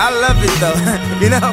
I 0.00 0.08
love 0.08 0.38
it 0.40 0.54
though, 0.58 0.80
you 1.24 1.30
know. 1.30 1.52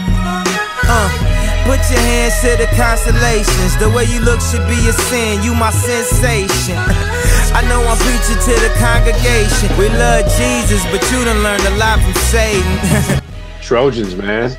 Uh. 0.87 1.27
Put 1.67 1.83
your 1.91 1.99
hands 1.99 2.39
to 2.39 2.55
the 2.55 2.65
constellations. 2.77 3.75
The 3.75 3.89
way 3.89 4.05
you 4.05 4.21
look 4.21 4.39
should 4.39 4.65
be 4.69 4.87
a 4.87 4.93
sin. 4.93 5.43
You 5.43 5.53
my 5.53 5.69
sensation. 5.69 6.75
I 6.79 7.61
know 7.67 7.83
I'm 7.83 7.97
preaching 7.97 8.39
to 8.39 8.53
the 8.63 8.73
congregation. 8.79 9.67
We 9.77 9.89
love 9.89 10.23
Jesus, 10.39 10.81
but 10.85 11.03
you 11.11 11.25
done 11.25 11.43
learned 11.43 11.63
a 11.63 11.75
lot 11.75 11.99
from 11.99 12.13
Satan. 12.31 13.21
Trojans, 13.61 14.15
man. 14.15 14.57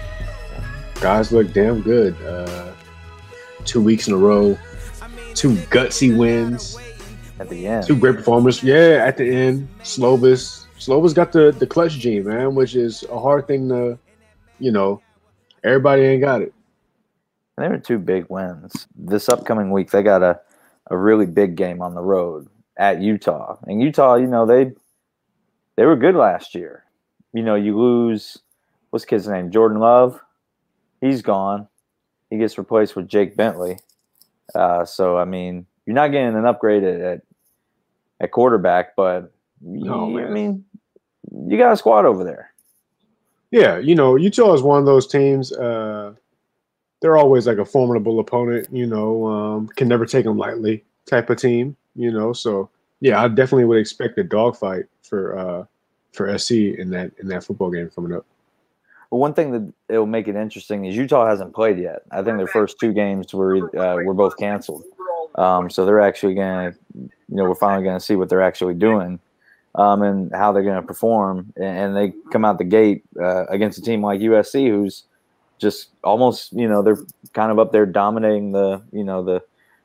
Guys 1.00 1.32
look 1.32 1.50
damn 1.55 1.80
good. 1.80 2.14
Uh, 2.20 2.73
two 3.64 3.80
weeks 3.80 4.07
in 4.07 4.12
a 4.12 4.18
row. 4.18 4.59
Two 5.32 5.55
gutsy 5.73 6.14
wins. 6.14 6.77
At 7.41 7.48
the 7.48 7.66
end. 7.66 7.86
Two 7.86 7.97
great 7.97 8.16
performers. 8.16 8.62
Yeah, 8.62 9.02
at 9.06 9.16
the 9.16 9.25
end. 9.25 9.66
Slovis. 9.80 10.66
Slovis 10.78 11.14
got 11.14 11.32
the, 11.32 11.52
the 11.52 11.66
clutch 11.66 11.95
gene, 11.98 12.24
man, 12.24 12.55
which 12.55 12.74
is 12.74 13.05
a 13.10 13.19
hard 13.19 13.46
thing 13.46 13.69
to, 13.69 13.98
you 14.59 14.70
know, 14.73 15.02
everybody 15.64 16.02
ain't 16.02 16.20
got 16.23 16.42
it. 16.42 16.52
And 17.56 17.64
they 17.64 17.69
were 17.69 17.78
two 17.78 17.98
big 17.98 18.27
wins. 18.28 18.86
This 18.96 19.28
upcoming 19.28 19.70
week, 19.72 19.91
they 19.91 20.02
got 20.02 20.22
a, 20.22 20.41
a 20.91 20.96
really 20.96 21.27
big 21.27 21.56
game 21.56 21.83
on 21.83 21.95
the 21.95 22.00
road 22.00 22.48
at 22.77 23.02
Utah. 23.02 23.59
And 23.66 23.83
Utah, 23.83 24.14
you 24.14 24.27
know, 24.28 24.46
they 24.46 24.72
they 25.77 25.84
were 25.84 25.96
good 25.96 26.14
last 26.14 26.55
year. 26.55 26.84
You 27.33 27.42
know, 27.42 27.56
you 27.56 27.77
lose 27.78 28.38
what's 28.91 29.05
the 29.05 29.08
kid's 29.10 29.28
name? 29.28 29.50
Jordan 29.50 29.78
Love. 29.80 30.20
He's 31.00 31.22
gone. 31.22 31.69
He 32.30 32.38
gets 32.38 32.58
replaced 32.58 32.95
with 32.97 33.08
Jake 33.08 33.36
Bentley. 33.36 33.78
Uh, 34.55 34.84
so 34.84 35.19
I 35.19 35.24
mean, 35.24 35.66
you're 35.86 35.95
not 35.95 36.12
getting 36.12 36.36
an 36.36 36.47
upgrade 36.47 36.84
at 36.84 37.00
at, 37.00 37.20
at 38.20 38.30
quarterback, 38.30 38.94
but 38.97 39.33
No, 39.60 40.08
you- 40.08 40.25
I 40.25 40.31
mean, 40.31 40.64
you 41.47 41.58
got 41.58 41.72
a 41.72 41.77
squad 41.77 42.05
over 42.05 42.24
there. 42.24 42.52
Yeah, 43.50 43.78
you 43.78 43.94
know, 43.94 44.16
Utah 44.16 44.52
is 44.52 44.62
one 44.62 44.78
of 44.78 44.86
those 44.86 45.06
teams. 45.06 45.52
Uh, 45.52 46.12
they're 47.00 47.16
always 47.16 47.47
like 47.47 47.58
a 47.58 47.64
formidable 47.64 48.20
opponent. 48.20 48.69
You 48.70 48.86
know, 48.86 49.27
um, 49.27 49.69
can 49.69 49.88
never 49.88 50.05
take 50.05 50.25
them 50.25 50.36
lightly 50.36 50.84
type 51.06 51.30
of 51.30 51.38
team. 51.38 51.77
You 51.97 52.10
know, 52.10 52.33
so 52.33 52.69
yeah, 53.00 53.22
I 53.22 53.28
definitely 53.28 53.64
would 53.64 53.78
expect 53.78 54.19
a 54.19 54.25
dogfight 54.25 54.84
for 55.02 55.38
uh, 55.38 55.64
for 56.12 56.36
SC 56.38 56.52
in 56.52 56.91
that 56.91 57.12
in 57.20 57.28
that 57.28 57.44
football 57.44 57.70
game 57.70 57.91
coming 57.94 58.14
up. 58.14 58.27
Well, 59.10 59.20
one 59.20 59.32
thing 59.32 59.53
that 59.53 59.72
it 59.88 59.98
will 59.98 60.06
make 60.06 60.28
it 60.28 60.36
interesting 60.36 60.84
is 60.84 60.94
Utah 60.94 61.27
hasn't 61.27 61.55
played 61.55 61.78
yet. 61.78 62.03
I 62.10 62.22
think 62.22 62.36
their 62.36 62.47
first 62.47 62.78
two 62.78 62.92
games 62.92 63.32
were 63.32 63.75
uh, 63.78 64.03
were 64.03 64.14
both 64.14 64.36
canceled. 64.36 64.84
Um, 65.36 65.70
so 65.70 65.86
they're 65.86 66.00
actually 66.00 66.34
going 66.34 66.72
to, 66.72 66.78
you 66.94 67.10
know, 67.28 67.44
we're 67.44 67.55
finally 67.55 67.84
going 67.84 67.98
to 67.98 68.05
see 68.05 68.16
what 68.16 68.28
they're 68.28 68.42
actually 68.42 68.75
doing 68.75 69.20
um, 69.79 70.03
and 70.03 70.31
how 70.34 70.53
they're 70.53 70.65
going 70.65 70.81
to 70.81 70.87
perform. 70.87 71.53
And, 71.57 71.97
they 71.97 72.12
come 72.33 72.45
out 72.45 72.59
the 72.59 72.65
gate 72.65 73.05
uh, 73.19 73.47
against 73.47 73.79
a 73.79 73.83
team 73.83 74.03
like 74.03 74.21
USC, 74.21 74.69
who's 74.69 75.05
just 75.59 75.91
almost, 76.03 76.53
you 76.53 76.69
know, 76.69 76.83
they're 76.83 76.98
kind 77.33 77.53
of 77.53 77.59
up 77.59 77.71
there 77.71 77.87
dominating 77.87 78.53
the, 78.53 78.83
you 78.93 79.05
know, 79.05 79.25
the 79.25 79.43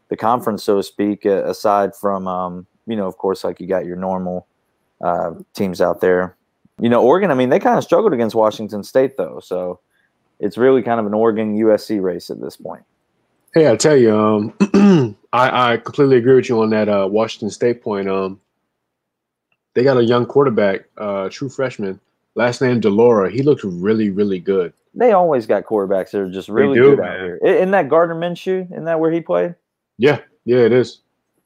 the 0.10 0.18
conference, 0.18 0.64
so 0.64 0.78
to 0.78 0.84
speak. 0.84 1.26
Aside 1.26 1.96
from, 1.96 2.28
um, 2.28 2.68
you 2.86 2.96
know, 2.96 3.08
of 3.08 3.18
course, 3.18 3.44
like 3.44 3.60
you 3.60 3.68
got 3.68 3.86
your 3.86 3.96
normal 3.96 4.48
uh, 5.02 5.32
teams 5.54 5.80
out 5.80 6.02
there. 6.02 6.36
You 6.80 6.90
know, 6.90 7.02
Oregon. 7.02 7.32
I 7.32 7.36
mean, 7.36 7.50
they 7.50 7.60
kind 7.60 7.78
of 7.78 7.84
struggled 7.84 8.14
against 8.14 8.36
Washington 8.36 8.84
State, 8.84 9.16
though. 9.16 9.40
So 9.44 9.80
it's 10.40 10.58
really 10.58 10.82
kind 10.82 11.00
of 11.00 11.06
an 11.06 11.14
Oregon 11.14 11.56
USC 11.56 12.02
race 12.02 12.30
at 12.30 12.42
this 12.42 12.58
point. 12.58 12.84
Hey, 13.54 13.70
I 13.70 13.76
tell 13.76 13.96
you, 13.96 14.18
um, 14.18 15.16
I, 15.34 15.74
I 15.74 15.78
completely 15.78 16.18
agree 16.18 16.36
with 16.36 16.50
you 16.50 16.62
on 16.62 16.72
that 16.72 16.90
uh, 16.90 17.08
Washington 17.10 17.52
State 17.52 17.84
point. 17.84 18.10
Um, 18.10 18.40
they 19.74 19.84
got 19.84 19.98
a 19.98 20.04
young 20.04 20.26
quarterback, 20.26 20.82
uh, 20.98 21.30
true 21.30 21.50
freshman, 21.50 22.00
last 22.36 22.62
name 22.62 22.80
de 22.80 22.90
Laura. 22.90 23.32
He 23.32 23.42
looked 23.42 23.64
really, 23.64 24.10
really 24.10 24.40
good. 24.40 24.74
They 24.96 25.12
always 25.12 25.48
got 25.48 25.66
quarterbacks 25.66 26.12
that 26.12 26.20
are 26.22 26.30
just 26.30 26.50
really 26.50 26.76
do, 26.76 26.96
good 26.96 27.00
out 27.00 27.06
man. 27.18 27.20
here. 27.24 27.40
I- 27.44 27.48
Isn't 27.48 27.72
that 27.72 27.90
Gardner 27.90 28.16
Minshew? 28.16 28.72
Isn't 28.72 28.86
that 28.86 29.00
where 29.00 29.12
he 29.12 29.22
played? 29.22 29.56
Yeah, 29.98 30.20
yeah, 30.46 30.58
it 30.60 30.72
is. 30.72 31.00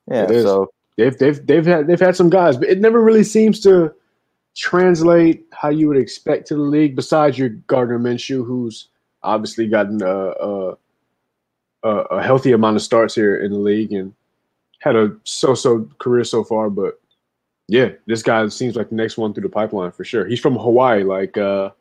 Yeah. 0.09 0.23
It 0.23 0.31
is. 0.31 0.43
So 0.43 0.71
They've 0.97 1.15
they've 1.17 1.45
they've 1.45 1.65
had 1.65 1.85
they've 1.85 1.99
had 1.99 2.15
some 2.15 2.29
guys, 2.31 2.57
but 2.57 2.69
it 2.69 2.79
never 2.79 2.99
really 3.03 3.23
seems 3.23 3.59
to 3.61 3.93
translate 4.55 5.45
how 5.53 5.69
you 5.69 5.87
would 5.87 5.97
expect 5.97 6.47
to 6.47 6.55
the 6.55 6.61
league. 6.61 6.95
Besides 6.95 7.37
your 7.37 7.49
Gardner 7.49 7.99
Minshew, 7.99 8.43
who's 8.45 8.87
obviously 9.21 9.67
gotten 9.67 10.01
a, 10.01 10.07
a 10.09 10.77
a 11.83 11.89
a 11.89 12.23
healthy 12.23 12.51
amount 12.51 12.77
of 12.77 12.81
starts 12.81 13.13
here 13.13 13.37
in 13.37 13.51
the 13.51 13.59
league 13.59 13.93
and 13.93 14.11
had 14.79 14.95
a 14.95 15.15
so-so 15.23 15.87
career 15.99 16.23
so 16.23 16.43
far. 16.43 16.69
But 16.71 16.99
yeah, 17.67 17.89
this 18.05 18.23
guy 18.23 18.47
seems 18.47 18.75
like 18.75 18.89
the 18.89 18.95
next 18.95 19.17
one 19.17 19.33
through 19.33 19.43
the 19.43 19.49
pipeline 19.49 19.91
for 19.91 20.03
sure. 20.03 20.25
He's 20.25 20.39
from 20.39 20.55
Hawaii, 20.55 21.03
like 21.03 21.37
uh 21.37 21.71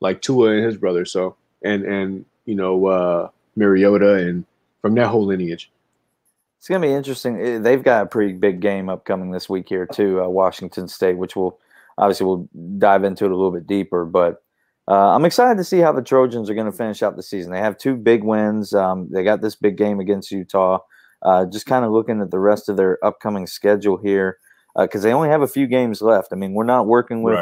like 0.00 0.20
Tua 0.22 0.50
and 0.52 0.64
his 0.64 0.76
brother. 0.76 1.04
So 1.04 1.36
and 1.62 1.84
and 1.84 2.24
you 2.44 2.54
know 2.54 2.86
uh 2.86 3.28
Mariota 3.54 4.14
and 4.14 4.44
from 4.82 4.94
that 4.96 5.08
whole 5.08 5.24
lineage. 5.24 5.70
it's 6.58 6.68
to 6.68 6.78
be 6.78 6.92
interesting. 6.92 7.40
Eh, 7.40 7.58
They've 7.58 7.82
got 7.82 8.02
a 8.02 8.06
pretty 8.06 8.34
big 8.34 8.60
game 8.60 8.88
upcoming 8.88 9.30
this 9.30 9.48
week 9.48 9.68
here 9.68 9.86
too, 9.86 10.22
uh, 10.22 10.28
Washington 10.28 10.88
State, 10.88 11.16
which 11.16 11.36
we'll 11.36 11.58
obviously 11.98 12.26
we'll 12.26 12.48
dive 12.78 13.04
into 13.04 13.24
it 13.24 13.30
a 13.30 13.36
little 13.36 13.52
bit 13.52 13.66
deeper. 13.66 14.04
But 14.04 14.42
uh, 14.88 15.14
I'm 15.14 15.24
excited 15.24 15.56
to 15.58 15.64
see 15.64 15.78
how 15.78 15.92
the 15.92 16.02
Trojans 16.02 16.50
are 16.50 16.54
going 16.54 16.70
to 16.70 16.76
finish 16.76 17.02
out 17.02 17.16
the 17.16 17.22
season. 17.22 17.50
They 17.52 17.58
have 17.58 17.78
two 17.78 17.96
big 17.96 18.22
wins. 18.22 18.74
Um, 18.74 19.08
they 19.10 19.24
got 19.24 19.40
this 19.42 19.56
big 19.56 19.76
game 19.76 19.98
against 20.00 20.30
Utah. 20.30 20.78
Uh, 21.22 21.46
just 21.46 21.66
kind 21.66 21.84
of 21.84 21.90
looking 21.92 22.20
at 22.20 22.30
the 22.30 22.38
rest 22.38 22.68
of 22.68 22.76
their 22.76 23.04
upcoming 23.04 23.46
schedule 23.46 23.96
here 23.96 24.38
because 24.76 25.02
they 25.02 25.12
only 25.12 25.28
have 25.28 25.42
a 25.42 25.48
few 25.48 25.66
games 25.66 26.02
left. 26.02 26.32
I 26.32 26.36
mean, 26.36 26.52
we're 26.52 26.64
not 26.64 26.86
working 26.86 27.22
with 27.22 27.34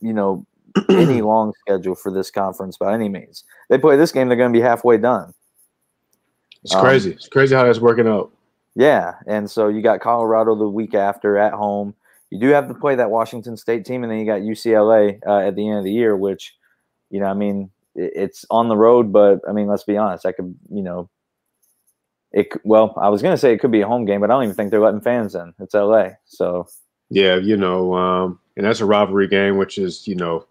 you 0.00 0.12
know 0.12 0.46
any 0.90 1.22
long 1.22 1.52
schedule 1.60 1.94
for 1.94 2.12
this 2.12 2.30
conference 2.30 2.76
by 2.76 2.94
any 2.94 3.08
means. 3.08 3.44
They 3.68 3.78
play 3.78 3.96
this 3.96 4.12
game, 4.12 4.28
they're 4.28 4.36
going 4.36 4.52
to 4.52 4.58
be 4.58 4.62
halfway 4.62 4.98
done. 4.98 5.34
It's 6.62 6.74
Um, 6.74 6.82
crazy. 6.82 7.10
It's 7.12 7.28
crazy 7.28 7.54
how 7.54 7.64
that's 7.64 7.80
working 7.80 8.06
out. 8.06 8.30
Yeah, 8.74 9.14
and 9.26 9.50
so 9.50 9.68
you 9.68 9.82
got 9.82 10.00
Colorado 10.00 10.54
the 10.54 10.68
week 10.68 10.94
after 10.94 11.36
at 11.36 11.52
home. 11.52 11.94
You 12.30 12.38
do 12.38 12.48
have 12.48 12.68
to 12.68 12.74
play 12.74 12.94
that 12.94 13.10
Washington 13.10 13.56
State 13.56 13.84
team, 13.84 14.02
and 14.02 14.10
then 14.10 14.18
you 14.18 14.24
got 14.24 14.40
UCLA 14.40 15.18
uh, 15.26 15.40
at 15.40 15.56
the 15.56 15.68
end 15.68 15.78
of 15.78 15.84
the 15.84 15.92
year, 15.92 16.16
which, 16.16 16.54
you 17.10 17.20
know, 17.20 17.26
I 17.26 17.34
mean, 17.34 17.70
it's 17.94 18.46
on 18.48 18.68
the 18.68 18.76
road, 18.76 19.12
but 19.12 19.40
I 19.46 19.52
mean, 19.52 19.66
let's 19.66 19.84
be 19.84 19.98
honest, 19.98 20.24
I 20.24 20.32
could, 20.32 20.54
you 20.70 20.82
know, 20.82 21.10
it. 22.32 22.48
Well, 22.64 22.94
I 23.00 23.08
was 23.08 23.22
gonna 23.22 23.36
say 23.36 23.52
it 23.52 23.58
could 23.58 23.72
be 23.72 23.80
a 23.80 23.86
home 23.86 24.04
game, 24.04 24.20
but 24.20 24.30
I 24.30 24.34
don't 24.34 24.44
even 24.44 24.54
think 24.54 24.70
they're 24.70 24.80
letting 24.80 25.00
fans 25.00 25.34
in. 25.34 25.54
It's 25.60 25.74
LA, 25.74 26.10
so 26.24 26.66
Yeah, 27.10 27.36
you 27.36 27.56
know, 27.56 27.94
um, 27.94 28.38
and 28.56 28.66
that's 28.66 28.80
a 28.80 28.86
rivalry 28.86 29.28
game, 29.28 29.56
which 29.56 29.78
is, 29.78 30.06
you 30.06 30.14
know, 30.14 30.46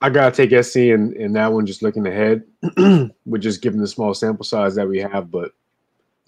I 0.00 0.10
gotta 0.10 0.34
take 0.34 0.64
SC 0.64 0.76
in, 0.76 1.14
in 1.14 1.32
that 1.32 1.52
one, 1.52 1.66
just 1.66 1.82
looking 1.82 2.06
ahead, 2.06 2.44
with 3.26 3.42
just 3.42 3.62
given 3.62 3.80
the 3.80 3.86
small 3.86 4.14
sample 4.14 4.44
size 4.44 4.74
that 4.76 4.88
we 4.88 4.98
have. 4.98 5.30
But 5.30 5.52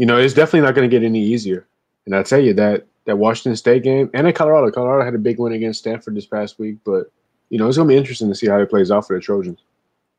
you 0.01 0.07
know, 0.07 0.17
it's 0.17 0.33
definitely 0.33 0.63
not 0.63 0.75
going 0.75 0.89
to 0.89 0.99
get 0.99 1.05
any 1.05 1.23
easier. 1.23 1.67
And 2.07 2.17
I 2.17 2.23
tell 2.23 2.41
you 2.41 2.55
that 2.55 2.87
that 3.05 3.19
Washington 3.19 3.55
State 3.55 3.83
game 3.83 4.09
and 4.15 4.27
in 4.27 4.33
Colorado, 4.33 4.71
Colorado 4.71 5.05
had 5.05 5.15
a 5.15 5.19
big 5.19 5.39
win 5.39 5.53
against 5.53 5.81
Stanford 5.81 6.15
this 6.15 6.25
past 6.25 6.59
week. 6.59 6.79
But 6.87 7.13
you 7.51 7.59
know, 7.59 7.69
it's 7.69 7.77
going 7.77 7.87
to 7.87 7.93
be 7.93 7.99
interesting 7.99 8.29
to 8.31 8.35
see 8.35 8.49
how 8.49 8.59
it 8.59 8.71
plays 8.71 8.91
out 8.91 9.07
for 9.07 9.15
the 9.15 9.21
Trojans. 9.21 9.59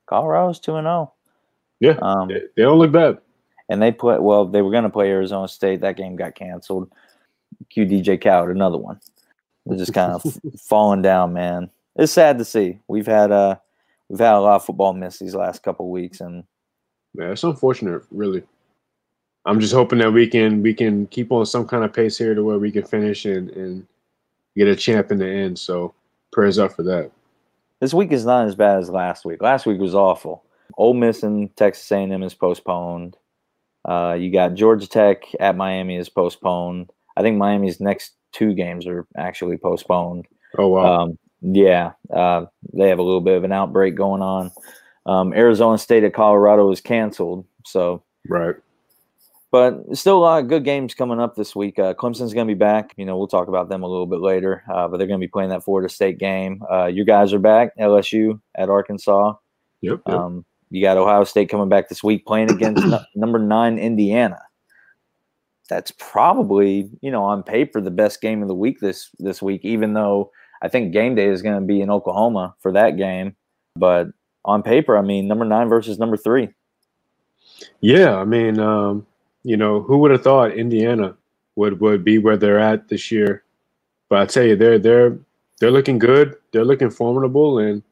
Colorado's 0.06 0.59
two 0.59 0.75
and 0.75 0.85
zero. 0.85 1.13
Yeah, 1.79 1.97
Um, 2.00 2.28
they, 2.28 2.41
they 2.56 2.62
don't 2.62 2.78
look 2.78 2.91
bad. 2.91 3.18
And 3.70 3.82
they 3.82 3.92
play 3.92 4.18
well. 4.20 4.46
They 4.46 4.62
were 4.62 4.72
going 4.72 4.84
to 4.84 4.90
play 4.90 5.10
Arizona 5.10 5.48
State. 5.48 5.82
That 5.82 5.98
game 5.98 6.16
got 6.16 6.36
canceled. 6.36 6.92
QDJ 7.76 8.22
Coward, 8.22 8.56
another 8.56 8.78
one. 8.78 9.00
They're 9.66 9.78
just 9.78 9.94
kind 9.94 10.12
of 10.14 10.24
falling 10.60 11.02
down, 11.02 11.34
man. 11.34 11.70
It's 11.96 12.12
sad 12.12 12.38
to 12.40 12.46
see. 12.46 12.80
We've 12.88 13.06
had 13.06 13.32
uh 13.32 13.58
we've 14.10 14.20
had 14.20 14.34
a 14.34 14.40
lot 14.40 14.56
of 14.56 14.66
football 14.66 14.94
miss 14.94 15.20
these 15.20 15.36
last 15.36 15.62
couple 15.64 15.90
weeks, 15.90 16.20
and 16.22 16.44
Yeah, 17.14 17.32
it's 17.32 17.44
unfortunate, 17.44 18.04
really. 18.12 18.44
I'm 19.46 19.60
just 19.60 19.74
hoping 19.74 20.00
that 20.00 20.12
we 20.12 20.28
can 20.28 20.62
we 20.62 20.74
can 20.74 21.07
keep 21.07 21.31
on 21.31 21.46
some 21.46 21.68
kind 21.68 21.84
of 21.84 21.94
pace 21.94 22.18
here 22.18 22.34
to 22.34 22.44
where 22.44 22.60
we 22.60 22.72
can 22.72 22.84
finish 22.86 23.25
and 23.25 23.50
and 23.52 23.86
get 24.56 24.68
a 24.68 24.75
champ 24.75 25.12
in 25.12 25.18
the 25.19 25.28
end. 25.28 25.60
So 25.60 25.94
prayers 26.31 26.57
up 26.60 26.74
for 26.74 26.84
that. 26.84 27.12
this 27.80 27.94
week 27.94 28.12
is 28.12 28.25
not 28.25 28.48
as 28.48 28.56
bad 28.56 28.80
as 28.80 28.90
last 28.90 29.25
week. 29.25 29.42
Last 29.42 29.66
week 29.66 29.80
was 29.80 29.96
awful. 29.96 30.44
Ole 30.78 30.94
Miss 30.94 31.24
and 31.24 31.54
Texas 31.57 31.92
A&M 31.92 32.24
is 32.24 32.34
postponed. 32.34 33.18
Uh, 33.86 34.16
you 34.19 34.31
got 34.31 34.54
Georgia 34.54 34.88
Tech 34.88 35.24
at 35.39 35.57
Miami 35.57 35.98
is 35.98 36.10
postponed. 36.10 36.92
I 37.18 37.22
think 37.22 37.38
Miami's 37.38 37.80
next 37.80 38.13
two 38.31 38.54
games 38.54 38.86
are 38.88 39.07
actually 39.18 39.57
postponed. 39.57 40.28
Oh 40.57 40.68
wow. 40.68 41.01
Um, 41.01 41.18
yeah, 41.42 41.94
uh, 42.13 42.45
they 42.74 42.89
have 42.89 43.00
a 43.00 43.04
little 43.04 43.22
bit 43.22 43.38
of 43.38 43.44
an 43.44 43.51
outbreak 43.51 43.95
going 43.95 44.22
on. 44.22 44.51
Um, 45.06 45.33
Arizona 45.33 45.78
State 45.78 46.04
at 46.04 46.13
Colorado 46.13 46.69
is 46.72 46.81
canceled. 46.81 47.45
So, 47.66 48.04
right. 48.28 48.56
but 49.51 49.98
still 49.98 50.18
a 50.18 50.19
lot 50.19 50.44
of 50.44 50.50
good 50.50 50.63
games 50.63 50.94
coming 50.94 51.19
up 51.19 51.36
this 51.36 51.56
week. 51.56 51.80
Uh, 51.80 51.94
Clemson's 51.95 52.33
going 52.33 52.48
to 52.48 52.54
be 52.54 52.57
back. 52.57 52.94
You 52.98 53.06
know, 53.06 53.18
we'll 53.18 53.28
talk 53.28 53.48
about 53.48 53.69
them 53.69 53.81
a 53.81 53.88
little 53.88 54.06
bit 54.06 54.19
later. 54.19 54.63
Uh, 54.72 54.88
but 54.88 54.98
they're 54.98 55.07
going 55.07 55.19
to 55.19 55.25
be 55.25 55.31
playing 55.31 55.50
that 55.50 55.63
Florida 55.63 55.89
State 55.89 56.19
game. 56.19 56.63
Uh, 56.72 56.86
you 56.86 57.04
guys 57.04 57.33
are 57.33 57.39
back. 57.39 57.75
LSU 57.78 58.39
at 58.56 58.69
Arkansas. 58.69 59.33
Yep. 59.81 60.01
yep. 60.06 60.16
Um, 60.16 60.45
you 60.71 60.81
got 60.81 60.97
Ohio 60.97 61.23
State 61.25 61.50
coming 61.50 61.69
back 61.69 61.89
this 61.89 62.03
week 62.03 62.25
playing 62.25 62.50
against 62.56 62.83
nu- 62.83 62.97
number 63.15 63.38
nine 63.38 63.77
Indiana. 63.77 64.39
That's 65.69 65.91
probably 66.00 66.89
you 67.01 67.12
know 67.12 67.23
on 67.23 67.44
paper 67.44 67.79
the 67.79 67.91
best 67.91 68.21
game 68.21 68.41
of 68.41 68.47
the 68.47 68.56
week 68.56 68.79
this 68.79 69.09
this 69.19 69.41
week. 69.41 69.63
Even 69.63 69.94
though 69.94 70.31
I 70.62 70.68
think 70.68 70.94
game 70.94 71.15
day 71.15 71.27
is 71.27 71.41
going 71.41 71.59
to 71.59 71.65
be 71.65 71.81
in 71.81 71.89
Oklahoma 71.89 72.56
for 72.59 72.71
that 72.71 72.97
game, 72.97 73.35
but 73.75 74.07
on 74.44 74.63
paper, 74.63 74.97
I 74.97 75.01
mean, 75.01 75.27
number 75.27 75.45
nine 75.45 75.69
versus 75.69 76.00
number 76.00 76.18
three. 76.18 76.50
Yeah, 77.81 78.15
I 78.15 78.25
mean, 78.25 78.59
um, 78.59 79.06
you 79.44 79.56
know, 79.56 79.81
who 79.81 79.97
would 80.00 80.12
have 80.12 80.23
thought 80.23 80.51
Indiana 80.51 81.15
would 81.56 81.79
would 81.79 82.03
be 82.03 82.18
where 82.18 82.38
they're 82.38 82.59
at 82.59 82.88
this 82.88 83.12
year? 83.12 83.44
But 84.09 84.19
I 84.19 84.25
tell 84.25 84.44
you, 84.44 84.56
they're 84.56 84.79
they're 84.79 85.18
they're 85.59 85.71
looking 85.71 86.00
good. 86.00 86.35
They're 86.51 86.65
looking 86.65 86.89
formidable, 86.89 87.59
and 87.59 87.83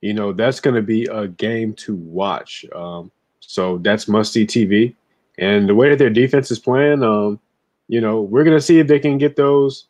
you 0.00 0.14
know 0.14 0.32
that's 0.32 0.60
going 0.60 0.76
to 0.76 0.82
be 0.82 1.04
a 1.06 1.28
game 1.28 1.74
to 1.74 1.96
watch. 1.96 2.64
Um, 2.74 3.10
so 3.40 3.78
that's 3.78 4.08
must 4.08 4.32
see 4.32 4.46
TV. 4.46 4.94
And 5.38 5.68
the 5.68 5.74
way 5.74 5.88
that 5.88 5.98
their 5.98 6.10
defense 6.10 6.50
is 6.50 6.58
playing, 6.58 7.02
um, 7.02 7.40
you 7.88 8.00
know, 8.00 8.20
we're 8.20 8.44
going 8.44 8.56
to 8.56 8.62
see 8.62 8.80
if 8.80 8.88
they 8.88 8.98
can 8.98 9.18
get 9.18 9.36
those 9.36 9.86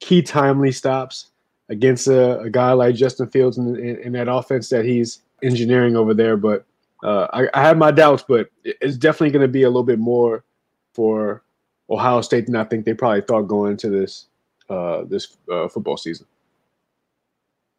key 0.00 0.22
timely 0.22 0.72
stops 0.72 1.30
against 1.68 2.08
a, 2.08 2.40
a 2.40 2.50
guy 2.50 2.72
like 2.72 2.94
Justin 2.94 3.28
Fields 3.28 3.58
in, 3.58 3.76
in, 3.76 3.96
in, 3.98 4.12
that 4.12 4.28
offense 4.28 4.68
that 4.70 4.84
he's 4.84 5.20
engineering 5.42 5.96
over 5.96 6.14
there. 6.14 6.36
But 6.36 6.64
uh, 7.02 7.26
I, 7.32 7.48
I, 7.54 7.62
have 7.62 7.76
my 7.76 7.90
doubts, 7.90 8.24
but 8.26 8.48
it's 8.64 8.96
definitely 8.96 9.30
going 9.30 9.46
to 9.46 9.52
be 9.52 9.62
a 9.62 9.68
little 9.68 9.84
bit 9.84 9.98
more 9.98 10.44
for 10.92 11.42
Ohio 11.90 12.20
State 12.20 12.46
than 12.46 12.56
I 12.56 12.64
think 12.64 12.84
they 12.84 12.94
probably 12.94 13.20
thought 13.20 13.42
going 13.42 13.72
into 13.72 13.90
this 13.90 14.26
uh, 14.68 15.04
this 15.04 15.36
uh, 15.52 15.68
football 15.68 15.96
season. 15.96 16.26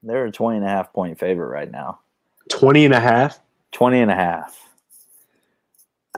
They're 0.04 0.26
a 0.26 0.32
20 0.32 0.58
and 0.58 0.66
a 0.66 0.70
half 0.70 0.94
point 0.94 1.20
favorite 1.20 1.50
right 1.50 1.70
now. 1.70 2.00
20 2.50 2.86
and 2.86 2.94
a 2.94 3.00
half? 3.00 3.40
20 3.72 4.02
and 4.02 4.12
a 4.12 4.16
half. 4.16 4.58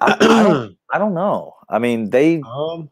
I, 0.01 0.13
I, 0.19 0.43
don't, 0.43 0.77
I 0.93 0.97
don't 0.97 1.13
know. 1.13 1.55
I 1.69 1.79
mean, 1.79 2.09
they 2.09 2.41
um, 2.41 2.89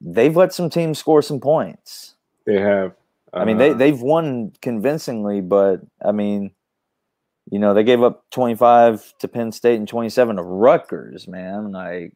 they've 0.00 0.36
let 0.36 0.52
some 0.52 0.70
teams 0.70 0.98
score 0.98 1.22
some 1.22 1.40
points. 1.40 2.14
They 2.46 2.60
have. 2.60 2.92
Uh, 3.32 3.38
I 3.38 3.44
mean, 3.44 3.58
they 3.58 3.70
uh, 3.70 3.74
they've 3.74 4.00
won 4.00 4.52
convincingly, 4.60 5.40
but 5.40 5.80
I 6.04 6.12
mean, 6.12 6.50
you 7.50 7.58
know, 7.58 7.74
they 7.74 7.84
gave 7.84 8.02
up 8.02 8.24
25 8.30 9.14
to 9.18 9.28
Penn 9.28 9.52
State 9.52 9.78
and 9.78 9.88
27 9.88 10.36
to 10.36 10.42
Rutgers, 10.42 11.26
man. 11.26 11.72
Like, 11.72 12.12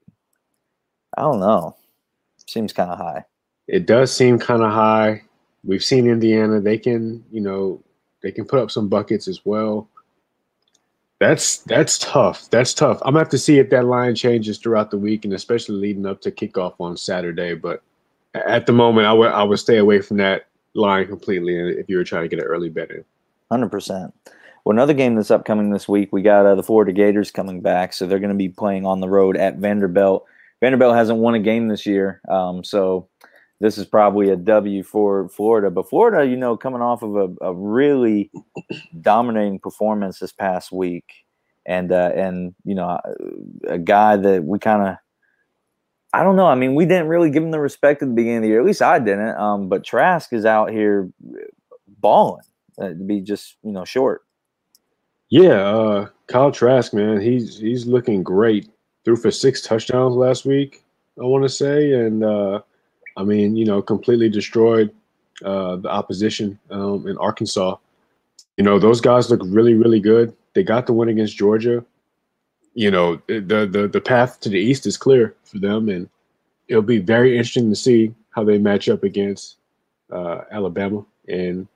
I 1.17 1.23
don't 1.23 1.41
know. 1.41 1.77
Seems 2.47 2.73
kind 2.73 2.91
of 2.91 2.99
high. 2.99 3.25
It 3.67 3.87
does 3.87 4.15
seem 4.15 4.39
kind 4.39 4.63
of 4.63 4.73
high. 4.73 5.23
We've 5.65 5.83
seen 5.83 6.07
Indiana; 6.07 6.61
they 6.61 6.79
can, 6.79 7.25
you 7.33 7.41
know, 7.41 7.83
they 8.27 8.33
can 8.33 8.45
put 8.45 8.59
up 8.59 8.73
some 8.73 8.89
buckets 8.89 9.29
as 9.29 9.43
well. 9.45 9.89
That's 11.21 11.59
that's 11.59 11.97
tough. 11.97 12.51
That's 12.51 12.75
tough. 12.75 12.99
I'm 13.03 13.13
gonna 13.13 13.21
have 13.21 13.29
to 13.29 13.39
see 13.39 13.61
if 13.61 13.71
that 13.71 13.85
line 13.85 14.17
changes 14.17 14.59
throughout 14.59 14.91
the 14.91 14.99
week, 14.99 15.25
and 15.25 15.33
especially 15.33 15.77
leading 15.77 16.07
up 16.07 16.21
to 16.23 16.33
kickoff 16.33 16.75
on 16.81 16.97
Saturday. 16.97 17.55
But 17.55 17.85
at 18.35 18.67
the 18.67 18.73
moment, 18.73 19.07
I 19.07 19.13
would 19.13 19.31
I 19.31 19.45
would 19.45 19.61
stay 19.61 19.77
away 19.77 20.01
from 20.01 20.17
that 20.17 20.49
line 20.75 21.07
completely. 21.07 21.57
If 21.57 21.89
you 21.89 21.99
were 21.99 22.05
trying 22.05 22.25
to 22.25 22.29
get 22.29 22.41
an 22.41 22.47
early 22.47 22.69
bet 22.69 22.91
in, 22.91 23.05
hundred 23.49 23.71
percent. 23.71 24.13
Well, 24.65 24.75
another 24.75 24.95
game 24.95 25.15
that's 25.15 25.31
upcoming 25.31 25.71
this 25.71 25.89
week, 25.89 26.13
we 26.13 26.23
got 26.23 26.45
uh, 26.45 26.57
the 26.57 26.65
Florida 26.65 26.91
Gators 26.91 27.31
coming 27.31 27.61
back, 27.61 27.93
so 27.93 28.09
they're 28.09 28.19
going 28.19 28.31
to 28.31 28.35
be 28.35 28.49
playing 28.49 28.85
on 28.85 28.99
the 28.99 29.09
road 29.09 29.37
at 29.37 29.59
Vanderbilt. 29.59 30.27
Vanderbilt 30.59 30.97
hasn't 30.97 31.21
won 31.21 31.35
a 31.35 31.39
game 31.39 31.69
this 31.69 31.87
year, 31.87 32.21
um, 32.29 32.65
so 32.65 33.07
this 33.61 33.79
is 33.79 33.87
probably 33.87 34.31
a 34.31 34.37
W 34.37 34.83
for 34.83 35.29
Florida. 35.29 35.71
But 35.71 35.89
Florida, 35.89 36.27
you 36.27 36.37
know, 36.37 36.57
coming 36.57 36.83
off 36.83 37.03
of 37.03 37.17
a, 37.17 37.35
a 37.45 37.55
really 37.55 38.31
dominating 39.01 39.59
performance 39.59 40.19
this 40.19 40.33
past 40.33 40.73
week, 40.73 41.25
and 41.65 41.91
uh, 41.91 42.13
and 42.15 42.55
you 42.65 42.75
know, 42.75 42.99
a 43.67 43.79
guy 43.79 44.17
that 44.17 44.45
we 44.45 44.59
kind 44.59 44.83
of, 44.83 44.97
I 46.13 46.23
don't 46.23 46.37
know. 46.37 46.47
I 46.47 46.55
mean, 46.55 46.75
we 46.75 46.85
didn't 46.85 47.09
really 47.09 47.31
give 47.31 47.43
him 47.43 47.51
the 47.51 47.61
respect 47.61 48.03
at 48.03 48.09
the 48.09 48.15
beginning 48.15 48.39
of 48.39 48.43
the 48.43 48.49
year. 48.49 48.61
At 48.61 48.67
least 48.67 48.83
I 48.83 48.99
didn't. 48.99 49.37
Um, 49.37 49.69
but 49.69 49.85
Trask 49.85 50.33
is 50.33 50.45
out 50.45 50.71
here 50.71 51.09
balling 52.01 52.43
uh, 52.79 52.89
to 52.89 52.95
be 52.95 53.21
just 53.21 53.57
you 53.63 53.73
know 53.73 53.85
short. 53.85 54.23
Yeah, 55.29 55.55
uh, 55.55 56.09
Kyle 56.29 56.53
Trask, 56.53 56.93
man, 56.93 57.21
he's 57.21 57.59
he's 57.59 57.87
looking 57.87 58.23
great. 58.23 58.69
Threw 59.05 59.17
for 59.17 59.31
six 59.31 59.63
touchdowns 59.63 60.15
last 60.15 60.45
week, 60.45 60.85
I 61.19 61.25
want 61.25 61.45
to 61.45 61.49
say, 61.49 61.93
and 61.93 62.25
uh, 62.25 62.61
I 63.17 63.25
mean, 63.25 63.57
you 63.57 63.65
know, 63.65 63.81
completely 63.83 64.29
destroyed 64.29 64.93
uh, 65.45 65.77
the 65.77 65.89
opposition 65.89 66.59
um, 66.71 67.07
in 67.07 67.17
Arkansas. 67.19 67.77
You 68.57 68.65
know, 68.65 68.79
those 68.79 69.01
guys 69.01 69.31
look 69.31 69.41
really, 69.45 69.75
really 69.75 70.01
good. 70.01 70.35
They 70.55 70.63
got 70.63 70.87
the 70.87 70.93
win 70.93 71.09
against 71.09 71.37
Georgia. 71.37 71.85
You 72.75 72.91
know, 72.91 73.17
the 73.27 73.69
the 73.71 73.89
the 73.91 74.01
path 74.01 74.41
to 74.41 74.49
the 74.49 74.59
East 74.59 74.87
is 74.87 74.97
clear 74.97 75.35
for 75.45 75.59
them, 75.59 75.89
and 75.89 76.09
it'll 76.69 76.83
be 76.83 76.99
very 76.99 77.37
interesting 77.37 77.71
to 77.71 77.77
see 77.77 78.15
how 78.31 78.45
they 78.45 78.59
match 78.59 78.89
up 78.89 79.03
against 79.03 79.57
uh, 80.11 80.43
Alabama 80.51 81.05
and 81.29 81.67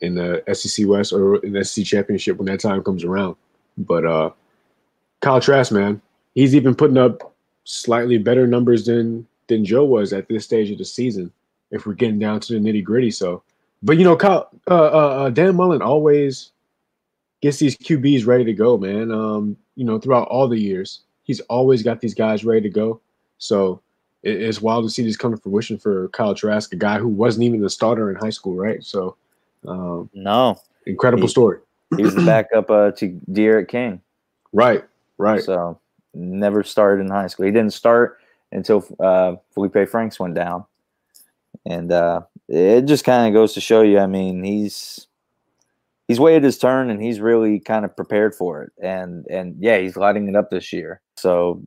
in 0.00 0.14
the 0.14 0.42
SEC 0.52 0.86
West 0.86 1.12
or 1.12 1.36
in 1.44 1.52
the 1.52 1.64
SEC 1.64 1.84
championship 1.84 2.36
when 2.36 2.46
that 2.46 2.60
time 2.60 2.82
comes 2.82 3.02
around. 3.02 3.36
But 3.78 4.04
uh, 4.04 4.30
Kyle 5.20 5.40
Trask, 5.40 5.72
man, 5.72 6.00
he's 6.34 6.54
even 6.54 6.74
putting 6.74 6.98
up 6.98 7.34
slightly 7.64 8.18
better 8.18 8.46
numbers 8.46 8.86
than 8.86 9.26
than 9.48 9.64
Joe 9.64 9.84
was 9.84 10.12
at 10.12 10.28
this 10.28 10.44
stage 10.44 10.70
of 10.70 10.78
the 10.78 10.84
season. 10.84 11.32
If 11.70 11.86
we're 11.86 11.94
getting 11.94 12.18
down 12.18 12.40
to 12.40 12.52
the 12.52 12.60
nitty 12.60 12.84
gritty, 12.84 13.10
so. 13.10 13.42
But 13.82 13.98
you 13.98 14.04
know, 14.04 14.16
Kyle, 14.16 14.48
uh, 14.70 14.74
uh, 14.74 15.24
uh, 15.24 15.30
Dan 15.30 15.56
Mullen 15.56 15.82
always 15.82 16.52
gets 17.42 17.58
these 17.58 17.76
QBs 17.76 18.26
ready 18.26 18.44
to 18.44 18.52
go, 18.52 18.78
man. 18.78 19.10
Um, 19.10 19.56
you 19.74 19.84
know, 19.84 19.98
throughout 19.98 20.28
all 20.28 20.48
the 20.48 20.58
years, 20.58 21.00
he's 21.24 21.40
always 21.40 21.82
got 21.82 22.00
these 22.00 22.14
guys 22.14 22.44
ready 22.44 22.62
to 22.62 22.70
go. 22.70 23.00
So 23.38 23.80
it, 24.22 24.40
it's 24.40 24.62
wild 24.62 24.84
to 24.84 24.90
see 24.90 25.02
this 25.02 25.16
come 25.16 25.32
to 25.32 25.40
fruition 25.40 25.78
for 25.78 26.08
Kyle 26.08 26.34
Trask, 26.34 26.72
a 26.72 26.76
guy 26.76 26.98
who 26.98 27.08
wasn't 27.08 27.44
even 27.44 27.60
the 27.60 27.70
starter 27.70 28.10
in 28.10 28.16
high 28.16 28.30
school, 28.30 28.56
right? 28.56 28.82
So, 28.82 29.16
um, 29.66 30.08
no, 30.14 30.60
incredible 30.86 31.24
he, 31.24 31.28
story. 31.28 31.58
he 31.96 32.02
was 32.02 32.14
the 32.14 32.24
backup 32.24 32.70
uh, 32.70 32.92
to 32.92 33.08
D'Eriq 33.32 33.68
King. 33.68 34.00
Right, 34.52 34.84
right. 35.18 35.42
So 35.42 35.78
never 36.14 36.62
started 36.62 37.02
in 37.02 37.10
high 37.10 37.26
school. 37.26 37.46
He 37.46 37.52
didn't 37.52 37.74
start 37.74 38.18
until 38.52 38.84
uh, 39.00 39.36
Feleipe 39.54 39.88
Franks 39.88 40.20
went 40.20 40.34
down, 40.34 40.64
and 41.64 41.92
uh, 41.92 42.22
it 42.48 42.82
just 42.82 43.04
kind 43.04 43.26
of 43.26 43.34
goes 43.34 43.54
to 43.54 43.60
show 43.60 43.82
you. 43.82 43.98
I 43.98 44.06
mean, 44.06 44.44
he's 44.44 45.06
he's 46.08 46.20
waited 46.20 46.44
his 46.44 46.58
turn, 46.58 46.90
and 46.90 47.02
he's 47.02 47.20
really 47.20 47.60
kind 47.60 47.84
of 47.84 47.96
prepared 47.96 48.34
for 48.34 48.62
it. 48.62 48.72
And 48.82 49.26
and 49.26 49.56
yeah, 49.58 49.78
he's 49.78 49.96
lighting 49.96 50.28
it 50.28 50.36
up 50.36 50.50
this 50.50 50.72
year. 50.72 51.00
So 51.16 51.62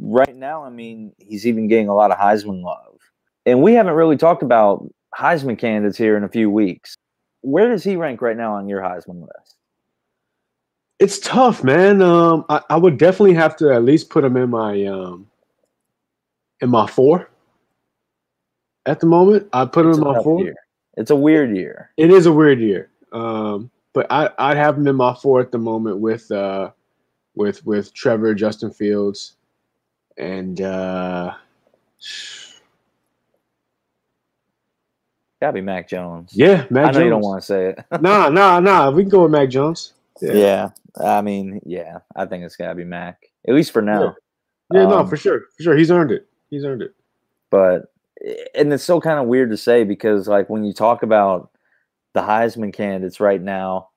right 0.00 0.34
now, 0.34 0.64
I 0.64 0.70
mean, 0.70 1.12
he's 1.18 1.46
even 1.46 1.68
getting 1.68 1.88
a 1.88 1.94
lot 1.94 2.10
of 2.10 2.18
Heisman 2.18 2.62
love, 2.62 2.98
and 3.46 3.62
we 3.62 3.74
haven't 3.74 3.94
really 3.94 4.16
talked 4.16 4.42
about 4.42 4.86
Heisman 5.14 5.58
candidates 5.58 5.98
here 5.98 6.16
in 6.16 6.24
a 6.24 6.28
few 6.28 6.50
weeks. 6.50 6.96
Where 7.42 7.68
does 7.68 7.84
he 7.84 7.96
rank 7.96 8.22
right 8.22 8.36
now 8.36 8.54
on 8.54 8.68
your 8.68 8.80
Heisman 8.80 9.20
list? 9.20 9.56
It's 10.98 11.18
tough, 11.18 11.64
man. 11.64 12.00
Um, 12.00 12.44
I, 12.48 12.60
I, 12.70 12.76
would 12.76 12.96
definitely 12.96 13.34
have 13.34 13.56
to 13.56 13.72
at 13.74 13.82
least 13.82 14.08
put 14.08 14.22
him 14.22 14.36
in 14.36 14.50
my 14.50 14.84
um, 14.84 15.26
in 16.62 16.70
my 16.70 16.86
four 16.86 17.28
at 18.86 19.00
the 19.00 19.06
moment. 19.06 19.48
I 19.52 19.66
put 19.66 19.84
him 19.84 19.92
in 19.92 20.00
my 20.00 20.22
four. 20.22 20.40
Year. 20.40 20.54
It's 20.96 21.10
a 21.10 21.16
weird 21.16 21.54
year. 21.54 21.90
It 21.98 22.10
is 22.10 22.26
a 22.26 22.32
weird 22.32 22.60
year. 22.60 22.90
Um, 23.12 23.70
but 23.92 24.06
I 24.10 24.30
I 24.38 24.54
have 24.54 24.78
him 24.78 24.86
in 24.86 24.96
my 24.96 25.14
four 25.14 25.40
at 25.40 25.52
the 25.52 25.58
moment 25.58 25.98
with 25.98 26.30
uh 26.30 26.70
with 27.34 27.64
with 27.66 27.92
Trevor, 27.92 28.34
Justin 28.34 28.70
Fields, 28.70 29.36
and 30.16 30.60
uh 30.60 31.34
gotta 35.40 35.52
be 35.52 35.60
Mac 35.60 35.88
Jones. 35.88 36.30
Yeah, 36.34 36.66
Mac 36.70 36.84
I 36.84 36.86
know 36.86 36.92
Jones. 36.92 37.04
you 37.04 37.10
don't 37.10 37.22
want 37.22 37.42
to 37.42 37.46
say 37.46 37.66
it. 37.66 37.84
nah, 38.00 38.28
nah, 38.28 38.60
nah. 38.60 38.90
We 38.90 39.02
can 39.02 39.10
go 39.10 39.22
with 39.24 39.32
Mac 39.32 39.50
Jones. 39.50 39.92
Yeah. 40.20 40.32
yeah. 40.32 40.68
I 41.04 41.22
mean, 41.22 41.60
yeah, 41.64 41.98
I 42.14 42.26
think 42.26 42.44
it's 42.44 42.56
gotta 42.56 42.74
be 42.74 42.84
Mac. 42.84 43.30
At 43.48 43.54
least 43.54 43.72
for 43.72 43.82
now. 43.82 44.14
Yeah, 44.72 44.80
yeah 44.80 44.84
um, 44.84 44.90
no, 44.90 45.06
for 45.06 45.16
sure. 45.16 45.42
For 45.56 45.62
sure. 45.64 45.76
He's 45.76 45.90
earned 45.90 46.12
it. 46.12 46.28
He's 46.52 46.66
earned 46.66 46.82
it. 46.82 46.94
But 47.50 47.86
and 48.54 48.72
it's 48.72 48.84
so 48.84 49.00
kind 49.00 49.18
of 49.18 49.26
weird 49.26 49.50
to 49.50 49.56
say 49.56 49.84
because 49.84 50.28
like 50.28 50.50
when 50.50 50.64
you 50.64 50.74
talk 50.74 51.02
about 51.02 51.50
the 52.12 52.20
Heisman 52.20 52.74
candidates 52.74 53.20
right 53.20 53.40
now, 53.40 53.88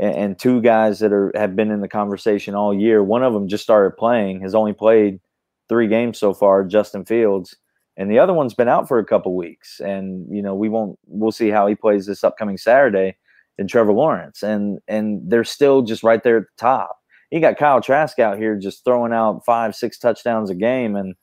and, 0.00 0.14
and, 0.14 0.38
two 0.38 0.60
guys 0.60 0.98
that 0.98 1.12
are 1.12 1.30
have 1.36 1.54
been 1.54 1.70
in 1.70 1.80
the 1.80 1.88
conversation 1.88 2.56
all 2.56 2.74
year, 2.74 3.04
one 3.04 3.22
of 3.22 3.32
them 3.32 3.46
just 3.46 3.62
started 3.62 3.96
playing, 3.96 4.40
has 4.40 4.54
only 4.54 4.72
played 4.72 5.20
three 5.68 5.86
games 5.86 6.18
so 6.18 6.34
far, 6.34 6.64
Justin 6.64 7.04
Fields, 7.04 7.54
and 7.96 8.10
the 8.10 8.18
other 8.18 8.34
one's 8.34 8.54
been 8.54 8.68
out 8.68 8.88
for 8.88 8.98
a 8.98 9.04
couple 9.04 9.36
weeks, 9.36 9.78
and 9.78 10.26
you 10.28 10.42
know 10.42 10.56
we 10.56 10.68
won't 10.68 10.98
we'll 11.06 11.30
see 11.30 11.50
how 11.50 11.68
he 11.68 11.76
plays 11.76 12.06
this 12.06 12.24
upcoming 12.24 12.58
Saturday. 12.58 13.16
And 13.58 13.68
Trevor 13.68 13.92
Lawrence, 13.92 14.42
and 14.42 14.80
and 14.88 15.20
they're 15.30 15.44
still 15.44 15.82
just 15.82 16.02
right 16.02 16.22
there 16.24 16.38
at 16.38 16.44
the 16.44 16.60
top. 16.60 16.96
You 17.30 17.38
got 17.38 17.58
Kyle 17.58 17.82
Trask 17.82 18.18
out 18.18 18.38
here 18.38 18.56
just 18.56 18.82
throwing 18.82 19.12
out 19.12 19.44
five, 19.44 19.76
six 19.76 19.98
touchdowns 19.98 20.48
a 20.48 20.54
game, 20.54 20.96
and 20.96 21.14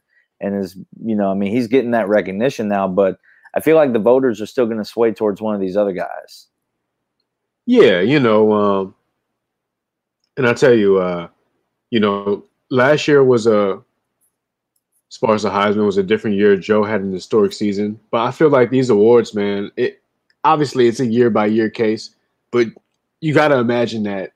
and 0.41 0.63
is 0.63 0.75
you 1.03 1.15
know 1.15 1.31
I 1.31 1.33
mean 1.33 1.51
he's 1.51 1.67
getting 1.67 1.91
that 1.91 2.07
recognition 2.07 2.67
now, 2.67 2.87
but 2.87 3.19
I 3.53 3.59
feel 3.59 3.75
like 3.75 3.93
the 3.93 3.99
voters 3.99 4.41
are 4.41 4.45
still 4.45 4.65
going 4.65 4.77
to 4.77 4.85
sway 4.85 5.11
towards 5.11 5.41
one 5.41 5.55
of 5.55 5.61
these 5.61 5.77
other 5.77 5.93
guys. 5.93 6.47
Yeah, 7.65 8.01
you 8.01 8.19
know, 8.19 8.51
um, 8.51 8.95
and 10.37 10.47
I 10.47 10.53
tell 10.53 10.73
you, 10.73 10.97
uh, 10.97 11.27
you 11.91 11.99
know, 11.99 12.43
last 12.71 13.07
year 13.07 13.23
was 13.23 13.47
a 13.47 13.81
as 15.11 15.17
far 15.17 15.33
as 15.33 15.43
the 15.43 15.49
Heisman 15.49 15.85
was 15.85 15.97
a 15.97 16.03
different 16.03 16.37
year. 16.37 16.55
Joe 16.55 16.83
had 16.83 17.01
an 17.01 17.11
historic 17.11 17.53
season, 17.53 17.99
but 18.11 18.21
I 18.21 18.31
feel 18.31 18.49
like 18.49 18.69
these 18.69 18.89
awards, 18.89 19.33
man, 19.33 19.71
it 19.75 20.01
obviously 20.43 20.87
it's 20.87 20.99
a 20.99 21.05
year 21.05 21.29
by 21.29 21.47
year 21.47 21.69
case, 21.69 22.11
but 22.51 22.67
you 23.21 23.33
got 23.33 23.49
to 23.49 23.57
imagine 23.57 24.03
that 24.03 24.33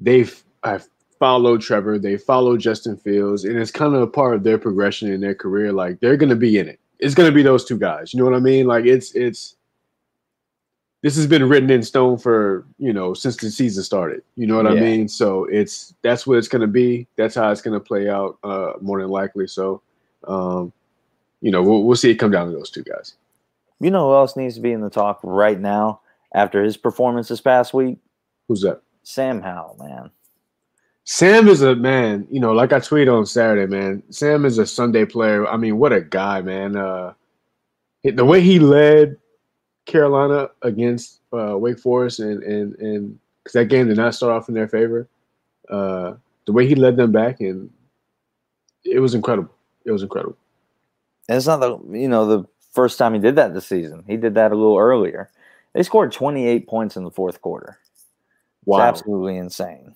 they've 0.00 0.42
have 0.62 0.86
followed 1.24 1.62
Trevor, 1.62 1.98
they 1.98 2.18
follow 2.18 2.54
Justin 2.54 2.98
Fields, 2.98 3.46
and 3.46 3.58
it's 3.58 3.70
kind 3.70 3.94
of 3.94 4.02
a 4.02 4.06
part 4.06 4.34
of 4.34 4.42
their 4.42 4.58
progression 4.58 5.10
in 5.10 5.22
their 5.22 5.34
career. 5.34 5.72
Like 5.72 5.98
they're 6.00 6.18
gonna 6.18 6.36
be 6.36 6.58
in 6.58 6.68
it. 6.68 6.78
It's 6.98 7.14
gonna 7.14 7.32
be 7.32 7.42
those 7.42 7.64
two 7.64 7.78
guys. 7.78 8.12
You 8.12 8.18
know 8.18 8.26
what 8.26 8.34
I 8.34 8.40
mean? 8.40 8.66
Like 8.66 8.84
it's 8.84 9.14
it's 9.14 9.56
this 11.00 11.16
has 11.16 11.26
been 11.26 11.48
written 11.48 11.70
in 11.70 11.82
stone 11.82 12.18
for 12.18 12.66
you 12.76 12.92
know 12.92 13.14
since 13.14 13.38
the 13.38 13.50
season 13.50 13.82
started. 13.84 14.20
You 14.36 14.46
know 14.46 14.56
what 14.56 14.66
I 14.66 14.74
mean? 14.74 15.08
So 15.08 15.46
it's 15.46 15.94
that's 16.02 16.26
what 16.26 16.36
it's 16.36 16.46
gonna 16.46 16.66
be. 16.66 17.06
That's 17.16 17.36
how 17.36 17.50
it's 17.50 17.62
gonna 17.62 17.80
play 17.80 18.10
out 18.10 18.36
uh, 18.44 18.74
more 18.82 19.00
than 19.00 19.08
likely. 19.08 19.46
So 19.46 19.80
um, 20.28 20.74
you 21.40 21.50
know 21.50 21.62
we'll 21.62 21.84
we'll 21.84 21.96
see 21.96 22.10
it 22.10 22.16
come 22.16 22.32
down 22.32 22.48
to 22.48 22.52
those 22.52 22.68
two 22.68 22.82
guys. 22.82 23.14
You 23.80 23.90
know 23.90 24.08
who 24.08 24.14
else 24.14 24.36
needs 24.36 24.56
to 24.56 24.60
be 24.60 24.72
in 24.72 24.82
the 24.82 24.90
talk 24.90 25.20
right 25.22 25.58
now 25.58 26.02
after 26.34 26.62
his 26.62 26.76
performance 26.76 27.28
this 27.28 27.40
past 27.40 27.72
week? 27.72 27.96
Who's 28.46 28.60
that? 28.60 28.82
Sam 29.04 29.40
Howell, 29.40 29.78
man. 29.80 30.10
Sam 31.04 31.48
is 31.48 31.60
a 31.62 31.76
man, 31.76 32.26
you 32.30 32.40
know, 32.40 32.52
like 32.52 32.72
I 32.72 32.78
tweeted 32.78 33.14
on 33.14 33.26
Saturday, 33.26 33.66
man. 33.70 34.02
Sam 34.10 34.44
is 34.46 34.56
a 34.58 34.66
Sunday 34.66 35.04
player. 35.04 35.46
I 35.46 35.56
mean, 35.58 35.78
what 35.78 35.92
a 35.92 36.00
guy, 36.00 36.40
man. 36.40 36.76
Uh 36.76 37.12
the 38.04 38.24
way 38.24 38.40
he 38.40 38.58
led 38.58 39.16
Carolina 39.86 40.48
against 40.62 41.20
uh 41.32 41.56
Wake 41.58 41.78
Forest 41.78 42.20
and 42.20 42.42
and 42.42 42.74
and 42.76 43.18
cuz 43.44 43.52
that 43.52 43.66
game 43.66 43.88
did 43.88 43.96
not 43.98 44.14
start 44.14 44.32
off 44.32 44.48
in 44.48 44.54
their 44.54 44.68
favor. 44.68 45.06
Uh 45.68 46.14
the 46.46 46.52
way 46.52 46.66
he 46.66 46.74
led 46.74 46.96
them 46.96 47.12
back 47.12 47.40
and 47.40 47.70
it 48.84 49.00
was 49.00 49.14
incredible. 49.14 49.52
It 49.84 49.92
was 49.92 50.02
incredible. 50.02 50.36
And 51.28 51.36
it's 51.36 51.46
not 51.46 51.60
the 51.60 51.78
you 51.98 52.08
know 52.08 52.26
the 52.26 52.44
first 52.72 52.98
time 52.98 53.12
he 53.12 53.20
did 53.20 53.36
that 53.36 53.52
this 53.52 53.66
season. 53.66 54.04
He 54.06 54.16
did 54.16 54.34
that 54.36 54.52
a 54.52 54.56
little 54.56 54.78
earlier. 54.78 55.30
They 55.74 55.82
scored 55.82 56.12
28 56.12 56.66
points 56.66 56.96
in 56.96 57.04
the 57.04 57.10
fourth 57.10 57.42
quarter. 57.42 57.78
It's 58.62 58.66
Wow. 58.66 58.80
absolutely 58.80 59.36
insane. 59.36 59.94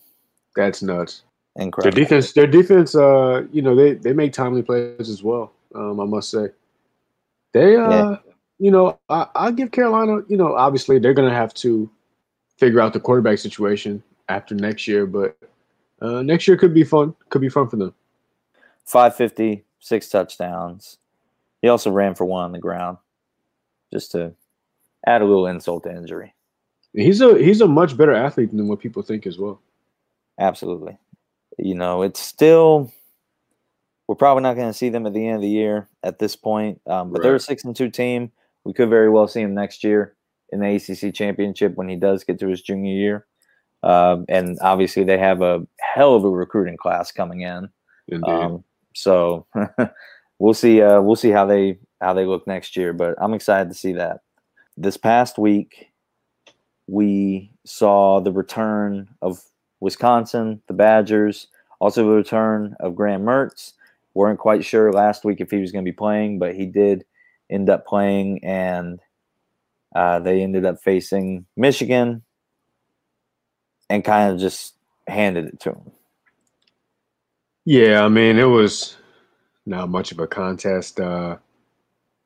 That's 0.56 0.82
nuts. 0.82 1.22
Incredible. 1.56 1.94
Their 1.94 2.04
defense, 2.04 2.32
their 2.32 2.46
defense, 2.46 2.94
uh, 2.94 3.42
you 3.52 3.62
know, 3.62 3.74
they 3.74 3.94
they 3.94 4.12
make 4.12 4.32
timely 4.32 4.62
plays 4.62 5.08
as 5.08 5.22
well. 5.22 5.52
Um, 5.74 6.00
I 6.00 6.04
must 6.04 6.30
say, 6.30 6.48
they, 7.52 7.76
uh, 7.76 7.90
Yeah. 7.90 8.16
you 8.58 8.70
know, 8.70 8.98
I, 9.08 9.26
I 9.34 9.50
give 9.50 9.70
Carolina, 9.72 10.22
you 10.28 10.36
know, 10.36 10.54
obviously 10.54 10.98
they're 10.98 11.14
gonna 11.14 11.34
have 11.34 11.52
to 11.54 11.90
figure 12.56 12.80
out 12.80 12.92
the 12.92 13.00
quarterback 13.00 13.38
situation 13.38 14.02
after 14.28 14.54
next 14.54 14.86
year, 14.88 15.06
but 15.06 15.36
uh, 16.00 16.22
next 16.22 16.46
year 16.46 16.56
could 16.56 16.74
be 16.74 16.84
fun. 16.84 17.14
Could 17.28 17.40
be 17.40 17.48
fun 17.48 17.68
for 17.68 17.76
them. 17.76 17.94
550, 18.84 19.64
six 19.80 20.08
touchdowns. 20.08 20.98
He 21.60 21.68
also 21.68 21.90
ran 21.90 22.14
for 22.14 22.24
one 22.24 22.44
on 22.44 22.52
the 22.52 22.58
ground, 22.58 22.98
just 23.92 24.12
to 24.12 24.32
add 25.06 25.22
a 25.22 25.24
little 25.24 25.46
insult 25.46 25.82
to 25.84 25.90
injury. 25.90 26.34
He's 26.94 27.20
a 27.20 27.36
he's 27.36 27.60
a 27.60 27.66
much 27.66 27.96
better 27.96 28.14
athlete 28.14 28.50
than 28.56 28.68
what 28.68 28.80
people 28.80 29.02
think 29.02 29.26
as 29.26 29.38
well. 29.38 29.60
Absolutely. 30.38 30.98
You 31.58 31.74
know, 31.74 32.02
it's 32.02 32.20
still 32.20 32.92
we're 34.08 34.14
probably 34.14 34.42
not 34.42 34.56
going 34.56 34.68
to 34.68 34.74
see 34.74 34.88
them 34.88 35.06
at 35.06 35.12
the 35.12 35.26
end 35.26 35.36
of 35.36 35.42
the 35.42 35.48
year 35.48 35.88
at 36.02 36.18
this 36.18 36.34
point. 36.34 36.80
Um, 36.86 37.12
but 37.12 37.22
they're 37.22 37.34
a 37.34 37.40
six 37.40 37.62
and 37.64 37.76
two 37.76 37.90
team. 37.90 38.32
We 38.64 38.72
could 38.72 38.88
very 38.88 39.10
well 39.10 39.28
see 39.28 39.42
him 39.42 39.54
next 39.54 39.84
year 39.84 40.16
in 40.50 40.60
the 40.60 40.76
ACC 40.76 41.14
championship 41.14 41.76
when 41.76 41.88
he 41.88 41.96
does 41.96 42.24
get 42.24 42.38
to 42.40 42.48
his 42.48 42.62
junior 42.62 42.94
year. 42.94 43.26
Um, 43.82 44.24
and 44.28 44.58
obviously, 44.62 45.04
they 45.04 45.18
have 45.18 45.42
a 45.42 45.66
hell 45.80 46.14
of 46.14 46.24
a 46.24 46.30
recruiting 46.30 46.76
class 46.76 47.12
coming 47.12 47.42
in. 47.42 47.68
Um, 48.26 48.64
so 48.94 49.46
we'll 50.38 50.54
see. 50.54 50.80
Uh, 50.80 51.00
we'll 51.00 51.16
see 51.16 51.30
how 51.30 51.46
they 51.46 51.78
how 52.00 52.14
they 52.14 52.24
look 52.24 52.46
next 52.46 52.76
year. 52.76 52.92
But 52.92 53.14
I'm 53.20 53.34
excited 53.34 53.68
to 53.68 53.78
see 53.78 53.92
that. 53.92 54.20
This 54.76 54.96
past 54.96 55.38
week, 55.38 55.92
we 56.86 57.52
saw 57.66 58.20
the 58.20 58.32
return 58.32 59.08
of 59.20 59.42
Wisconsin, 59.80 60.60
the 60.66 60.74
Badgers, 60.74 61.48
also 61.80 62.04
the 62.04 62.14
return 62.14 62.76
of 62.80 62.94
Graham 62.94 63.22
Mertz. 63.22 63.74
weren't 64.14 64.38
quite 64.38 64.64
sure 64.64 64.92
last 64.92 65.24
week 65.24 65.40
if 65.40 65.50
he 65.50 65.58
was 65.58 65.72
going 65.72 65.84
to 65.84 65.90
be 65.90 65.94
playing, 65.96 66.38
but 66.38 66.54
he 66.54 66.66
did 66.66 67.04
end 67.50 67.70
up 67.70 67.86
playing, 67.86 68.44
and 68.44 69.00
uh, 69.94 70.18
they 70.18 70.42
ended 70.42 70.64
up 70.64 70.80
facing 70.82 71.46
Michigan 71.56 72.22
and 73.88 74.04
kind 74.04 74.32
of 74.32 74.40
just 74.40 74.74
handed 75.06 75.46
it 75.46 75.60
to 75.60 75.70
him. 75.70 75.92
Yeah, 77.64 78.04
I 78.04 78.08
mean, 78.08 78.38
it 78.38 78.44
was 78.44 78.96
not 79.66 79.88
much 79.88 80.10
of 80.12 80.18
a 80.18 80.26
contest. 80.26 80.98
Uh, 80.98 81.36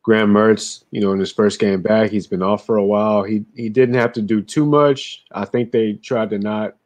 Graham 0.02 0.32
Mertz, 0.32 0.84
you 0.90 1.00
know, 1.00 1.12
in 1.12 1.20
his 1.20 1.32
first 1.32 1.60
game 1.60 1.82
back, 1.82 2.10
he's 2.10 2.26
been 2.26 2.42
off 2.42 2.66
for 2.66 2.76
a 2.76 2.84
while. 2.84 3.22
He 3.22 3.44
he 3.54 3.68
didn't 3.68 3.94
have 3.96 4.12
to 4.14 4.22
do 4.22 4.42
too 4.42 4.66
much. 4.66 5.24
I 5.32 5.44
think 5.44 5.70
they 5.70 5.94
tried 5.94 6.30
to 6.30 6.38
not 6.38 6.76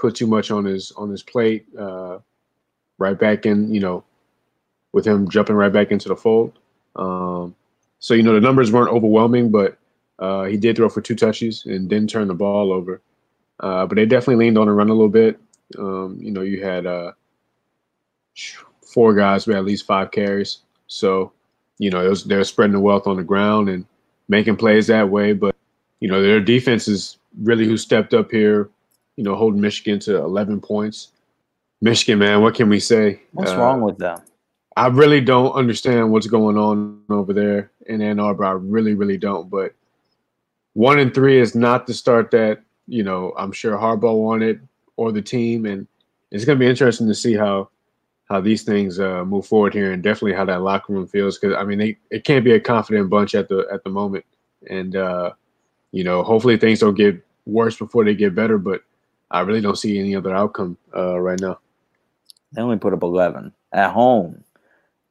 put 0.00 0.14
too 0.16 0.26
much 0.26 0.50
on 0.50 0.64
his 0.64 0.92
on 0.92 1.10
his 1.10 1.22
plate. 1.22 1.66
Uh, 1.78 2.18
right 3.00 3.18
back 3.18 3.46
in, 3.46 3.72
you 3.74 3.80
know, 3.80 4.04
with 4.92 5.06
him 5.06 5.28
jumping 5.28 5.56
right 5.56 5.72
back 5.72 5.90
into 5.90 6.08
the 6.08 6.16
fold. 6.16 6.52
Um, 6.96 7.56
so 7.98 8.14
you 8.14 8.22
know 8.22 8.34
the 8.34 8.40
numbers 8.40 8.70
weren't 8.70 8.92
overwhelming, 8.92 9.50
but 9.50 9.78
uh, 10.18 10.44
he 10.44 10.56
did 10.56 10.76
throw 10.76 10.88
for 10.88 11.00
two 11.00 11.16
touches 11.16 11.64
and 11.66 11.88
didn't 11.88 12.10
turn 12.10 12.28
the 12.28 12.34
ball 12.34 12.72
over. 12.72 13.00
Uh, 13.58 13.86
but 13.86 13.96
they 13.96 14.06
definitely 14.06 14.44
leaned 14.44 14.58
on 14.58 14.66
the 14.66 14.72
run 14.72 14.88
a 14.88 14.92
little 14.92 15.08
bit. 15.08 15.40
Um, 15.78 16.18
you 16.20 16.30
know, 16.30 16.42
you 16.42 16.64
had 16.64 16.86
uh, 16.86 17.12
four 18.82 19.14
guys 19.14 19.46
with 19.46 19.56
at 19.56 19.64
least 19.64 19.86
five 19.86 20.10
carries. 20.10 20.58
So, 20.86 21.32
you 21.78 21.90
know, 21.90 22.08
was, 22.08 22.24
they're 22.24 22.44
spreading 22.44 22.72
the 22.74 22.80
wealth 22.80 23.06
on 23.06 23.16
the 23.16 23.22
ground 23.22 23.68
and 23.68 23.86
making 24.28 24.56
plays 24.56 24.86
that 24.88 25.08
way. 25.08 25.32
But, 25.32 25.54
you 26.00 26.08
know, 26.08 26.22
their 26.22 26.40
defense 26.40 26.88
is 26.88 27.18
really 27.42 27.66
who 27.66 27.76
stepped 27.76 28.14
up 28.14 28.30
here, 28.30 28.68
you 29.20 29.24
know, 29.24 29.34
holding 29.34 29.60
Michigan 29.60 29.98
to 29.98 30.16
11 30.16 30.62
points. 30.62 31.08
Michigan, 31.82 32.20
man, 32.20 32.40
what 32.40 32.54
can 32.54 32.70
we 32.70 32.80
say? 32.80 33.20
What's 33.32 33.52
Uh, 33.52 33.58
wrong 33.58 33.82
with 33.82 33.98
them? 33.98 34.18
I 34.78 34.86
really 34.86 35.20
don't 35.20 35.52
understand 35.52 36.10
what's 36.10 36.26
going 36.26 36.56
on 36.56 37.02
over 37.10 37.34
there 37.34 37.70
in 37.84 38.00
Ann 38.00 38.18
Arbor. 38.18 38.46
I 38.46 38.52
really, 38.52 38.94
really 38.94 39.18
don't. 39.18 39.50
But 39.50 39.74
one 40.72 40.98
and 40.98 41.12
three 41.12 41.38
is 41.38 41.54
not 41.54 41.86
the 41.86 41.92
start 41.92 42.30
that 42.30 42.62
you 42.86 43.02
know 43.02 43.34
I'm 43.36 43.52
sure 43.52 43.76
Harbaugh 43.76 44.16
wanted 44.16 44.66
or 44.96 45.12
the 45.12 45.20
team, 45.20 45.66
and 45.66 45.86
it's 46.30 46.46
going 46.46 46.58
to 46.58 46.64
be 46.64 46.70
interesting 46.70 47.06
to 47.06 47.14
see 47.14 47.34
how 47.34 47.68
how 48.30 48.40
these 48.40 48.62
things 48.62 48.98
uh, 48.98 49.22
move 49.26 49.44
forward 49.44 49.74
here, 49.74 49.92
and 49.92 50.02
definitely 50.02 50.32
how 50.32 50.46
that 50.46 50.62
locker 50.62 50.94
room 50.94 51.06
feels. 51.06 51.36
Because 51.36 51.54
I 51.58 51.64
mean, 51.64 51.78
they 51.78 51.98
it 52.10 52.24
can't 52.24 52.44
be 52.44 52.52
a 52.52 52.60
confident 52.60 53.10
bunch 53.10 53.34
at 53.34 53.50
the 53.50 53.66
at 53.70 53.84
the 53.84 53.90
moment, 53.90 54.24
and 54.70 54.96
uh, 54.96 55.32
you 55.92 56.04
know, 56.04 56.22
hopefully 56.22 56.56
things 56.56 56.78
don't 56.80 56.94
get 56.94 57.22
worse 57.44 57.76
before 57.76 58.06
they 58.06 58.14
get 58.14 58.34
better. 58.34 58.56
But 58.56 58.80
I 59.30 59.40
really 59.40 59.60
don't 59.60 59.78
see 59.78 59.98
any 59.98 60.16
other 60.16 60.34
outcome 60.34 60.76
uh, 60.96 61.18
right 61.20 61.40
now 61.40 61.58
They 62.52 62.62
only 62.62 62.78
put 62.78 62.92
up 62.92 63.02
11 63.02 63.52
at 63.72 63.92
home. 63.92 64.42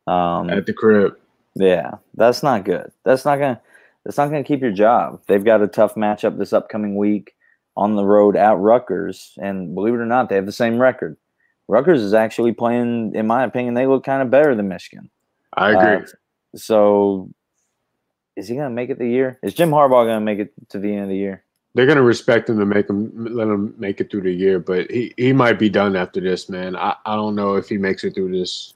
Um, 0.08 0.50
at 0.50 0.66
the 0.66 0.74
crib. 0.74 1.18
Yeah, 1.56 1.96
that's 2.16 2.44
not 2.44 2.66
good. 2.66 2.92
That's 3.04 3.26
not 3.26 3.38
gonna. 3.38 3.62
That's 4.04 4.18
not 4.18 4.28
gonna 4.28 4.44
keep 4.44 4.62
your 4.62 4.72
job. 4.72 5.22
They've 5.28 5.44
got 5.44 5.62
a 5.62 5.68
tough 5.68 5.96
matchup 5.96 6.38
this 6.38 6.54
upcoming 6.54 6.96
week 6.96 7.36
on 7.76 7.96
the 7.96 8.06
road 8.06 8.36
at 8.36 8.58
Rutgers, 8.58 9.38
and 9.42 9.76
believe 9.76 9.94
it 9.94 9.98
or 9.98 10.06
not, 10.06 10.30
they 10.30 10.36
have 10.36 10.46
the 10.46 10.52
same 10.52 10.80
record. 10.80 11.18
Rutgers 11.68 12.02
is 12.02 12.14
actually 12.14 12.54
playing, 12.54 13.14
in 13.14 13.28
my 13.28 13.44
opinion, 13.44 13.76
they 13.76 13.86
look 13.86 14.04
kind 14.04 14.22
of 14.22 14.32
better 14.32 14.56
than 14.56 14.68
Michigan. 14.68 15.10
I 15.54 15.72
agree. 15.72 16.06
Uh, 16.06 16.58
so, 16.58 17.30
is 18.36 18.48
he 18.48 18.56
gonna 18.56 18.70
make 18.70 18.90
it 18.90 18.98
the 18.98 19.08
year? 19.08 19.38
Is 19.44 19.54
Jim 19.54 19.70
Harbaugh 19.70 20.06
gonna 20.06 20.22
make 20.22 20.40
it 20.40 20.54
to 20.70 20.80
the 20.80 20.92
end 20.92 21.04
of 21.04 21.10
the 21.10 21.18
year? 21.18 21.44
They're 21.80 21.88
gonna 21.88 22.04
respect 22.04 22.50
him 22.50 22.60
to 22.60 22.66
make 22.66 22.90
him 22.90 23.10
let 23.34 23.48
him 23.48 23.74
make 23.78 24.02
it 24.02 24.12
through 24.12 24.24
the 24.24 24.34
year, 24.34 24.60
but 24.60 24.92
he, 24.92 25.14
he 25.16 25.32
might 25.32 25.58
be 25.58 25.70
done 25.70 25.96
after 25.96 26.20
this, 26.20 26.50
man. 26.50 26.76
I, 26.76 26.94
I 27.06 27.16
don't 27.16 27.36
know 27.36 27.56
if 27.56 27.70
he 27.70 27.78
makes 27.78 28.04
it 28.04 28.16
through 28.16 28.38
this. 28.38 28.74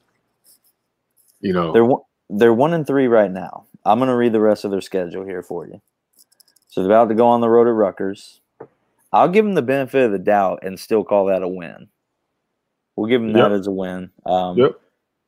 You 1.41 1.51
know, 1.51 1.73
They're 1.73 1.83
one, 1.83 2.01
they're 2.29 2.53
one 2.53 2.73
and 2.73 2.87
three 2.87 3.07
right 3.07 3.29
now. 3.29 3.65
I'm 3.83 3.99
gonna 3.99 4.15
read 4.15 4.31
the 4.31 4.39
rest 4.39 4.63
of 4.63 4.71
their 4.71 4.79
schedule 4.79 5.25
here 5.25 5.43
for 5.43 5.67
you. 5.67 5.81
So 6.69 6.79
they're 6.81 6.89
about 6.91 7.09
to 7.09 7.15
go 7.15 7.27
on 7.27 7.41
the 7.41 7.49
road 7.49 7.67
at 7.67 7.73
Rutgers. 7.73 8.39
I'll 9.11 9.27
give 9.27 9.43
them 9.43 9.55
the 9.55 9.61
benefit 9.61 10.05
of 10.05 10.13
the 10.13 10.17
doubt 10.17 10.59
and 10.63 10.79
still 10.79 11.03
call 11.03 11.25
that 11.25 11.43
a 11.43 11.47
win. 11.49 11.89
We'll 12.95 13.09
give 13.09 13.19
them 13.19 13.33
that 13.33 13.51
as 13.51 13.67
a 13.67 13.71
win. 13.71 14.11
Um, 14.25 14.57
yep, 14.59 14.79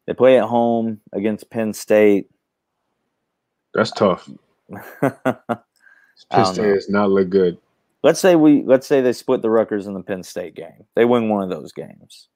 They 0.07 0.13
play 0.13 0.37
at 0.39 0.45
home 0.45 1.01
against 1.11 1.49
Penn 1.49 1.73
State. 1.73 2.29
that's 3.73 3.91
tough. 3.91 4.29
Penn 5.01 6.45
State 6.45 6.73
does 6.73 6.87
not 6.87 7.09
look 7.09 7.29
good. 7.29 7.57
Let's 8.05 8.19
say 8.19 8.35
we 8.35 8.61
let's 8.63 8.85
say 8.85 9.01
they 9.01 9.13
split 9.13 9.41
the 9.41 9.49
Rutgers 9.49 9.87
and 9.87 9.95
the 9.95 10.03
Penn 10.03 10.21
State 10.21 10.53
game. 10.53 10.85
They 10.95 11.05
win 11.05 11.27
one 11.27 11.41
of 11.41 11.49
those 11.49 11.71
games. 11.71 12.29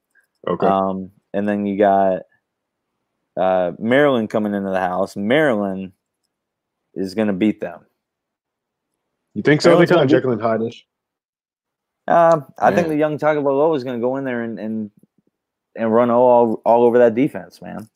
Okay, 0.48 0.66
Um, 0.66 1.12
and 1.32 1.48
then 1.48 1.68
you 1.68 1.78
got 1.78 2.24
uh, 3.38 3.74
Maryland 3.78 4.32
coming 4.32 4.56
into 4.56 4.72
the 4.72 4.80
house. 4.80 5.16
Maryland 5.16 5.92
is 6.96 7.14
going 7.14 7.28
to 7.28 7.34
beat 7.34 7.62
them. 7.62 7.86
you 9.36 9.44
think 9.44 9.62
so? 9.62 9.70
They 9.70 9.86
Maryland's 9.86 9.92
kind 9.92 10.04
of 10.04 10.10
Jekyll 10.10 10.32
and 10.32 10.42
Hyde-ish. 10.42 10.88
Uh, 12.08 12.42
I 12.58 12.74
think 12.74 12.88
the 12.88 12.98
young 12.98 13.20
Tagovailoa 13.20 13.78
is 13.78 13.84
going 13.84 14.00
to 14.00 14.02
go 14.02 14.16
in 14.16 14.24
there 14.24 14.42
and 14.42 14.58
and, 14.58 14.90
and 15.76 15.94
run 15.94 16.10
all 16.10 16.64
all 16.66 16.84
over 16.84 16.98
that 16.98 17.14
defense, 17.14 17.62
man. 17.62 17.88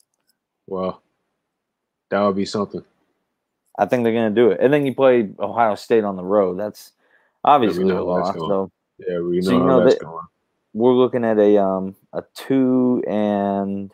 Well, 0.68 1.02
that 2.10 2.20
would 2.20 2.36
be 2.36 2.44
something. 2.44 2.84
I 3.76 3.86
think 3.86 4.04
they're 4.04 4.12
going 4.12 4.32
to 4.32 4.40
do 4.40 4.52
it. 4.52 4.60
And 4.60 4.72
then 4.72 4.86
you 4.86 4.94
play 4.94 5.30
Ohio 5.40 5.74
State 5.74 6.04
on 6.04 6.14
the 6.14 6.22
road. 6.22 6.60
That's 6.60 6.92
obviously 7.44 7.88
how 7.88 7.94
that's 7.96 8.04
loss. 8.28 8.34
going. 8.36 8.48
So 8.50 8.70
Yeah, 8.98 9.18
we 9.20 9.36
know 9.36 9.42
So 9.42 9.50
you 9.52 9.64
know 9.64 9.84
that's 9.84 9.94
that- 9.98 10.04
going. 10.04 10.24
we're 10.72 10.92
looking 10.94 11.24
at 11.24 11.38
a 11.38 11.58
um 11.62 11.94
a 12.12 12.22
two 12.34 13.02
and 13.06 13.90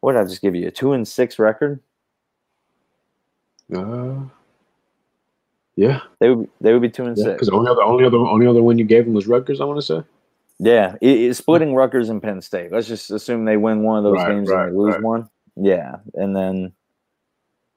what 0.00 0.12
did 0.12 0.20
I 0.20 0.24
just 0.24 0.40
give 0.42 0.54
you 0.54 0.68
a 0.68 0.70
two 0.70 0.92
and 0.92 1.06
six 1.06 1.38
record. 1.38 1.80
Uh, 3.74 4.20
yeah, 5.74 6.00
They 6.20 6.30
would 6.30 6.48
they 6.60 6.72
would 6.72 6.82
be 6.82 6.88
two 6.88 7.04
and 7.04 7.16
because 7.16 7.38
six. 7.38 7.46
the 7.46 7.52
only 7.52 7.70
other 7.70 7.82
only 7.82 8.04
other 8.04 8.16
only 8.18 8.46
other 8.46 8.62
one 8.62 8.78
you 8.78 8.84
gave 8.84 9.06
him 9.06 9.12
was 9.12 9.26
Rutgers. 9.26 9.60
I 9.60 9.64
want 9.64 9.78
to 9.78 9.82
say. 9.82 10.02
Yeah, 10.58 10.94
it, 11.02 11.08
it's 11.20 11.38
splitting 11.38 11.74
Rutgers 11.74 12.08
and 12.08 12.22
Penn 12.22 12.40
State. 12.40 12.72
Let's 12.72 12.86
just 12.88 13.10
assume 13.10 13.44
they 13.44 13.58
win 13.58 13.82
one 13.82 13.98
of 13.98 14.04
those 14.04 14.14
Right, 14.16 14.28
games 14.30 14.48
right, 14.48 14.68
and 14.68 14.72
they 14.72 14.78
lose 14.78 14.94
right. 14.94 15.02
one. 15.02 15.28
Yeah, 15.56 15.96
and 16.14 16.34
then 16.34 16.72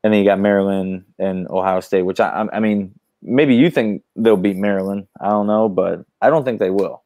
and 0.04 0.14
then 0.14 0.20
you 0.20 0.24
got 0.26 0.40
Maryland 0.40 1.04
and 1.18 1.48
Ohio 1.50 1.82
State, 1.82 2.04
which 2.04 2.20
I- 2.22 2.48
I 2.54 2.60
mean 2.62 2.98
maybe 3.22 3.56
you 3.56 3.70
think 3.70 4.04
they'll 4.16 4.38
beat 4.38 4.58
Maryland. 4.58 5.08
I 5.20 5.30
don't 5.30 5.48
know, 5.48 5.70
but 5.70 6.06
I 6.22 6.30
don't 6.30 6.44
think 6.44 6.60
they 6.60 6.70
will. 6.70 7.04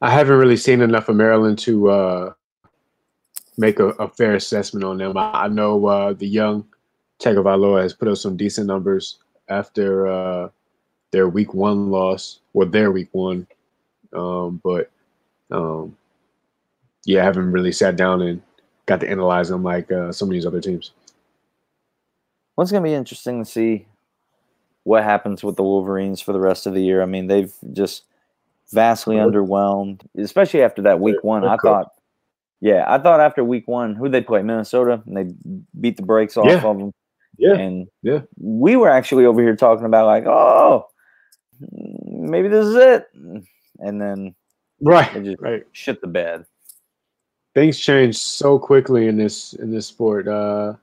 I 0.00 0.10
haven't 0.10 0.38
really 0.38 0.56
seen 0.56 0.80
enough 0.80 1.08
of 1.08 1.16
Maryland 1.16 1.58
to 1.60 1.90
uh, 1.90 2.32
make 3.58 3.78
a, 3.78 3.88
a 3.88 4.08
fair 4.08 4.34
assessment 4.34 4.84
on 4.84 4.98
them. 4.98 5.16
I, 5.16 5.44
I 5.44 5.48
know 5.48 5.86
uh, 5.86 6.12
the 6.14 6.26
young 6.26 6.66
Tagovailoa 7.20 7.82
has 7.82 7.92
put 7.92 8.08
up 8.08 8.16
some 8.16 8.36
decent 8.36 8.66
numbers 8.66 9.18
after 9.48 10.06
uh, 10.06 10.48
their 11.10 11.28
week 11.28 11.52
one 11.52 11.90
loss, 11.90 12.40
or 12.54 12.64
their 12.64 12.90
week 12.90 13.08
one. 13.12 13.46
Um, 14.12 14.60
but 14.64 14.90
um, 15.50 15.96
yeah, 17.04 17.20
I 17.20 17.24
haven't 17.24 17.52
really 17.52 17.72
sat 17.72 17.96
down 17.96 18.22
and 18.22 18.40
got 18.86 19.00
to 19.00 19.08
analyze 19.08 19.48
them 19.48 19.62
like 19.62 19.90
uh, 19.92 20.12
some 20.12 20.28
of 20.28 20.32
these 20.32 20.46
other 20.46 20.60
teams. 20.60 20.92
Well, 22.56 22.62
it's 22.62 22.72
going 22.72 22.82
to 22.82 22.88
be 22.88 22.94
interesting 22.94 23.44
to 23.44 23.50
see 23.50 23.86
what 24.84 25.04
happens 25.04 25.42
with 25.44 25.56
the 25.56 25.62
Wolverines 25.62 26.20
for 26.20 26.32
the 26.32 26.40
rest 26.40 26.66
of 26.66 26.74
the 26.74 26.82
year. 26.82 27.02
I 27.02 27.06
mean, 27.06 27.26
they've 27.26 27.52
just 27.72 28.04
vastly 28.72 29.16
underwhelmed, 29.16 30.02
especially 30.16 30.62
after 30.62 30.82
that 30.82 31.00
week 31.00 31.22
one. 31.22 31.44
I 31.44 31.56
thought, 31.56 31.92
yeah, 32.60 32.84
I 32.86 32.98
thought 32.98 33.20
after 33.20 33.42
week 33.44 33.66
one, 33.68 33.94
who 33.94 34.08
they 34.08 34.20
play 34.20 34.42
Minnesota, 34.42 35.02
and 35.06 35.16
they 35.16 35.34
beat 35.80 35.96
the 35.96 36.02
brakes 36.02 36.36
off 36.36 36.46
Yeah. 36.46 36.62
of 36.64 36.78
them. 36.78 36.92
Yeah, 37.38 37.54
And 37.54 37.88
yeah. 38.02 38.20
we 38.38 38.76
were 38.76 38.90
actually 38.90 39.24
over 39.24 39.40
here 39.40 39.56
talking 39.56 39.86
about 39.86 40.06
like, 40.06 40.26
oh, 40.26 40.86
maybe 41.72 42.48
this 42.48 42.66
is 42.66 42.74
it, 42.76 43.06
and 43.78 44.00
then 44.00 44.34
they 44.80 44.90
right, 44.90 45.24
just 45.24 45.40
right. 45.40 45.66
shit 45.72 46.00
the 46.00 46.06
bed. 46.06 46.44
things 47.54 47.78
change 47.78 48.16
so 48.16 48.58
quickly 48.58 49.08
in 49.08 49.16
this 49.16 49.54
in 49.54 49.70
this 49.70 49.86
sport. 49.86 50.28
Uh, 50.28 50.74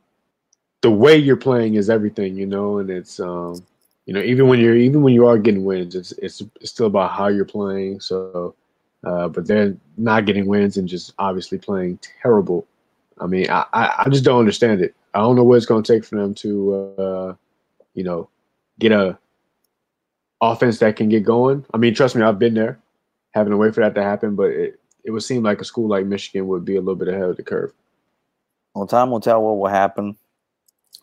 the 0.81 0.91
way 0.91 1.15
you're 1.15 1.35
playing 1.37 1.75
is 1.75 1.89
everything, 1.89 2.35
you 2.35 2.45
know, 2.45 2.77
and 2.79 2.89
it's 2.89 3.19
um, 3.19 3.63
you 4.07 4.13
know 4.13 4.21
even 4.21 4.47
when 4.47 4.59
you're 4.59 4.75
even 4.75 5.03
when 5.03 5.13
you 5.13 5.27
are 5.27 5.37
getting 5.37 5.65
wins, 5.65 5.93
it's 5.93 6.13
it's, 6.13 6.41
it's 6.61 6.71
still 6.71 6.87
about 6.87 7.11
how 7.11 7.27
you're 7.27 7.45
playing. 7.45 7.99
So, 7.99 8.55
uh, 9.03 9.27
but 9.27 9.45
they're 9.45 9.75
not 9.97 10.25
getting 10.25 10.47
wins 10.47 10.77
and 10.77 10.87
just 10.87 11.13
obviously 11.19 11.57
playing 11.57 11.99
terrible. 12.21 12.65
I 13.19 13.27
mean, 13.27 13.49
I 13.49 13.65
I, 13.73 14.09
just 14.09 14.23
don't 14.23 14.39
understand 14.39 14.81
it. 14.81 14.95
I 15.13 15.19
don't 15.19 15.35
know 15.35 15.43
what 15.43 15.57
it's 15.57 15.65
going 15.65 15.83
to 15.83 15.93
take 15.93 16.05
for 16.05 16.15
them 16.15 16.33
to, 16.35 16.95
uh, 16.97 17.35
you 17.95 18.03
know, 18.03 18.29
get 18.79 18.93
a 18.93 19.17
offense 20.39 20.79
that 20.79 20.95
can 20.95 21.09
get 21.09 21.23
going. 21.23 21.65
I 21.73 21.77
mean, 21.77 21.93
trust 21.93 22.15
me, 22.15 22.21
I've 22.21 22.39
been 22.39 22.53
there, 22.53 22.79
having 23.31 23.51
to 23.51 23.57
wait 23.57 23.75
for 23.75 23.81
that 23.81 23.95
to 23.95 24.03
happen, 24.03 24.35
but 24.35 24.51
it, 24.51 24.79
it 25.03 25.11
would 25.11 25.23
seem 25.23 25.43
like 25.43 25.59
a 25.59 25.65
school 25.65 25.89
like 25.89 26.05
Michigan 26.05 26.47
would 26.47 26.63
be 26.63 26.77
a 26.77 26.79
little 26.79 26.95
bit 26.95 27.09
ahead 27.09 27.23
of 27.23 27.35
the 27.35 27.43
curve. 27.43 27.73
Well, 28.73 28.87
time 28.87 29.11
will 29.11 29.19
tell 29.19 29.41
what 29.41 29.57
will 29.57 29.67
happen 29.67 30.15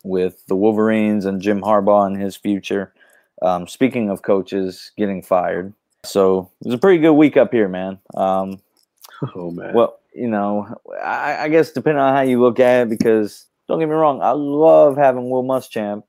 with 0.05 0.45
the 0.45 0.55
Wolverines 0.55 1.25
and 1.25 1.41
Jim 1.41 1.61
Harbaugh 1.61 2.05
and 2.07 2.21
his 2.21 2.35
future. 2.35 2.93
Um, 3.41 3.67
speaking 3.67 4.09
of 4.09 4.21
coaches 4.21 4.91
getting 4.97 5.21
fired, 5.21 5.73
so 6.03 6.49
it 6.61 6.67
was 6.67 6.75
a 6.75 6.79
pretty 6.79 6.99
good 6.99 7.13
week 7.13 7.35
up 7.35 7.51
here, 7.51 7.67
man. 7.67 7.99
Um, 8.15 8.61
Oh 9.35 9.51
man. 9.51 9.73
well, 9.73 9.99
you 10.13 10.27
know, 10.27 10.67
I, 11.03 11.43
I 11.43 11.49
guess 11.49 11.71
depending 11.71 12.01
on 12.01 12.13
how 12.13 12.21
you 12.21 12.41
look 12.41 12.59
at 12.59 12.83
it, 12.83 12.89
because 12.89 13.45
don't 13.67 13.79
get 13.79 13.87
me 13.89 13.95
wrong, 13.95 14.21
I 14.21 14.31
love 14.31 14.97
having 14.97 15.29
Will 15.29 15.43
Muschamp 15.43 16.03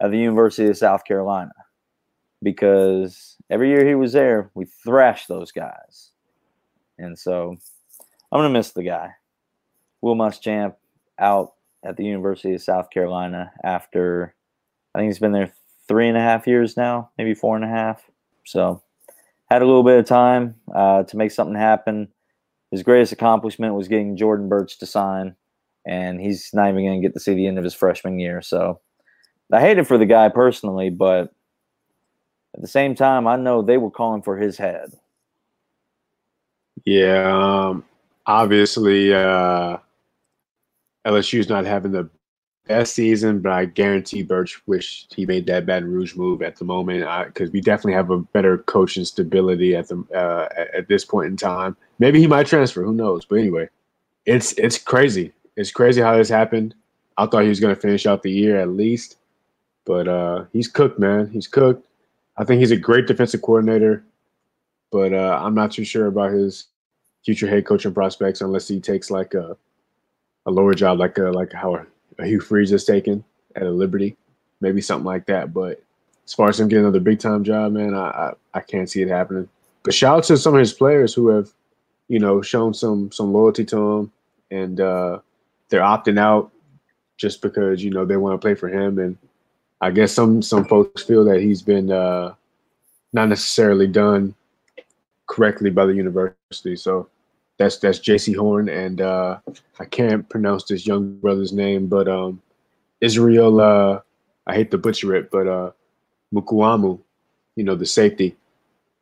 at 0.00 0.10
the 0.10 0.18
University 0.18 0.68
of 0.68 0.76
South 0.76 1.04
Carolina 1.04 1.52
because 2.42 3.36
every 3.50 3.68
year 3.70 3.86
he 3.86 3.94
was 3.94 4.12
there, 4.12 4.50
we 4.54 4.66
thrashed 4.84 5.28
those 5.28 5.52
guys, 5.52 6.10
and 6.98 7.18
so 7.18 7.56
I'm 8.32 8.38
gonna 8.38 8.50
miss 8.50 8.72
the 8.72 8.82
guy, 8.82 9.12
Will 10.00 10.16
Muschamp, 10.16 10.74
out 11.18 11.54
at 11.86 11.96
the 11.96 12.04
University 12.04 12.54
of 12.54 12.62
South 12.62 12.90
Carolina 12.90 13.52
after 13.64 14.34
I 14.94 14.98
think 14.98 15.10
he's 15.10 15.18
been 15.18 15.32
there 15.32 15.52
three 15.88 16.08
and 16.08 16.16
a 16.16 16.20
half 16.20 16.46
years 16.46 16.76
now, 16.76 17.10
maybe 17.18 17.34
four 17.34 17.54
and 17.54 17.64
a 17.64 17.68
half. 17.68 18.02
So 18.44 18.82
had 19.50 19.62
a 19.62 19.66
little 19.66 19.84
bit 19.84 19.98
of 19.98 20.06
time 20.06 20.56
uh, 20.74 21.04
to 21.04 21.16
make 21.16 21.30
something 21.30 21.56
happen. 21.56 22.08
His 22.70 22.82
greatest 22.82 23.12
accomplishment 23.12 23.74
was 23.74 23.88
getting 23.88 24.16
Jordan 24.16 24.48
Burch 24.48 24.78
to 24.78 24.86
sign, 24.86 25.36
and 25.86 26.20
he's 26.20 26.50
not 26.52 26.68
even 26.68 26.84
going 26.84 27.00
to 27.00 27.06
get 27.06 27.14
to 27.14 27.20
see 27.20 27.34
the 27.34 27.46
end 27.46 27.58
of 27.58 27.64
his 27.64 27.74
freshman 27.74 28.18
year. 28.18 28.42
So 28.42 28.80
I 29.52 29.60
hate 29.60 29.78
it 29.78 29.86
for 29.86 29.98
the 29.98 30.06
guy 30.06 30.28
personally, 30.28 30.90
but 30.90 31.32
at 32.54 32.62
the 32.62 32.66
same 32.66 32.94
time, 32.94 33.26
I 33.28 33.36
know 33.36 33.62
they 33.62 33.76
were 33.76 33.90
calling 33.90 34.22
for 34.22 34.36
his 34.36 34.56
head. 34.56 34.94
yeah. 36.84 37.66
Um, 37.68 37.84
obviously, 38.26 39.14
uh, 39.14 39.78
LSU's 41.06 41.48
not 41.48 41.64
having 41.64 41.92
the 41.92 42.08
best 42.66 42.94
season, 42.94 43.40
but 43.40 43.52
I 43.52 43.64
guarantee 43.66 44.22
Burch 44.22 44.60
wished 44.66 45.14
he 45.14 45.24
made 45.24 45.46
that 45.46 45.66
Baton 45.66 45.90
Rouge 45.90 46.16
move 46.16 46.42
at 46.42 46.56
the 46.56 46.64
moment 46.64 47.06
because 47.28 47.50
we 47.52 47.60
definitely 47.60 47.92
have 47.92 48.10
a 48.10 48.18
better 48.18 48.58
coaching 48.58 49.04
stability 49.04 49.76
at 49.76 49.88
the 49.88 50.04
uh, 50.14 50.48
at- 50.56 50.74
at 50.74 50.88
this 50.88 51.04
point 51.04 51.28
in 51.28 51.36
time. 51.36 51.76
Maybe 52.00 52.18
he 52.18 52.26
might 52.26 52.46
transfer. 52.46 52.82
Who 52.82 52.92
knows? 52.92 53.24
But 53.24 53.36
anyway, 53.38 53.68
it's 54.26 54.52
it's 54.54 54.78
crazy. 54.78 55.32
It's 55.56 55.70
crazy 55.70 56.00
how 56.02 56.16
this 56.16 56.28
happened. 56.28 56.74
I 57.16 57.26
thought 57.26 57.44
he 57.44 57.48
was 57.48 57.60
going 57.60 57.74
to 57.74 57.80
finish 57.80 58.04
out 58.04 58.22
the 58.22 58.30
year 58.30 58.58
at 58.60 58.68
least, 58.68 59.16
but 59.86 60.06
uh, 60.08 60.44
he's 60.52 60.68
cooked, 60.68 60.98
man. 60.98 61.30
He's 61.30 61.46
cooked. 61.46 61.86
I 62.36 62.44
think 62.44 62.58
he's 62.60 62.72
a 62.72 62.76
great 62.76 63.06
defensive 63.06 63.40
coordinator, 63.40 64.04
but 64.90 65.14
uh, 65.14 65.38
I'm 65.42 65.54
not 65.54 65.70
too 65.70 65.84
sure 65.84 66.08
about 66.08 66.32
his 66.32 66.66
future 67.24 67.48
head 67.48 67.64
coaching 67.64 67.94
prospects 67.94 68.42
unless 68.42 68.68
he 68.68 68.80
takes 68.80 69.10
like 69.10 69.32
a 69.32 69.56
a 70.46 70.50
lower 70.50 70.74
job, 70.74 70.98
like 70.98 71.18
a, 71.18 71.24
like 71.24 71.52
how 71.52 71.84
a 72.18 72.26
Hugh 72.26 72.40
Freeze 72.40 72.72
is 72.72 72.84
taken 72.84 73.22
at 73.56 73.64
a 73.64 73.70
Liberty, 73.70 74.16
maybe 74.60 74.80
something 74.80 75.04
like 75.04 75.26
that. 75.26 75.52
But 75.52 75.82
as 76.24 76.32
far 76.32 76.48
as 76.48 76.58
him 76.58 76.68
getting 76.68 76.84
another 76.84 77.00
big 77.00 77.18
time 77.18 77.44
job, 77.44 77.72
man, 77.72 77.94
I, 77.94 78.08
I 78.08 78.32
I 78.54 78.60
can't 78.60 78.88
see 78.88 79.02
it 79.02 79.08
happening. 79.08 79.48
But 79.82 79.94
shout 79.94 80.18
out 80.18 80.24
to 80.24 80.36
some 80.36 80.54
of 80.54 80.60
his 80.60 80.72
players 80.72 81.14
who 81.14 81.28
have, 81.28 81.50
you 82.08 82.18
know, 82.18 82.42
shown 82.42 82.74
some 82.74 83.12
some 83.12 83.32
loyalty 83.32 83.64
to 83.66 83.92
him, 83.92 84.12
and 84.50 84.80
uh, 84.80 85.18
they're 85.68 85.80
opting 85.80 86.18
out 86.18 86.50
just 87.16 87.42
because 87.42 87.82
you 87.82 87.90
know 87.90 88.04
they 88.04 88.16
want 88.16 88.34
to 88.34 88.44
play 88.44 88.54
for 88.54 88.68
him. 88.68 88.98
And 88.98 89.16
I 89.80 89.90
guess 89.90 90.12
some 90.12 90.42
some 90.42 90.64
folks 90.64 91.02
feel 91.02 91.24
that 91.24 91.40
he's 91.40 91.62
been 91.62 91.90
uh, 91.90 92.34
not 93.12 93.28
necessarily 93.28 93.86
done 93.86 94.34
correctly 95.26 95.70
by 95.70 95.86
the 95.86 95.94
university. 95.94 96.76
So 96.76 97.08
that's 97.58 97.78
that's 97.78 97.98
Jaycee 97.98 98.36
Horn, 98.36 98.68
and 98.68 99.00
uh, 99.00 99.38
I 99.80 99.84
can't 99.84 100.28
pronounce 100.28 100.64
this 100.64 100.86
young 100.86 101.16
brother's 101.18 101.52
name, 101.52 101.86
but 101.86 102.08
um, 102.08 102.40
Israel. 103.00 103.60
Uh, 103.60 104.00
I 104.46 104.54
hate 104.54 104.70
to 104.70 104.78
butcher 104.78 105.14
it, 105.14 105.30
but 105.30 105.48
uh, 105.48 105.72
Mukuamu, 106.32 107.00
you 107.56 107.64
know, 107.64 107.74
the 107.74 107.86
safety. 107.86 108.36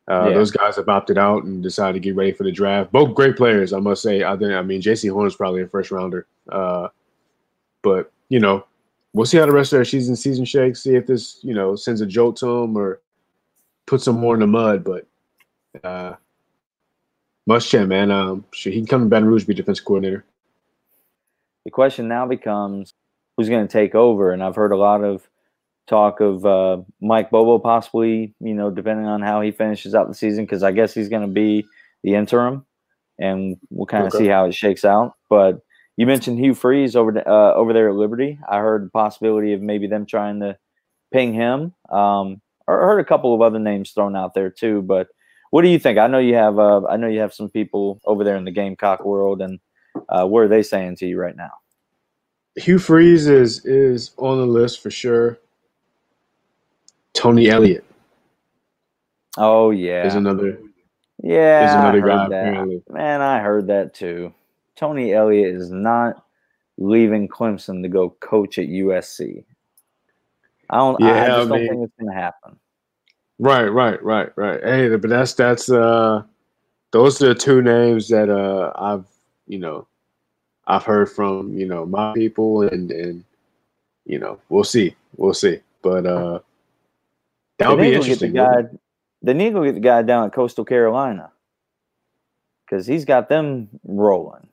Uh, 0.09 0.29
Yeah. 0.29 0.35
Those 0.35 0.51
guys 0.51 0.77
have 0.77 0.89
opted 0.89 1.19
out 1.19 1.45
and 1.45 1.63
decided 1.63 1.95
to 1.95 2.01
get 2.01 2.17
ready 2.17 2.33
for 2.33 2.45
the 2.45 2.53
draft. 2.53 2.93
Both 2.93 3.15
great 3.15 3.37
players, 3.37 3.73
I 3.73 3.79
must 3.79 4.03
say. 4.03 4.23
I 4.23 4.37
think. 4.37 4.53
I 4.53 4.63
mean, 4.63 4.81
Jaycee 4.81 5.13
Horn 5.13 5.27
is 5.27 5.37
probably 5.37 5.63
a 5.63 5.69
first 5.69 5.91
rounder, 5.91 6.27
uh, 6.51 6.89
but 7.83 8.11
you 8.29 8.41
know, 8.41 8.65
we'll 9.13 9.27
see 9.27 9.39
how 9.39 9.47
the 9.47 9.53
rest 9.53 9.73
of 9.73 9.79
their 9.79 9.85
season 9.85 10.17
season 10.17 10.45
shakes. 10.45 10.83
See 10.83 10.95
if 10.95 11.07
this 11.07 11.41
you 11.43 11.55
know 11.55 11.77
sends 11.77 12.01
a 12.01 12.07
jolt 12.07 12.37
to 12.39 12.47
them 12.47 12.77
or 12.77 13.01
puts 13.87 14.05
them 14.07 14.19
more 14.19 14.35
in 14.35 14.41
the 14.41 14.47
mud. 14.47 14.85
But 14.85 15.07
uh, 15.83 16.17
Muschamp, 17.49 17.89
man, 17.89 18.11
um, 18.11 18.45
should 18.53 18.73
he 18.73 18.81
can 18.81 18.87
come 18.87 19.03
to 19.03 19.09
Baton 19.09 19.29
Rouge 19.29 19.45
be 19.45 19.55
defense 19.55 19.81
coordinator? 19.81 20.25
The 21.65 21.71
question 21.71 22.09
now 22.09 22.27
becomes 22.27 22.95
who's 23.37 23.49
going 23.49 23.67
to 23.67 23.73
take 23.73 23.95
over, 23.95 24.33
and 24.33 24.43
I've 24.43 24.57
heard 24.57 24.73
a 24.73 24.77
lot 24.77 25.03
of 25.03 25.29
talk 25.87 26.21
of 26.21 26.47
uh, 26.47 26.79
Mike 27.01 27.31
Bobo 27.31 27.59
possibly, 27.59 28.35
you 28.41 28.55
know, 28.55 28.71
depending 28.71 29.07
on 29.07 29.21
how 29.21 29.41
he 29.43 29.51
finishes 29.51 29.95
out 29.95 30.09
the 30.09 30.15
season, 30.15 30.45
because 30.45 30.63
I 30.63 30.73
guess 30.73 30.95
he's 30.95 31.09
going 31.09 31.27
to 31.27 31.33
be 31.33 31.67
the 32.03 32.15
interim, 32.15 32.65
and 33.19 33.57
we'll 33.71 33.87
kind 33.87 34.07
of 34.07 34.15
Okay. 34.15 34.25
see 34.25 34.29
how 34.29 34.47
it 34.47 34.55
shakes 34.55 34.85
out. 34.85 35.13
But 35.29 35.61
you 35.97 36.07
mentioned 36.07 36.39
Hugh 36.39 36.55
Freeze 36.55 36.97
over 36.97 37.13
the, 37.13 37.29
uh, 37.29 37.55
over 37.55 37.73
there 37.73 37.89
at 37.91 37.95
Liberty. 37.95 38.39
I 38.49 38.59
heard 38.59 38.87
the 38.87 38.91
possibility 38.91 39.53
of 39.53 39.61
maybe 39.61 39.87
them 39.87 40.07
trying 40.07 40.41
to 40.41 40.57
ping 41.13 41.35
him. 41.35 41.75
Um, 41.91 42.41
I 42.67 42.73
heard 42.73 43.01
a 43.01 43.05
couple 43.05 43.35
of 43.35 43.43
other 43.43 43.59
names 43.59 43.91
thrown 43.91 44.17
out 44.17 44.35
there 44.35 44.51
too. 44.51 44.83
But 44.83 45.09
what 45.55 45.63
do 45.63 45.69
you 45.69 45.79
think? 45.79 46.01
I 46.01 46.09
know 46.09 46.19
you 46.19 46.35
have 46.35 46.59
uh, 46.59 46.85
I 46.89 46.97
know 46.97 47.07
you 47.07 47.21
have 47.21 47.33
some 47.33 47.49
people 47.49 48.01
over 48.07 48.25
there 48.25 48.35
in 48.35 48.45
the 48.45 48.51
Gamecock 48.51 49.05
world, 49.05 49.41
and 49.41 49.61
uh, 50.09 50.27
what 50.27 50.41
are 50.41 50.49
they 50.49 50.65
saying 50.65 50.97
to 50.97 51.07
you 51.07 51.17
right 51.17 51.37
now? 51.37 51.53
Hugh 52.57 52.81
Freeze 52.81 53.29
is 53.29 53.65
is 53.65 54.11
on 54.19 54.39
the 54.39 54.47
list 54.47 54.83
for 54.83 54.91
sure. 54.91 55.39
Tony 57.13 57.51
Elliott 57.51 57.85
Oh 59.39 59.71
yeah, 59.71 60.07
is 60.07 60.17
another 60.17 60.59
Yeah, 61.23 61.65
is 61.67 61.75
another 61.75 62.01
guy 62.03 62.27
that. 62.31 62.33
apparently. 62.41 62.83
Man, 62.91 63.21
I 63.21 63.39
heard 63.39 63.69
that 63.69 63.95
too. 63.95 64.35
Tony 64.75 65.13
Elliott 65.13 65.55
is 65.55 65.71
not 65.71 66.17
leaving 66.79 67.29
Clemson 67.29 67.83
to 67.85 67.89
go 67.89 68.11
coach 68.11 68.59
at 68.59 68.67
USC. 68.67 69.45
I 70.69 70.77
don't. 70.79 71.01
I- 71.01 71.27
I 71.27 71.27
Yeah, 71.27 71.37
just 71.37 71.47
I 71.47 71.49
don't 71.49 71.65
think 71.69 71.85
it's 71.85 71.95
going 72.01 72.11
to 72.13 72.21
happen. 72.21 72.59
Right, 73.39 73.69
right, 73.69 74.03
right, 74.03 74.31
right. 74.37 74.63
Hey, 74.63 74.97
but 74.97 75.11
that's 75.11 75.35
that's 75.35 75.71
uh 75.71 76.23
those 76.93 77.21
are 77.21 77.29
the 77.29 77.35
two 77.35 77.63
names 77.63 78.09
that 78.09 78.31
uh 78.31 78.73
I've 78.77 79.07
you 79.49 79.59
know 79.59 79.87
I've 80.67 80.85
heard 80.85 81.11
from, 81.11 81.57
you 81.57 81.67
know, 81.67 81.85
my 81.85 82.15
people 82.15 82.63
and 82.63 82.91
and 82.91 83.25
you 84.07 84.19
know, 84.19 84.39
we'll 84.49 84.65
see. 84.65 84.95
We'll 85.17 85.35
see. 85.35 85.61
But 85.83 86.07
uh 86.07 86.41
that 87.59 87.69
would 87.69 87.81
be 87.81 87.95
interesting. 87.95 88.33
get 88.33 88.55
the 88.55 88.63
guy. 88.63 88.79
They 89.23 89.35
need 89.35 89.55
to 89.55 89.65
get 89.65 89.75
the 89.75 89.81
guy 89.81 90.03
down 90.03 90.27
at 90.27 90.33
Coastal 90.33 90.65
Carolina 90.65 91.31
because 92.65 92.87
he's 92.87 93.05
got 93.05 93.29
them 93.29 93.69
rolling. 93.85 94.49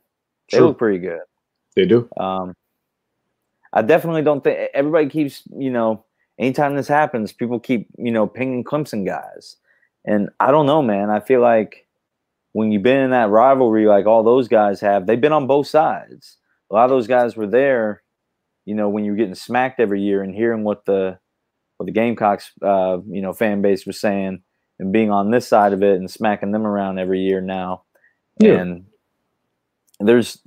They 0.52 0.58
True. 0.58 0.68
look 0.68 0.78
pretty 0.78 1.00
good. 1.00 1.22
They 1.76 1.86
do. 1.86 2.10
Um, 2.18 2.56
I 3.74 3.82
definitely 3.82 4.22
don't 4.22 4.44
think 4.44 4.70
everybody 4.74 5.10
keeps, 5.10 5.44
you 5.56 5.72
know, 5.72 6.04
anytime 6.40 6.76
this 6.76 6.88
happens, 6.88 7.32
people 7.32 7.60
keep, 7.60 7.88
you 7.98 8.12
know, 8.12 8.28
pinging 8.28 8.64
Clemson 8.64 9.06
guys. 9.06 9.58
And 10.06 10.30
I 10.40 10.52
don't 10.52 10.66
know, 10.66 10.82
man. 10.82 11.10
I 11.10 11.20
feel 11.20 11.42
like 11.42 11.88
when 12.54 12.72
you've 12.72 12.84
been 12.84 13.04
in 13.04 13.12
that 13.12 13.30
rivalry, 13.30 13.86
like 13.86 14.06
all 14.06 14.24
those 14.24 14.48
guys 14.48 14.82
have, 14.82 15.06
they've 15.06 15.22
been 15.22 15.32
on 15.34 15.48
both 15.48 15.68
sides. 15.68 16.38
A 16.70 16.74
lot 16.74 16.86
of 16.86 16.92
those 16.92 17.08
guys 17.08 17.36
were 17.36 17.48
there, 17.48 18.02
you 18.66 18.76
know, 18.76 18.90
when 18.90 19.04
you 19.04 19.12
were 19.12 19.18
getting 19.18 19.36
smacked 19.36 19.80
every 19.80 20.02
year 20.02 20.24
and 20.24 20.34
hearing 20.34 20.64
what 20.64 20.86
the 20.86 21.20
what 21.78 21.86
the 21.88 21.92
Gamecocks, 21.92 22.52
uh, 22.62 23.00
you 23.08 23.22
know, 23.22 23.34
fan 23.34 23.62
base 23.62 23.88
was 23.88 24.00
saying 24.00 24.44
and 24.80 24.92
being 24.92 25.10
on 25.10 25.32
this 25.32 25.48
side 25.48 25.74
of 25.74 25.82
it 25.82 25.96
and 25.96 26.10
smacking 26.10 26.52
them 26.52 26.66
around 26.66 27.00
every 27.00 27.22
year 27.22 27.42
now. 27.42 27.84
Yeah. 28.40 28.60
And 28.60 28.86
there's 30.00 30.40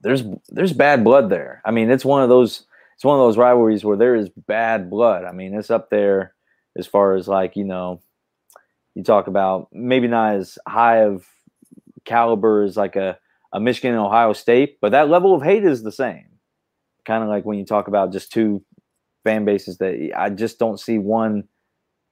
there's 0.00 0.22
there's 0.48 0.72
bad 0.72 1.02
blood 1.04 1.30
there. 1.30 1.62
I 1.64 1.70
mean, 1.70 1.90
it's 1.90 2.04
one 2.04 2.22
of 2.22 2.28
those 2.28 2.66
it's 2.98 3.04
one 3.04 3.14
of 3.16 3.24
those 3.24 3.38
rivalries 3.38 3.84
where 3.84 3.96
there 3.96 4.16
is 4.16 4.28
bad 4.28 4.90
blood. 4.90 5.24
I 5.24 5.30
mean, 5.30 5.54
it's 5.54 5.70
up 5.70 5.88
there 5.88 6.34
as 6.76 6.84
far 6.84 7.14
as 7.14 7.28
like 7.28 7.54
you 7.54 7.62
know, 7.62 8.00
you 8.96 9.04
talk 9.04 9.28
about 9.28 9.68
maybe 9.70 10.08
not 10.08 10.34
as 10.34 10.58
high 10.66 11.04
of 11.04 11.24
caliber 12.04 12.64
as 12.64 12.76
like 12.76 12.96
a 12.96 13.16
a 13.52 13.60
Michigan 13.60 13.92
and 13.92 14.04
Ohio 14.04 14.32
State, 14.32 14.78
but 14.80 14.90
that 14.90 15.08
level 15.08 15.32
of 15.32 15.44
hate 15.44 15.64
is 15.64 15.84
the 15.84 15.92
same. 15.92 16.26
Kind 17.04 17.22
of 17.22 17.28
like 17.28 17.44
when 17.44 17.56
you 17.56 17.64
talk 17.64 17.86
about 17.86 18.10
just 18.12 18.32
two 18.32 18.64
fan 19.22 19.44
bases 19.44 19.78
that 19.78 20.10
I 20.16 20.30
just 20.30 20.58
don't 20.58 20.80
see 20.80 20.98
one, 20.98 21.44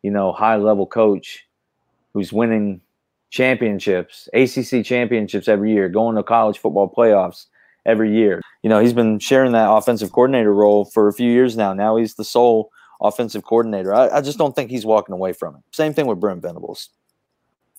you 0.05 0.13
know, 0.13 0.31
high 0.31 0.55
level 0.55 0.87
coach 0.87 1.49
who's 2.15 2.33
winning 2.33 2.81
championships, 3.31 4.29
ACC 4.33 4.85
championships 4.85 5.49
every 5.49 5.73
year, 5.73 5.89
going 5.89 6.15
to 6.15 6.23
college 6.23 6.59
football 6.59 6.89
playoffs 6.97 7.47
every 7.85 8.15
year. 8.15 8.41
You 8.67 8.71
know, 8.71 8.81
he's 8.81 8.93
been 8.93 9.21
sharing 9.21 9.53
that 9.53 9.71
offensive 9.71 10.11
coordinator 10.11 10.53
role 10.53 10.87
for 10.87 11.07
a 11.07 11.13
few 11.13 11.31
years 11.31 11.57
now. 11.57 11.73
Now 11.73 11.95
he's 11.95 12.17
the 12.17 12.25
sole 12.25 12.73
offensive 13.01 13.45
coordinator. 13.45 13.95
I, 13.95 14.09
I 14.09 14.21
just 14.21 14.39
don't 14.39 14.57
think 14.57 14.73
he's 14.73 14.85
walking 14.85 15.13
away 15.13 15.35
from 15.35 15.55
it. 15.55 15.63
Same 15.71 15.95
thing 15.95 16.09
with 16.09 16.19
Brent 16.19 16.43
Venables, 16.43 16.89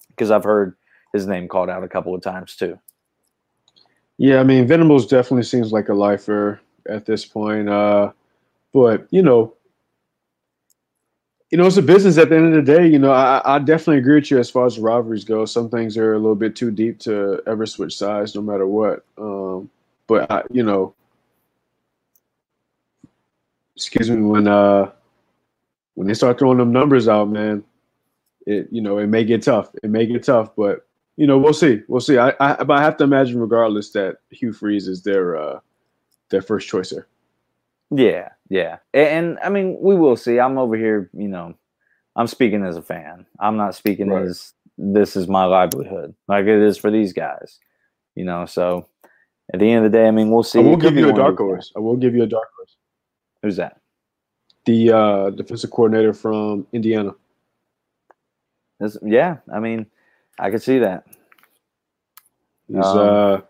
because 0.07 0.31
I've 0.31 0.45
heard 0.45 0.77
his 1.11 1.27
name 1.27 1.49
called 1.49 1.69
out 1.69 1.83
a 1.83 1.89
couple 1.89 2.15
of 2.15 2.21
times 2.21 2.55
too. 2.55 2.79
Yeah, 4.17 4.39
I 4.39 4.43
mean, 4.43 4.65
Venables 4.65 5.07
definitely 5.07 5.43
seems 5.43 5.73
like 5.73 5.89
a 5.89 5.93
lifer 5.93 6.61
at 6.87 7.05
this 7.05 7.25
point. 7.25 7.67
Uh, 7.67 8.13
but 8.71 9.07
you 9.09 9.21
know, 9.21 9.55
you 11.51 11.57
know, 11.57 11.65
it's 11.65 11.75
a 11.75 11.81
business 11.81 12.17
at 12.17 12.29
the 12.29 12.37
end 12.37 12.55
of 12.55 12.65
the 12.65 12.77
day. 12.77 12.87
You 12.87 12.99
know, 12.99 13.11
I, 13.11 13.41
I 13.43 13.59
definitely 13.59 13.97
agree 13.97 14.15
with 14.15 14.31
you 14.31 14.39
as 14.39 14.49
far 14.49 14.65
as 14.65 14.79
rivalries 14.79 15.25
go. 15.25 15.43
Some 15.43 15.69
things 15.69 15.97
are 15.97 16.13
a 16.13 16.17
little 16.17 16.33
bit 16.33 16.55
too 16.55 16.71
deep 16.71 16.97
to 16.99 17.41
ever 17.45 17.65
switch 17.65 17.97
sides, 17.97 18.35
no 18.35 18.41
matter 18.41 18.65
what. 18.65 19.03
Um, 19.17 19.69
but 20.07 20.29
I, 20.31 20.43
you 20.51 20.63
know, 20.63 20.95
excuse 23.75 24.09
me, 24.09 24.21
when 24.21 24.47
uh, 24.47 24.91
when 25.95 26.07
they 26.07 26.13
start 26.13 26.39
throwing 26.39 26.57
them 26.57 26.71
numbers 26.71 27.07
out, 27.07 27.29
man, 27.29 27.63
it 28.45 28.67
you 28.71 28.81
know 28.81 28.97
it 28.97 29.07
may 29.07 29.23
get 29.23 29.43
tough. 29.43 29.69
It 29.83 29.89
may 29.89 30.05
get 30.05 30.23
tough, 30.23 30.55
but 30.55 30.87
you 31.17 31.27
know, 31.27 31.37
we'll 31.37 31.53
see. 31.53 31.81
We'll 31.87 32.01
see. 32.01 32.17
I, 32.17 32.33
I 32.39 32.63
but 32.63 32.77
I 32.77 32.81
have 32.83 32.97
to 32.97 33.03
imagine, 33.03 33.39
regardless, 33.39 33.91
that 33.91 34.17
Hugh 34.29 34.53
Freeze 34.53 34.87
is 34.87 35.03
their 35.03 35.35
uh, 35.37 35.59
their 36.29 36.41
first 36.41 36.67
choice 36.67 36.91
there. 36.91 37.07
Yeah, 37.89 38.29
yeah, 38.49 38.77
and, 38.93 39.07
and 39.07 39.39
I 39.43 39.49
mean, 39.49 39.77
we 39.81 39.95
will 39.95 40.15
see. 40.17 40.39
I'm 40.39 40.57
over 40.57 40.75
here, 40.75 41.09
you 41.13 41.27
know, 41.27 41.55
I'm 42.15 42.27
speaking 42.27 42.63
as 42.65 42.77
a 42.77 42.81
fan. 42.81 43.25
I'm 43.39 43.57
not 43.57 43.75
speaking 43.75 44.09
Right. 44.09 44.25
as 44.25 44.53
this 44.77 45.15
is 45.15 45.27
my 45.27 45.45
livelihood, 45.45 46.13
like 46.27 46.45
it 46.45 46.61
is 46.61 46.77
for 46.77 46.91
these 46.91 47.13
guys. 47.13 47.59
You 48.15 48.25
know, 48.25 48.45
so 48.45 48.87
at 49.53 49.59
the 49.59 49.69
end 49.69 49.85
of 49.85 49.91
the 49.91 49.97
day, 49.97 50.07
I 50.07 50.11
mean, 50.11 50.29
we'll 50.29 50.43
see. 50.43 50.59
I 50.59 50.63
will 50.63 50.73
It 50.73 50.81
give 50.81 50.95
you 50.95 51.09
a 51.09 51.13
dark 51.13 51.37
horse. 51.37 51.71
I 51.75 51.79
will 51.79 51.95
give 51.95 52.15
you 52.15 52.23
a 52.23 52.27
dark 52.27 52.49
horse. 52.55 52.75
Who's 53.41 53.55
that? 53.57 53.79
The 54.65 54.91
uh, 54.91 55.29
defensive 55.31 55.71
coordinator 55.71 56.13
from 56.13 56.67
Indiana. 56.73 57.15
This, 58.79 58.97
yeah, 59.01 59.37
I 59.53 59.59
mean, 59.59 59.85
I 60.37 60.51
could 60.51 60.61
see 60.61 60.79
that. 60.79 61.05
He's 62.67 62.85
Um, 62.85 62.97
uh, 62.97 63.41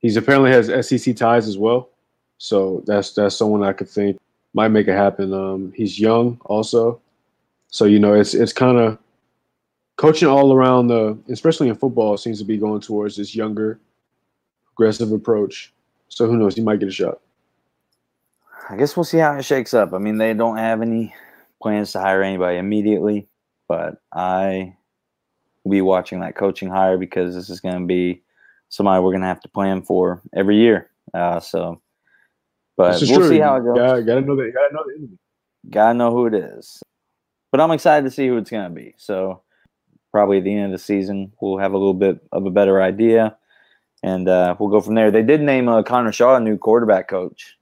he's 0.00 0.16
apparently 0.16 0.50
has 0.52 0.86
SEC 0.86 1.16
ties 1.16 1.48
as 1.48 1.58
well. 1.58 1.90
So 2.38 2.82
that's 2.86 3.12
that's 3.12 3.36
someone 3.36 3.64
I 3.64 3.72
could 3.72 3.88
think 3.88 4.18
might 4.52 4.68
make 4.68 4.86
it 4.86 4.94
happen. 4.94 5.32
Um, 5.32 5.72
he's 5.74 5.98
young 5.98 6.40
also, 6.44 7.00
so 7.68 7.84
you 7.86 7.98
know 7.98 8.14
it's 8.14 8.34
it's 8.34 8.52
kind 8.52 8.78
of 8.78 8.98
coaching 9.96 10.28
all 10.28 10.52
around 10.52 10.88
the, 10.88 11.16
especially 11.28 11.68
in 11.68 11.74
football, 11.76 12.16
seems 12.16 12.38
to 12.38 12.44
be 12.44 12.58
going 12.58 12.80
towards 12.80 13.16
this 13.16 13.34
younger, 13.34 13.78
aggressive 14.74 15.12
approach. 15.12 15.72
So 16.08 16.26
who 16.26 16.36
knows? 16.36 16.54
He 16.54 16.62
might 16.62 16.80
get 16.80 16.88
a 16.88 16.92
shot. 16.92 17.20
I 18.68 18.76
guess 18.76 18.96
we'll 18.96 19.04
see 19.04 19.18
how 19.18 19.36
it 19.36 19.44
shakes 19.44 19.74
up. 19.74 19.92
I 19.92 19.98
mean, 19.98 20.18
they 20.18 20.32
don't 20.34 20.56
have 20.56 20.80
any 20.80 21.14
plans 21.62 21.92
to 21.92 22.00
hire 22.00 22.22
anybody 22.22 22.58
immediately, 22.58 23.28
but 23.68 24.00
I 24.12 24.76
will 25.62 25.72
be 25.72 25.80
watching 25.80 26.20
that 26.20 26.36
coaching 26.36 26.68
hire 26.68 26.96
because 26.96 27.34
this 27.34 27.50
is 27.50 27.60
going 27.60 27.78
to 27.78 27.86
be 27.86 28.22
somebody 28.68 29.02
we're 29.02 29.12
going 29.12 29.22
to 29.22 29.28
have 29.28 29.40
to 29.40 29.48
plan 29.48 29.82
for 29.82 30.22
every 30.34 30.56
year. 30.56 30.90
Uh, 31.12 31.40
so, 31.40 31.80
but 32.76 33.00
we'll 33.02 33.20
true. 33.20 33.28
see 33.28 33.38
how 33.38 33.56
it 33.56 33.64
goes. 33.64 33.76
Yeah, 33.76 34.00
gotta 34.00 34.22
know 34.22 34.36
that. 34.36 34.52
Gotta 34.52 34.74
know 34.74 34.82
the 34.86 34.94
enemy. 34.96 35.18
Gotta 35.70 35.94
know 35.94 36.10
who 36.10 36.26
it 36.26 36.34
is. 36.34 36.82
But 37.52 37.60
I'm 37.60 37.70
excited 37.70 38.04
to 38.04 38.10
see 38.10 38.26
who 38.26 38.36
it's 38.36 38.50
going 38.50 38.64
to 38.64 38.74
be. 38.74 38.94
So, 38.96 39.42
probably 40.10 40.38
at 40.38 40.44
the 40.44 40.54
end 40.54 40.66
of 40.66 40.72
the 40.72 40.84
season, 40.84 41.32
we'll 41.40 41.58
have 41.58 41.72
a 41.72 41.78
little 41.78 41.94
bit 41.94 42.18
of 42.32 42.46
a 42.46 42.50
better 42.50 42.82
idea, 42.82 43.36
and 44.04 44.28
uh, 44.28 44.54
we'll 44.58 44.68
go 44.68 44.82
from 44.82 44.94
there. 44.94 45.10
They 45.10 45.22
did 45.22 45.40
name 45.40 45.66
uh, 45.66 45.82
Connor 45.82 46.12
Shaw 46.12 46.36
a 46.36 46.40
new 46.40 46.58
quarterback 46.58 47.08
coach. 47.08 47.56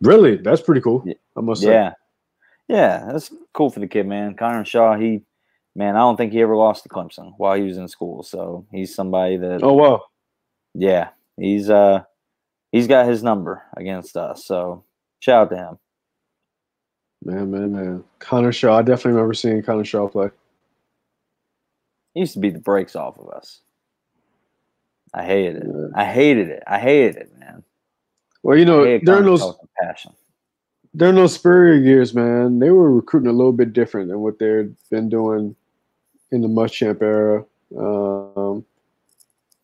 Really, 0.00 0.36
that's 0.36 0.62
pretty 0.62 0.80
cool. 0.80 1.02
Yeah. 1.04 1.14
I 1.36 1.40
must 1.42 1.60
say. 1.60 1.70
Yeah. 1.70 1.92
Yeah, 2.66 3.04
that's 3.12 3.30
cool 3.52 3.68
for 3.68 3.80
the 3.80 3.86
kid, 3.86 4.06
man. 4.06 4.34
Connor 4.34 4.64
Shaw, 4.64 4.96
he 4.96 5.20
man, 5.76 5.96
I 5.96 5.98
don't 5.98 6.16
think 6.16 6.32
he 6.32 6.40
ever 6.40 6.56
lost 6.56 6.84
to 6.84 6.88
Clemson 6.88 7.34
while 7.36 7.54
he 7.56 7.62
was 7.62 7.76
in 7.76 7.88
school. 7.88 8.22
So 8.22 8.66
he's 8.72 8.94
somebody 8.94 9.36
that 9.36 9.62
Oh 9.62 9.74
wow. 9.74 10.04
yeah, 10.72 11.10
he's 11.36 11.68
uh 11.68 12.04
he's 12.70 12.86
got 12.86 13.06
his 13.06 13.22
number 13.22 13.62
against 13.76 14.16
us. 14.16 14.46
So 14.46 14.82
shout 15.20 15.42
out 15.42 15.50
to 15.50 15.56
him. 15.56 15.78
Man, 17.22 17.50
man, 17.50 17.72
man. 17.72 18.04
Connor 18.18 18.52
Shaw. 18.52 18.78
I 18.78 18.82
definitely 18.82 19.12
remember 19.12 19.34
seeing 19.34 19.62
Connor 19.62 19.84
Shaw 19.84 20.08
play. 20.08 20.30
He 22.14 22.20
used 22.20 22.32
to 22.32 22.40
beat 22.40 22.54
the 22.54 22.60
brakes 22.60 22.96
off 22.96 23.18
of 23.18 23.28
us. 23.28 23.60
I 25.14 25.24
hated 25.24 25.56
it. 25.56 25.66
Yeah. 25.66 25.86
I 25.94 26.04
hated 26.04 26.48
it. 26.48 26.62
I 26.66 26.78
hated 26.78 27.16
it, 27.16 27.38
man. 27.38 27.62
Well, 28.42 28.56
you 28.56 28.64
know, 28.64 28.84
hated 28.84 29.04
during 29.04 29.22
Connor 29.24 29.30
those 29.30 29.40
Shaw 29.40 29.54
with 29.60 29.70
passion. 29.80 30.12
during 30.96 31.14
those 31.16 31.34
Spurrier 31.34 31.74
years, 31.74 32.14
man, 32.14 32.58
they 32.58 32.70
were 32.70 32.90
recruiting 32.90 33.28
a 33.28 33.32
little 33.32 33.52
bit 33.52 33.72
different 33.72 34.08
than 34.08 34.20
what 34.20 34.38
they've 34.38 34.74
been 34.90 35.08
doing 35.08 35.54
in 36.30 36.40
the 36.40 36.48
Muschamp 36.48 37.02
era. 37.02 37.44
Um, 37.78 38.64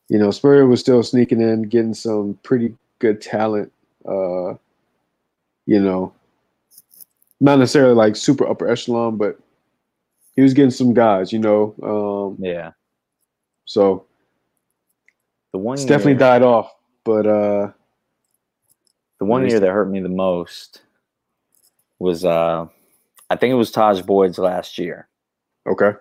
you 0.08 0.18
know, 0.18 0.30
Spurrier 0.30 0.66
was 0.66 0.80
still 0.80 1.02
sneaking 1.02 1.40
in, 1.40 1.62
getting 1.62 1.94
some 1.94 2.38
pretty 2.42 2.74
good 2.98 3.20
talent. 3.20 3.72
Uh, 4.06 4.54
you 5.66 5.80
know, 5.80 6.12
not 7.40 7.58
necessarily 7.58 7.94
like 7.94 8.16
super 8.16 8.46
upper 8.48 8.68
echelon, 8.68 9.16
but 9.16 9.38
he 10.36 10.42
was 10.42 10.54
getting 10.54 10.70
some 10.70 10.94
guys. 10.94 11.32
You 11.32 11.38
know, 11.40 11.74
um, 11.82 12.42
Yeah. 12.42 12.72
so 13.64 14.04
The 15.58 15.64
one 15.64 15.74
it's 15.74 15.82
year, 15.82 15.88
definitely 15.88 16.20
died 16.20 16.42
off. 16.42 16.72
But 17.02 17.26
uh, 17.26 17.72
the 19.18 19.24
one 19.24 19.48
year 19.48 19.58
that 19.58 19.70
hurt 19.72 19.90
me 19.90 19.98
the 19.98 20.08
most 20.08 20.82
was 21.98 22.24
uh 22.24 22.66
I 23.28 23.36
think 23.36 23.50
it 23.50 23.56
was 23.56 23.72
Tajh 23.72 24.06
Boyd's 24.06 24.38
last 24.38 24.78
year. 24.78 25.08
okay, 25.66 25.98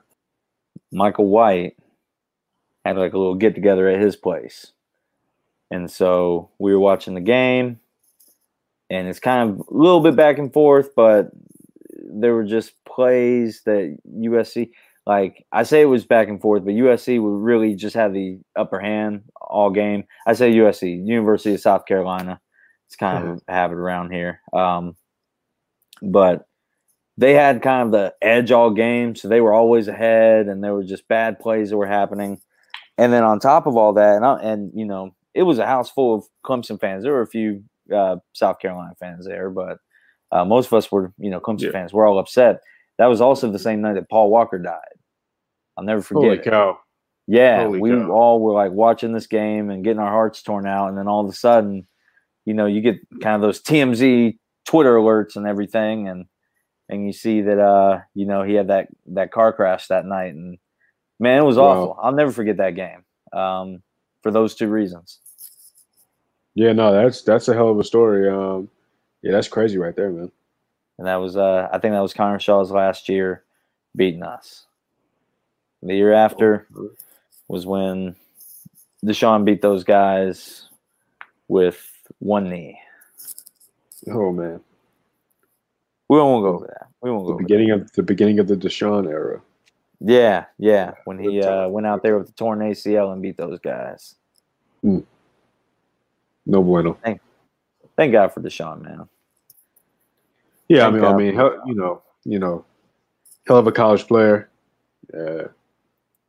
Michael 0.91 1.25
White 1.25 1.75
had 2.85 2.97
like 2.97 3.13
a 3.13 3.17
little 3.17 3.33
get 3.33 3.55
together 3.55 3.89
at 3.89 3.99
his 3.99 4.15
place. 4.15 4.73
And 5.71 5.89
so 5.89 6.51
we 6.59 6.71
were 6.71 6.79
watching 6.79 7.15
the 7.15 7.21
game, 7.21 7.79
and 8.91 9.07
it's 9.07 9.19
kind 9.19 9.49
of 9.49 9.59
a 9.67 9.73
little 9.73 10.01
bit 10.01 10.15
back 10.15 10.37
and 10.37 10.53
forth, 10.53 10.93
but 10.95 11.31
there 12.09 12.35
were 12.35 12.45
just 12.45 12.73
plays 12.85 13.63
that 13.65 13.97
USC, 14.07 14.69
like 15.07 15.45
I 15.53 15.63
say 15.63 15.81
it 15.81 15.85
was 15.85 16.05
back 16.05 16.27
and 16.27 16.41
forth, 16.41 16.65
but 16.65 16.73
USC 16.73 17.21
would 17.21 17.41
really 17.41 17.75
just 17.75 17.95
have 17.95 18.11
the 18.11 18.39
upper 18.57 18.77
hand 18.77 19.23
all 19.39 19.69
game. 19.69 20.03
I 20.27 20.33
say 20.33 20.51
USC, 20.51 21.07
University 21.07 21.55
of 21.55 21.61
South 21.61 21.85
Carolina. 21.85 22.41
It's 22.87 22.97
kind 22.97 23.25
of 23.25 23.41
a 23.47 23.51
habit 23.51 23.77
around 23.77 24.11
here. 24.11 24.41
Um, 24.51 24.97
but 26.01 26.45
they 27.17 27.33
had 27.33 27.61
kind 27.61 27.85
of 27.85 27.91
the 27.93 28.15
edge 28.21 28.51
all 28.51 28.69
game, 28.69 29.15
so 29.15 29.29
they 29.29 29.39
were 29.39 29.53
always 29.53 29.87
ahead, 29.87 30.47
and 30.47 30.61
there 30.61 30.73
were 30.73 30.83
just 30.83 31.07
bad 31.07 31.39
plays 31.39 31.69
that 31.69 31.77
were 31.77 31.87
happening. 31.87 32.41
And 32.97 33.13
then 33.13 33.23
on 33.23 33.39
top 33.39 33.65
of 33.65 33.77
all 33.77 33.93
that, 33.93 34.17
and, 34.17 34.25
I, 34.25 34.41
and 34.41 34.71
you 34.75 34.85
know, 34.85 35.15
it 35.33 35.43
was 35.43 35.57
a 35.57 35.65
house 35.65 35.89
full 35.89 36.15
of 36.15 36.25
Clemson 36.45 36.81
fans. 36.81 37.03
There 37.03 37.13
were 37.13 37.21
a 37.21 37.27
few 37.27 37.63
uh, 37.95 38.17
South 38.33 38.59
Carolina 38.59 38.93
fans 38.99 39.25
there, 39.25 39.49
but 39.51 39.77
uh, 40.33 40.43
most 40.43 40.65
of 40.67 40.73
us 40.73 40.91
were, 40.91 41.13
you 41.17 41.29
know, 41.29 41.39
Clemson 41.39 41.61
yeah. 41.61 41.71
fans. 41.71 41.93
We're 41.93 42.07
all 42.07 42.19
upset. 42.19 42.59
That 42.97 43.07
was 43.07 43.21
also 43.21 43.51
the 43.51 43.59
same 43.59 43.81
night 43.81 43.93
that 43.93 44.09
Paul 44.09 44.29
Walker 44.29 44.57
died. 44.57 44.79
I'll 45.77 45.83
never 45.83 46.01
forget. 46.01 46.23
Holy 46.23 46.37
cow! 46.39 46.79
Yeah, 47.27 47.63
Holy 47.63 47.79
we 47.79 47.91
cow. 47.91 48.09
all 48.09 48.39
were 48.39 48.53
like 48.53 48.71
watching 48.71 49.13
this 49.13 49.27
game 49.27 49.69
and 49.69 49.83
getting 49.83 49.99
our 49.99 50.09
hearts 50.09 50.41
torn 50.41 50.65
out, 50.65 50.89
and 50.89 50.97
then 50.97 51.07
all 51.07 51.23
of 51.23 51.29
a 51.29 51.35
sudden, 51.35 51.87
you 52.45 52.53
know, 52.53 52.65
you 52.65 52.81
get 52.81 52.97
kind 53.21 53.35
of 53.35 53.41
those 53.41 53.61
TMZ 53.61 54.37
Twitter 54.65 54.95
alerts 54.95 55.35
and 55.35 55.45
everything, 55.45 56.07
and 56.07 56.25
and 56.89 57.05
you 57.05 57.13
see 57.13 57.41
that 57.41 57.59
uh, 57.59 57.99
you 58.15 58.25
know, 58.25 58.43
he 58.43 58.53
had 58.53 58.69
that 58.69 58.87
that 59.07 59.31
car 59.31 59.53
crash 59.53 59.87
that 59.87 60.05
night, 60.05 60.33
and 60.33 60.57
man, 61.19 61.39
it 61.39 61.45
was 61.45 61.57
wow. 61.57 61.65
awful. 61.65 61.99
I'll 62.01 62.13
never 62.13 62.31
forget 62.31 62.57
that 62.57 62.75
game 62.75 63.03
um, 63.33 63.83
for 64.23 64.31
those 64.31 64.55
two 64.55 64.69
reasons. 64.69 65.19
Yeah, 66.55 66.73
no, 66.73 66.91
that's 66.91 67.21
that's 67.21 67.47
a 67.49 67.53
hell 67.53 67.69
of 67.69 67.77
a 67.77 67.83
story. 67.83 68.27
Um, 68.29 68.69
yeah, 69.21 69.31
that's 69.31 69.47
crazy 69.47 69.77
right 69.77 69.95
there, 69.95 70.09
man. 70.09 70.31
And 70.97 71.07
that 71.07 71.17
was, 71.17 71.37
uh, 71.37 71.69
I 71.71 71.77
think 71.77 71.93
that 71.93 72.01
was 72.01 72.13
Connor 72.13 72.39
Shaw's 72.39 72.71
last 72.71 73.07
year 73.07 73.43
beating 73.95 74.23
us. 74.23 74.65
The 75.83 75.95
year 75.95 76.13
after 76.13 76.67
was 77.47 77.65
when 77.65 78.15
Deshaun 79.05 79.45
beat 79.45 79.61
those 79.61 79.83
guys 79.83 80.69
with 81.47 81.91
one 82.19 82.49
knee. 82.49 82.79
Oh 84.09 84.31
man, 84.31 84.59
we 86.07 86.17
won't 86.17 86.43
go 86.43 86.55
over 86.55 86.67
that. 86.67 86.87
We 87.01 87.11
won't 87.11 87.27
the 87.27 87.33
go. 87.33 87.37
Beginning 87.37 87.71
of 87.71 87.91
the 87.91 88.03
beginning 88.03 88.39
of 88.39 88.47
the 88.47 88.55
Deshaun 88.55 89.07
era. 89.07 89.41
Yeah, 89.99 90.45
yeah. 90.57 90.93
When 91.05 91.19
he 91.19 91.41
uh, 91.41 91.67
went 91.69 91.87
out 91.87 92.03
there 92.03 92.17
with 92.17 92.27
the 92.27 92.33
torn 92.33 92.59
ACL 92.59 93.13
and 93.13 93.21
beat 93.21 93.37
those 93.37 93.59
guys. 93.59 94.15
Mm. 94.83 95.03
No 96.45 96.61
bueno. 96.61 96.97
Thank, 97.03 97.19
thank 97.97 98.11
God 98.13 98.31
for 98.31 98.41
Deshaun, 98.41 98.81
man. 98.81 99.09
Yeah, 100.69 100.87
I 100.87 100.91
mean, 100.91 101.03
I 101.03 101.15
mean, 101.15 101.33
hell, 101.33 101.61
you 101.65 101.75
know, 101.75 102.01
you 102.25 102.39
know, 102.39 102.65
hell 103.47 103.57
of 103.57 103.67
a 103.67 103.71
college 103.71 104.07
player. 104.07 104.49
Uh, 105.17 105.45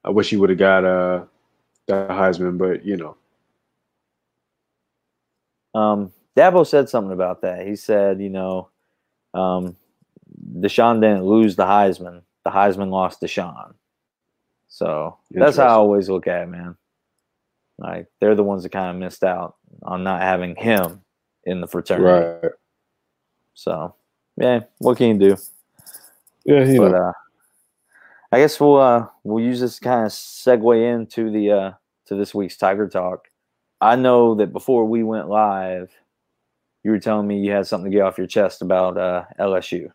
I 0.05 0.11
wish 0.11 0.31
he 0.31 0.37
would 0.37 0.51
have 0.51 0.59
got 0.59 0.85
uh, 0.85 1.25
the 1.87 2.07
Heisman, 2.11 2.57
but 2.59 2.85
you 2.85 2.97
know. 2.97 3.17
Um, 5.75 6.13
Dabo 6.37 6.67
said 6.67 6.89
something 6.89 7.13
about 7.13 7.43
that. 7.43 7.67
He 7.67 7.75
said, 7.77 8.21
you 8.21 8.31
know, 8.31 8.69
um, 9.35 9.77
Deshaun 10.57 11.01
didn't 11.01 11.25
lose 11.25 11.57
the 11.57 11.65
Heisman. 11.65 12.23
The 12.45 12.51
Heisman 12.51 12.91
lost 12.91 13.21
Deshaun. 13.21 13.75
So 14.69 15.19
that's 15.31 15.57
how 15.57 15.67
I 15.67 15.71
always 15.71 16.09
look 16.09 16.27
at 16.27 16.43
it, 16.43 16.49
man. 16.49 16.77
Like 17.79 18.07
they're 18.21 18.35
the 18.35 18.45
ones 18.45 18.63
that 18.63 18.71
kind 18.71 18.91
of 18.91 18.97
missed 18.97 19.25
out 19.25 19.57
on 19.83 20.05
not 20.05 20.23
having 20.23 20.57
him 20.57 21.03
in 21.45 21.61
the 21.61 21.67
fraternity. 21.67 22.05
Right. 22.43 22.53
So, 23.55 23.95
yeah, 24.41 24.61
what 24.79 24.97
can 24.97 25.09
you 25.09 25.31
do? 25.31 25.37
Yeah, 26.45 26.65
you 26.65 26.81
but, 26.81 26.93
know. 26.93 27.09
Uh, 27.09 27.13
I 28.31 28.39
guess 28.39 28.61
we'll 28.61 28.77
uh, 28.77 29.07
we'll 29.25 29.45
use 29.45 29.61
this 29.61 29.79
kind 29.79 30.07
of 30.07 30.13
segue 30.13 30.95
into 30.95 31.31
the 31.31 31.51
uh, 31.51 31.73
to 32.07 32.15
this 32.15 32.35
week's 32.35 32.57
Tiger 32.57 32.89
Talk. 32.89 33.29
I 33.81 33.97
know 33.97 34.35
that 34.37 34.53
before 34.53 34.85
we 34.85 35.03
went 35.03 35.29
live, 35.29 35.93
you 36.85 36.91
were 36.91 36.99
telling 36.99 37.27
me 37.27 37.39
you 37.39 37.53
had 37.53 37.67
something 37.67 37.91
to 37.91 37.97
get 37.97 38.05
off 38.05 38.19
your 38.19 38.27
chest 38.27 38.63
about 38.63 38.97
uh, 38.97 39.25
LSU. 39.39 39.91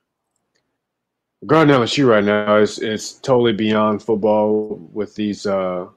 Regarding 1.42 1.76
LSU 1.76 2.08
right 2.08 2.24
now, 2.24 2.58
it's 2.58 2.80
it's 2.80 3.14
totally 3.14 3.54
beyond 3.54 4.02
football 4.02 4.80
with 4.92 5.16
these 5.16 5.46
uh, 5.46 5.88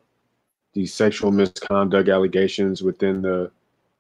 these 0.72 0.92
sexual 0.92 1.32
misconduct 1.32 2.08
allegations 2.08 2.82
within 2.82 3.22
the 3.22 3.50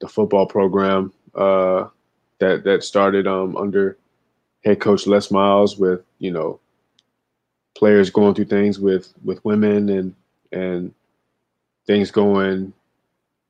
the 0.00 0.08
football 0.08 0.46
program 0.46 1.12
uh, 1.34 1.86
that 2.38 2.64
that 2.64 2.84
started 2.84 3.26
um, 3.26 3.56
under 3.56 3.96
head 4.66 4.80
coach 4.80 5.06
Les 5.06 5.30
Miles 5.30 5.78
with 5.78 6.02
you 6.18 6.30
know 6.30 6.58
players 7.76 8.10
going 8.10 8.34
through 8.34 8.46
things 8.46 8.78
with 8.78 9.12
with 9.24 9.44
women 9.44 9.88
and 9.88 10.14
and 10.52 10.92
things 11.86 12.10
going 12.10 12.72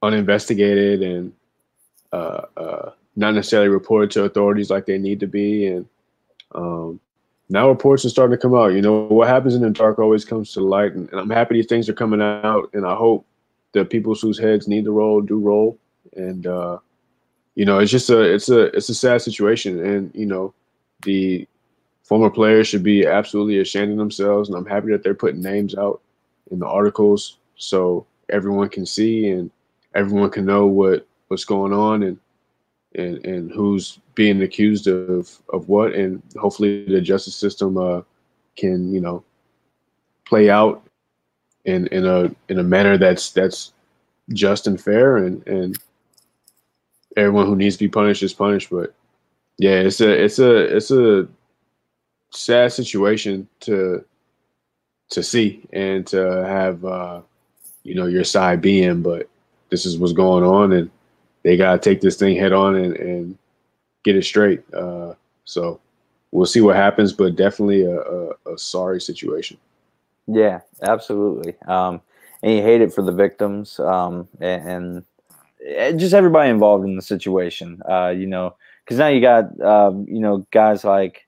uninvestigated 0.02 1.02
and 1.02 1.32
uh, 2.12 2.42
uh, 2.56 2.90
not 3.16 3.34
necessarily 3.34 3.68
reported 3.68 4.10
to 4.10 4.24
authorities 4.24 4.70
like 4.70 4.84
they 4.84 4.98
need 4.98 5.18
to 5.20 5.26
be 5.26 5.66
and 5.66 5.88
um, 6.54 7.00
now 7.48 7.68
reports 7.68 8.04
are 8.04 8.08
starting 8.08 8.36
to 8.36 8.40
come 8.40 8.54
out. 8.54 8.72
You 8.72 8.82
know, 8.82 9.04
what 9.04 9.28
happens 9.28 9.54
in 9.54 9.62
the 9.62 9.70
dark 9.70 9.98
always 9.98 10.24
comes 10.24 10.52
to 10.52 10.60
light, 10.60 10.92
and, 10.92 11.08
and 11.10 11.20
I'm 11.20 11.30
happy 11.30 11.54
these 11.54 11.66
things 11.66 11.88
are 11.88 11.94
coming 11.94 12.20
out, 12.20 12.70
and 12.72 12.86
I 12.86 12.94
hope 12.94 13.24
the 13.72 13.84
people 13.84 14.14
whose 14.14 14.38
heads 14.38 14.66
need 14.66 14.84
to 14.84 14.90
roll 14.90 15.20
do 15.20 15.38
roll. 15.38 15.78
And 16.16 16.46
uh, 16.46 16.78
you 17.54 17.64
know, 17.64 17.78
it's 17.78 17.92
just 17.92 18.10
a 18.10 18.20
it's 18.20 18.48
a 18.48 18.64
it's 18.76 18.88
a 18.88 18.94
sad 18.94 19.22
situation, 19.22 19.84
and 19.84 20.10
you 20.14 20.26
know, 20.26 20.54
the 21.02 21.46
former 22.04 22.30
players 22.30 22.68
should 22.68 22.82
be 22.82 23.06
absolutely 23.06 23.58
ashamed 23.58 23.92
of 23.92 23.98
themselves, 23.98 24.48
and 24.48 24.56
I'm 24.56 24.66
happy 24.66 24.92
that 24.92 25.02
they're 25.02 25.14
putting 25.14 25.42
names 25.42 25.74
out 25.74 26.00
in 26.50 26.58
the 26.58 26.66
articles 26.66 27.38
so 27.56 28.06
everyone 28.28 28.68
can 28.68 28.86
see 28.86 29.28
and 29.30 29.50
everyone 29.94 30.30
can 30.30 30.44
know 30.44 30.66
what 30.66 31.06
what's 31.28 31.44
going 31.44 31.72
on 31.72 32.02
and 32.02 32.18
and 32.94 33.24
and 33.26 33.50
who's 33.50 33.98
being 34.14 34.42
accused 34.42 34.86
of 34.86 35.38
of 35.52 35.68
what, 35.68 35.94
and 35.94 36.22
hopefully 36.36 36.84
the 36.86 37.00
justice 37.00 37.36
system 37.36 37.76
uh, 37.76 38.00
can 38.56 38.92
you 38.92 39.00
know 39.00 39.22
play 40.24 40.50
out 40.50 40.82
in 41.64 41.86
in 41.88 42.06
a 42.06 42.30
in 42.48 42.58
a 42.58 42.62
manner 42.62 42.96
that's 42.96 43.30
that's 43.30 43.72
just 44.30 44.66
and 44.66 44.80
fair, 44.80 45.18
and 45.18 45.46
and 45.46 45.78
everyone 47.16 47.46
who 47.46 47.56
needs 47.56 47.76
to 47.76 47.84
be 47.84 47.88
punished 47.88 48.22
is 48.22 48.32
punished. 48.32 48.70
But 48.70 48.94
yeah, 49.58 49.80
it's 49.80 50.00
a 50.00 50.24
it's 50.24 50.38
a 50.38 50.76
it's 50.76 50.90
a 50.90 51.28
sad 52.30 52.72
situation 52.72 53.48
to 53.60 54.04
to 55.10 55.22
see 55.22 55.66
and 55.72 56.06
to 56.08 56.44
have 56.46 56.84
uh, 56.84 57.20
you 57.82 57.94
know 57.94 58.06
your 58.06 58.24
side 58.24 58.60
being, 58.60 59.02
but 59.02 59.28
this 59.70 59.86
is 59.86 59.98
what's 59.98 60.12
going 60.12 60.44
on, 60.44 60.72
and 60.72 60.90
they 61.42 61.56
gotta 61.56 61.78
take 61.78 62.00
this 62.00 62.16
thing 62.16 62.36
head 62.36 62.52
on 62.52 62.76
and, 62.76 62.96
and 62.96 63.38
get 64.04 64.16
it 64.16 64.24
straight. 64.24 64.62
Uh, 64.74 65.14
so 65.44 65.80
we'll 66.32 66.46
see 66.46 66.60
what 66.60 66.76
happens, 66.76 67.12
but 67.12 67.36
definitely 67.36 67.82
a, 67.82 68.00
a, 68.00 68.52
a 68.54 68.58
sorry 68.58 69.00
situation. 69.00 69.56
Yeah, 70.26 70.60
absolutely. 70.82 71.56
Um, 71.66 72.00
and 72.42 72.52
you 72.52 72.62
hate 72.62 72.80
it 72.80 72.92
for 72.92 73.02
the 73.02 73.12
victims 73.12 73.78
um, 73.80 74.28
and, 74.40 74.68
and, 74.68 75.98
just 75.98 76.14
everybody 76.14 76.48
involved 76.48 76.84
in 76.84 76.94
the 76.94 77.02
situation. 77.02 77.80
Uh, 77.88 78.08
you 78.08 78.26
know, 78.26 78.54
because 78.86 78.98
now 78.98 79.08
you 79.08 79.20
got 79.20 79.60
um, 79.60 80.06
you 80.08 80.20
know 80.20 80.46
guys 80.52 80.84
like 80.84 81.26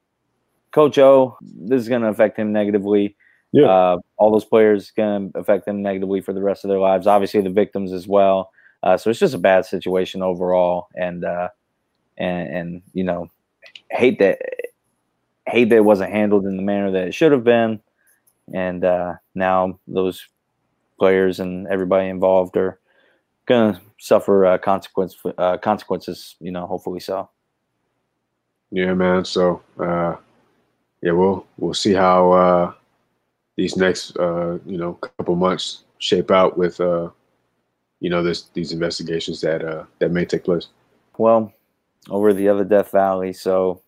Coach 0.73 0.99
O. 0.99 1.37
This 1.43 1.83
is 1.83 1.89
going 1.89 2.03
to 2.03 2.09
affect 2.09 2.39
him 2.39 2.53
negatively. 2.53 3.17
Yeah. 3.53 3.67
Uh, 3.67 3.99
all 4.17 4.31
those 4.31 4.45
players 4.45 4.91
going 4.91 5.33
to 5.33 5.39
affect 5.39 5.65
them 5.65 5.83
negatively 5.83 6.21
for 6.21 6.33
the 6.33 6.43
rest 6.43 6.65
of 6.65 6.69
their 6.69 6.79
lives. 6.79 7.07
Obviously, 7.07 7.41
the 7.41 7.51
victims 7.51 7.93
as 7.93 8.07
well. 8.07 8.51
Uh, 8.83 8.97
so 8.97 9.11
it's 9.11 9.19
just 9.19 9.35
a 9.35 9.39
bad 9.39 9.67
situation 9.67 10.23
overall, 10.23 10.87
and 10.95 11.25
uh, 11.25 11.49
and 12.17 12.49
and 12.49 12.83
you 12.93 13.03
know, 13.03 13.29
hate 13.91 14.19
that 14.21 14.39
hate 15.47 15.71
that 15.71 15.77
it 15.77 15.85
wasn't 15.85 16.13
handled 16.13 16.47
in 16.47 16.57
the 16.57 16.63
manner 16.63 16.91
that 16.93 17.09
it 17.09 17.15
should 17.15 17.33
have 17.33 17.43
been, 17.43 17.81
and 18.55 18.85
uh, 18.85 19.15
now 19.35 19.81
those 19.89 20.29
players 20.99 21.41
and 21.41 21.67
everybody 21.69 22.09
involved 22.09 22.57
are 22.57 22.79
gonna 23.47 23.81
suffer 23.99 24.47
uh, 24.47 24.59
consequence 24.59 25.17
uh, 25.39 25.57
consequences. 25.57 26.37
You 26.39 26.53
know, 26.53 26.67
hopefully 26.67 27.01
so. 27.01 27.29
Yeah, 28.71 28.95
man. 28.95 29.25
So 29.25 29.63
uh, 29.79 30.17
yeah, 31.03 31.13
we'll 31.13 31.47
we'll 31.57 31.75
see 31.75 31.93
how 31.93 32.33
uh, 32.33 32.73
these 33.57 33.77
next 33.77 34.17
uh, 34.17 34.59
you 34.67 34.79
know 34.79 34.95
couple 34.95 35.37
months 35.37 35.85
shape 35.99 36.31
out 36.31 36.59
with 36.59 36.81
uh, 36.81 37.09
you 38.01 38.11
know 38.11 38.23
this 38.23 38.49
these 38.55 38.73
investigations 38.73 39.41
that 39.41 39.65
uh, 39.65 39.85
that 39.99 40.11
may 40.11 40.25
take 40.25 40.45
place. 40.45 40.69
Well, 41.17 41.53
over 42.11 42.33
the 42.33 42.49
other 42.49 42.65
Death 42.65 42.91
Valley, 42.93 43.33
so 43.33 43.83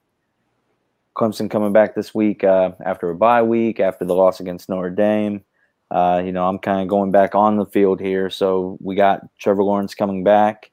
Clemson 1.16 1.50
coming 1.50 1.72
back 1.72 1.94
this 1.94 2.14
week 2.14 2.44
uh, 2.44 2.72
after 2.84 3.10
a 3.10 3.14
bye 3.14 3.42
week 3.42 3.80
after 3.80 4.04
the 4.04 4.14
loss 4.14 4.40
against 4.40 4.68
Notre 4.68 4.90
Dame. 4.90 5.44
Uh, 5.90 6.22
you 6.24 6.30
know, 6.30 6.46
I'm 6.46 6.58
kind 6.58 6.80
of 6.80 6.88
going 6.88 7.10
back 7.10 7.34
on 7.34 7.56
the 7.56 7.66
field 7.66 8.00
here. 8.00 8.30
So 8.30 8.78
we 8.80 8.94
got 8.94 9.22
Trevor 9.38 9.64
Lawrence 9.64 9.94
coming 9.94 10.22
back. 10.22 10.69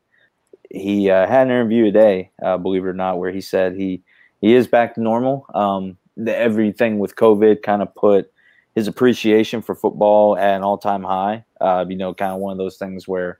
He 0.77 1.09
uh, 1.09 1.27
had 1.27 1.47
an 1.47 1.51
interview 1.51 1.85
today, 1.85 2.31
uh, 2.41 2.57
believe 2.57 2.83
it 2.83 2.87
or 2.87 2.93
not, 2.93 3.17
where 3.17 3.31
he 3.31 3.41
said 3.41 3.75
he 3.75 4.01
he 4.41 4.53
is 4.53 4.67
back 4.67 4.95
to 4.95 5.01
normal. 5.01 5.45
Um, 5.53 5.97
the, 6.15 6.35
everything 6.35 6.99
with 6.99 7.15
COVID 7.15 7.63
kind 7.63 7.81
of 7.81 7.93
put 7.95 8.31
his 8.75 8.87
appreciation 8.87 9.61
for 9.61 9.73
football 9.73 10.37
at 10.37 10.55
an 10.55 10.63
all 10.63 10.77
time 10.77 11.03
high. 11.03 11.43
Uh, 11.59 11.85
you 11.87 11.95
know, 11.95 12.13
kind 12.13 12.31
of 12.31 12.39
one 12.39 12.51
of 12.51 12.57
those 12.57 12.77
things 12.77 13.07
where 13.07 13.39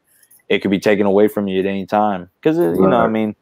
it 0.50 0.60
could 0.60 0.72
be 0.72 0.80
taken 0.80 1.06
away 1.06 1.28
from 1.28 1.48
you 1.48 1.60
at 1.60 1.66
any 1.66 1.86
time. 1.86 2.30
Because 2.42 2.58
you 2.58 2.70
right. 2.72 2.90
know, 2.90 2.98
I 2.98 3.08
mean, 3.08 3.36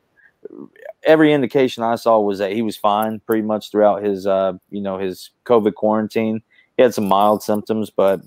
every 1.04 1.32
indication 1.32 1.84
I 1.84 1.96
saw 1.96 2.20
was 2.20 2.40
that 2.40 2.52
he 2.52 2.62
was 2.62 2.76
fine 2.76 3.20
pretty 3.22 3.44
much 3.44 3.72
throughout 3.72 4.04
his 4.04 4.28
uh, 4.28 4.54
you 4.70 4.82
know 4.82 4.98
his 4.98 5.30
COVID 5.46 5.76
quarantine. 5.76 6.42
He 6.78 6.84
had 6.84 6.94
some 6.94 7.08
mild 7.08 7.42
symptoms, 7.42 7.90
but 7.90 8.22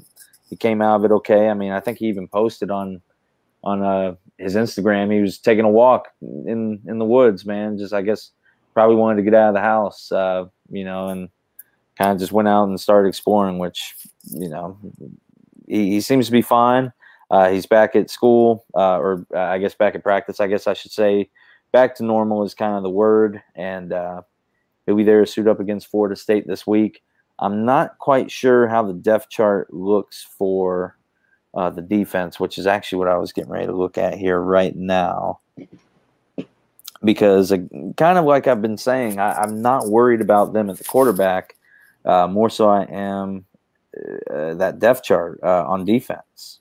he 0.49 0.57
came 0.57 0.81
out 0.81 0.97
of 0.97 1.05
it 1.05 1.13
okay. 1.13 1.49
I 1.51 1.55
mean, 1.55 1.73
I 1.73 1.81
think 1.81 1.99
he 1.99 2.07
even 2.07 2.29
posted 2.29 2.71
on 2.71 3.03
on 3.63 3.83
uh, 3.83 4.15
his 4.39 4.55
Instagram. 4.55 5.13
He 5.13 5.21
was 5.21 5.39
taking 5.39 5.65
a 5.65 5.71
walk 5.71 6.09
in 6.21 6.81
in 6.87 6.99
the 6.99 7.05
woods, 7.05 7.45
man. 7.45 7.79
Just 7.79 7.93
I 7.93 8.03
guess 8.03 8.31
probably 8.73 8.97
wanted 8.97 9.17
to 9.17 9.23
get 9.23 9.35
out 9.35 9.49
of 9.49 9.55
the 9.55 9.61
house, 9.61 10.11
uh, 10.13 10.47
you 10.71 10.85
know, 10.85 11.09
and 11.09 11.29
kind 11.99 12.13
of 12.13 12.19
just 12.19 12.33
went 12.33 12.49
out 12.49 12.69
and 12.69 12.81
started 12.81 13.09
exploring. 13.09 13.59
Which 13.59 13.95
you 14.31 14.49
know, 14.49 14.79
he, 15.67 15.91
he 15.91 16.01
seems 16.01 16.27
to 16.27 16.33
be 16.33 16.43
fine. 16.43 16.93
Uh, 17.31 17.51
he's 17.51 17.67
back 17.67 17.95
at 17.95 18.09
school, 18.09 18.65
uh, 18.75 18.99
or 18.99 19.27
uh, 19.35 19.39
I 19.39 19.59
guess 19.59 19.75
back 19.75 19.95
at 19.95 20.03
practice. 20.03 20.41
I 20.41 20.47
guess 20.47 20.67
I 20.67 20.73
should 20.73 20.93
say 20.93 21.29
back 21.73 21.95
to 21.97 22.05
normal 22.05 22.45
is 22.45 22.55
kind 22.55 22.77
of 22.77 22.83
the 22.83 22.91
word, 22.91 23.43
and 23.55 23.93
uh, 23.93 24.23
he'll 24.87 24.97
be 24.97 25.05
there 25.05 25.25
to 25.25 25.31
suit 25.31 25.47
up 25.47 25.61
against 25.61 25.89
Florida 25.89 26.17
State 26.17 26.47
this 26.47 26.67
week. 26.67 27.03
I'm 27.41 27.65
not 27.65 27.99
quite 27.99 28.31
sure 28.31 28.67
how 28.67 28.83
the 28.83 28.95
depth 28.95 29.29
chart 29.29 29.73
looks 29.73 30.27
for 30.39 30.98
uh, 31.59 31.71
the 31.71 31.83
defense, 31.83 32.39
which 32.39 32.57
is 32.57 32.69
actually 32.69 33.01
what 33.01 33.09
I 33.09 33.17
was 33.17 33.33
getting 33.33 33.51
ready 33.51 33.67
to 33.67 33.73
look 33.73 33.99
at 33.99 34.17
here 34.17 34.39
right 34.39 34.77
now. 34.77 35.41
Because, 37.03 37.51
uh, 37.51 37.59
kind 37.97 38.17
of 38.17 38.25
like 38.25 38.47
I've 38.47 38.63
been 38.63 38.79
saying, 38.79 39.19
I, 39.19 39.43
am 39.43 39.61
not 39.61 39.89
worried 39.89 40.21
about 40.21 40.53
them 40.53 40.71
at 40.71 40.79
the 40.79 40.85
quarterback. 40.85 41.57
Uh, 42.05 42.29
more 42.29 42.49
so, 42.49 42.69
I 42.69 42.85
am 42.85 43.45
uh, 44.31 44.55
that 44.55 44.79
depth 44.79 45.03
chart 45.03 45.41
uh, 45.43 45.65
on 45.67 45.85
defense. 45.85 46.61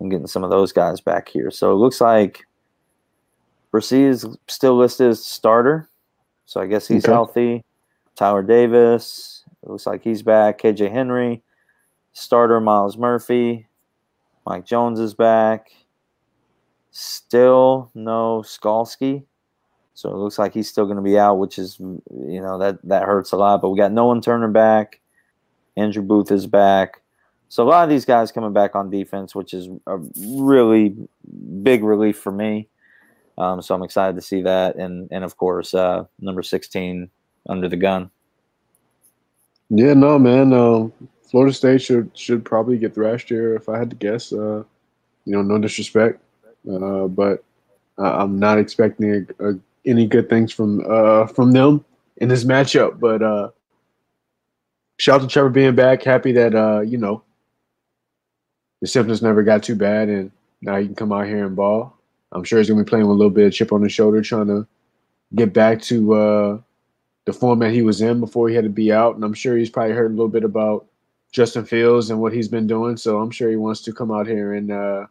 I'm 0.00 0.10
getting 0.10 0.26
some 0.26 0.44
of 0.44 0.50
those 0.50 0.70
guys 0.70 1.00
back 1.00 1.30
here. 1.30 1.50
So 1.50 1.72
it 1.72 1.76
looks 1.76 2.02
like 2.02 2.44
Bresee 3.72 4.06
is 4.06 4.26
still 4.48 4.76
listed 4.76 5.08
as 5.08 5.24
starter. 5.24 5.88
So 6.44 6.60
I 6.60 6.66
guess 6.66 6.86
he's 6.86 7.06
okay. 7.06 7.12
healthy. 7.12 7.64
Tyler 8.16 8.42
Davis, 8.42 9.44
it 9.62 9.70
looks 9.70 9.86
like 9.86 10.04
he's 10.04 10.20
back. 10.20 10.60
KJ 10.60 10.92
Henry, 10.92 11.42
starter 12.12 12.60
Myles 12.60 12.98
Murphy, 12.98 13.66
Mike 14.50 14.66
Jones 14.66 14.98
is 14.98 15.14
back. 15.14 15.70
Still 16.90 17.88
no 17.94 18.42
Skalski. 18.44 19.22
So 19.94 20.10
it 20.10 20.16
looks 20.16 20.40
like 20.40 20.52
he's 20.52 20.68
still 20.68 20.86
going 20.86 20.96
to 20.96 21.04
be 21.04 21.16
out, 21.16 21.36
which 21.38 21.56
is, 21.56 21.78
you 21.78 22.40
know, 22.40 22.58
that, 22.58 22.80
that 22.82 23.04
hurts 23.04 23.30
a 23.30 23.36
lot. 23.36 23.62
But 23.62 23.70
we 23.70 23.78
got 23.78 23.92
Nolan 23.92 24.20
Turner 24.20 24.48
back. 24.48 24.98
Andrew 25.76 26.02
Booth 26.02 26.32
is 26.32 26.48
back. 26.48 27.00
So 27.48 27.62
a 27.62 27.68
lot 27.68 27.84
of 27.84 27.90
these 27.90 28.04
guys 28.04 28.32
coming 28.32 28.52
back 28.52 28.74
on 28.74 28.90
defense, 28.90 29.36
which 29.36 29.54
is 29.54 29.68
a 29.86 29.98
really 30.26 30.96
big 31.62 31.84
relief 31.84 32.18
for 32.18 32.32
me. 32.32 32.66
Um, 33.38 33.62
so 33.62 33.76
I'm 33.76 33.84
excited 33.84 34.16
to 34.16 34.22
see 34.22 34.42
that. 34.42 34.74
And, 34.74 35.08
and 35.12 35.22
of 35.22 35.36
course, 35.36 35.74
uh, 35.74 36.06
number 36.18 36.42
16 36.42 37.08
under 37.48 37.68
the 37.68 37.76
gun. 37.76 38.10
Yeah, 39.68 39.94
no, 39.94 40.18
man. 40.18 40.52
Um, 40.52 40.92
Florida 41.30 41.54
State 41.54 41.80
should 41.80 42.10
should 42.14 42.44
probably 42.44 42.76
get 42.76 42.94
thrashed 42.94 43.28
here 43.28 43.54
if 43.54 43.68
I 43.68 43.78
had 43.78 43.90
to 43.90 43.96
guess. 43.96 44.32
Uh, 44.32 44.64
you 45.24 45.32
know, 45.32 45.42
no 45.42 45.58
disrespect, 45.58 46.20
uh, 46.70 47.06
but 47.06 47.44
I'm 47.98 48.38
not 48.38 48.58
expecting 48.58 49.26
a, 49.38 49.50
a, 49.50 49.54
any 49.86 50.06
good 50.06 50.28
things 50.28 50.52
from 50.52 50.84
uh, 50.88 51.26
from 51.28 51.52
them 51.52 51.84
in 52.16 52.28
this 52.28 52.44
matchup. 52.44 52.98
But 52.98 53.22
uh, 53.22 53.50
shout 54.98 55.20
out 55.20 55.28
to 55.28 55.32
Trevor 55.32 55.50
being 55.50 55.76
back. 55.76 56.02
Happy 56.02 56.32
that 56.32 56.54
uh, 56.54 56.80
you 56.80 56.98
know 56.98 57.22
the 58.80 58.88
symptoms 58.88 59.22
never 59.22 59.44
got 59.44 59.62
too 59.62 59.76
bad, 59.76 60.08
and 60.08 60.32
now 60.62 60.78
he 60.78 60.86
can 60.86 60.96
come 60.96 61.12
out 61.12 61.26
here 61.26 61.46
and 61.46 61.54
ball. 61.54 61.96
I'm 62.32 62.42
sure 62.42 62.58
he's 62.58 62.68
gonna 62.68 62.82
be 62.82 62.88
playing 62.88 63.06
with 63.06 63.14
a 63.14 63.18
little 63.18 63.30
bit 63.30 63.46
of 63.46 63.52
chip 63.52 63.72
on 63.72 63.82
his 63.82 63.92
shoulder, 63.92 64.20
trying 64.20 64.48
to 64.48 64.66
get 65.36 65.52
back 65.52 65.80
to 65.82 66.62
the 67.26 67.32
format 67.32 67.72
he 67.72 67.82
was 67.82 68.00
in 68.00 68.18
before 68.18 68.48
he 68.48 68.56
had 68.56 68.64
to 68.64 68.70
be 68.70 68.92
out, 68.92 69.14
and 69.14 69.22
I'm 69.22 69.34
sure 69.34 69.56
he's 69.56 69.70
probably 69.70 69.94
heard 69.94 70.10
a 70.10 70.14
little 70.14 70.28
bit 70.28 70.42
about 70.42 70.86
Justin 71.32 71.64
Fields 71.64 72.10
and 72.10 72.20
what 72.20 72.32
he's 72.32 72.48
been 72.48 72.66
doing. 72.66 72.96
So 72.96 73.20
I'm 73.20 73.30
sure 73.30 73.50
he 73.50 73.56
wants 73.56 73.80
to 73.82 73.92
come 73.92 74.10
out 74.10 74.26
here 74.26 74.54
and 74.54 74.70
uh, 74.70 75.06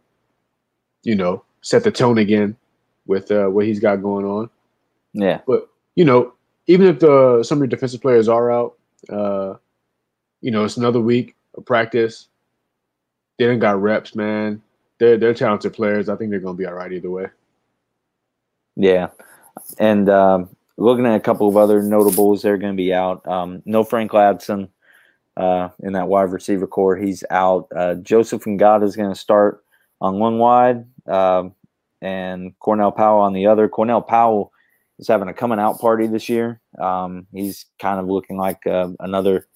you 1.04 1.16
know 1.16 1.44
set 1.62 1.84
the 1.84 1.92
tone 1.92 2.18
again 2.18 2.56
with 3.08 3.32
uh, 3.32 3.48
what 3.48 3.66
he's 3.66 3.80
got 3.80 3.98
going 3.98 4.26
on. 4.26 4.50
Yeah, 5.14 5.42
but 5.48 5.70
you 5.96 6.06
know, 6.06 6.34
even 6.68 6.88
if 6.88 7.00
the 7.00 7.44
some 7.44 7.58
of 7.58 7.62
your 7.62 7.68
defensive 7.68 8.02
players 8.02 8.28
are 8.28 8.52
out, 8.52 8.78
uh, 9.10 9.56
you 10.42 10.52
know, 10.52 10.66
it's 10.66 10.78
another 10.78 11.02
week 11.02 11.36
of 11.56 11.66
practice. 11.66 12.28
They 13.38 13.46
didn't 13.46 13.60
got 13.60 13.82
reps, 13.82 14.16
man. 14.16 14.62
They're 15.00 15.18
they're 15.18 15.34
talented 15.34 15.74
players. 15.74 16.10
I 16.10 16.16
think 16.16 16.30
they're 16.30 16.40
gonna 16.40 16.58
be 16.58 16.66
all 16.66 16.74
right 16.74 16.92
either 16.92 17.10
way. 17.10 17.28
Yeah, 18.76 19.08
and 19.78 20.10
um, 20.10 20.50
looking 20.78 21.06
at 21.06 21.16
a 21.16 21.20
couple 21.20 21.48
of 21.48 21.58
other 21.58 21.82
notables, 21.82 22.42
they're 22.42 22.58
going 22.58 22.74
to 22.74 22.78
be 22.78 22.94
out. 22.94 23.26
Um, 23.28 23.62
no 23.66 23.84
Frank 23.84 24.12
Ladson 24.12 24.70
uh, 25.40 25.70
in 25.80 25.94
that 25.94 26.08
wide 26.08 26.32
receiver 26.32 26.68
corps. 26.68 26.98
He's 26.98 27.24
out. 27.32 27.68
Uh, 27.76 27.96
Joseph 27.96 28.44
Ngata 28.44 28.84
is 28.84 28.96
going 28.96 29.10
to 29.10 29.20
start 29.20 29.64
on 30.02 30.20
one 30.20 30.38
wide, 30.38 30.86
um, 31.08 31.56
and 32.02 32.58
Cornell 32.60 32.92
Powell 32.92 33.22
on 33.22 33.34
the 33.34 33.48
other. 33.48 33.68
Cornell 33.70 34.02
Powell 34.02 34.52
is 35.00 35.08
having 35.08 35.30
a 35.30 35.34
coming 35.34 35.60
out 35.60 35.80
party 35.80 36.08
this 36.08 36.28
year. 36.28 36.60
Um, 36.80 37.26
he's 37.34 37.66
kind 37.80 38.00
of 38.00 38.08
looking 38.08 38.38
like 38.38 38.68
uh, 38.68 38.90
another 39.00 39.48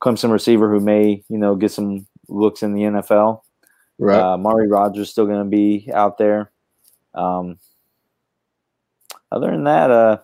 Clemson 0.00 0.30
receiver 0.30 0.70
who 0.70 0.80
may, 0.80 1.24
you 1.28 1.38
know, 1.38 1.56
get 1.56 1.72
some 1.72 2.06
looks 2.28 2.62
in 2.62 2.74
the 2.74 2.82
NFL. 2.82 3.42
Right. 3.98 4.20
Uh, 4.20 4.34
Amari 4.34 4.68
Rodgers 4.68 5.10
still 5.10 5.26
going 5.26 5.42
to 5.42 5.50
be 5.50 5.90
out 5.92 6.18
there. 6.18 6.52
Um, 7.14 7.58
other 9.32 9.50
than 9.50 9.64
that, 9.64 9.90
uh, 9.90 10.18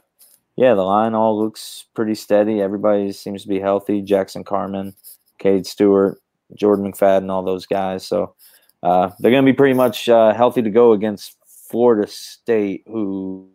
yeah, 0.57 0.75
the 0.75 0.83
line 0.83 1.15
all 1.15 1.39
looks 1.39 1.87
pretty 1.95 2.15
steady. 2.15 2.61
Everybody 2.61 3.13
seems 3.13 3.43
to 3.43 3.49
be 3.49 3.59
healthy. 3.59 4.03
Jackson 4.03 4.45
Carman, 4.45 4.95
Cade 5.39 5.67
Stewart, 5.67 6.21
Jordan 6.55 6.91
McFadden, 6.91 7.31
all 7.31 7.43
those 7.43 7.67
guys. 7.67 8.07
So 8.07 8.35
uh, 8.83 9.11
they're 9.19 9.31
going 9.31 9.45
to 9.45 9.51
be 9.51 9.57
pretty 9.57 9.75
much 9.75 10.09
uh, 10.09 10.33
healthy 10.33 10.63
to 10.63 10.71
go 10.71 10.93
against 10.93 11.37
Florida 11.47 12.07
State, 12.07 12.85
who, 12.87 13.51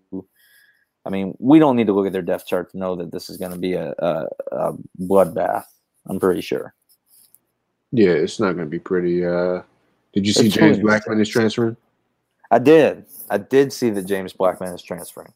I 1.05 1.09
mean, 1.09 1.35
we 1.39 1.59
don't 1.59 1.77
need 1.77 1.88
to 1.88 1.93
look 1.93 2.07
at 2.07 2.12
their 2.12 2.21
depth 2.21 2.47
chart 2.47 2.71
to 2.71 2.77
know 2.77 2.95
that 2.97 3.12
this 3.12 3.29
is 3.29 3.38
going 3.38 3.53
to 3.53 3.57
be 3.57 3.73
a, 3.73 3.93
a, 3.99 4.25
a, 4.51 4.73
bloodbath. 4.99 5.63
I'm 6.07 6.19
pretty 6.19 6.41
sure. 6.41 6.73
Yeah, 7.91 8.09
it's 8.09 8.39
not 8.39 8.53
going 8.53 8.65
to 8.65 8.69
be 8.69 8.79
pretty. 8.79 9.25
Uh, 9.25 9.62
did 10.13 10.27
you 10.27 10.33
see 10.33 10.47
it's 10.47 10.55
James 10.55 10.79
Blackman 10.79 11.21
is 11.21 11.29
transferring? 11.29 11.77
I 12.51 12.59
did. 12.59 13.05
I 13.29 13.38
did 13.38 13.71
see 13.71 13.89
that 13.91 14.05
James 14.05 14.33
Blackman 14.33 14.73
is 14.73 14.81
transferring. 14.81 15.33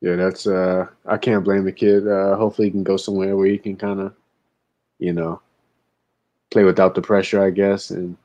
Yeah, 0.00 0.16
that's 0.16 0.46
uh 0.46 0.86
I 1.06 1.18
can't 1.18 1.44
blame 1.44 1.64
the 1.64 1.72
kid. 1.72 2.08
Uh 2.08 2.36
hopefully 2.36 2.68
he 2.68 2.72
can 2.72 2.82
go 2.84 2.96
somewhere 2.96 3.36
where 3.36 3.46
he 3.46 3.58
can 3.58 3.76
kind 3.76 4.00
of, 4.00 4.14
you 4.98 5.12
know, 5.12 5.40
play 6.50 6.64
without 6.64 6.94
the 6.94 7.02
pressure, 7.02 7.42
I 7.42 7.50
guess, 7.50 7.90
and 7.90 8.16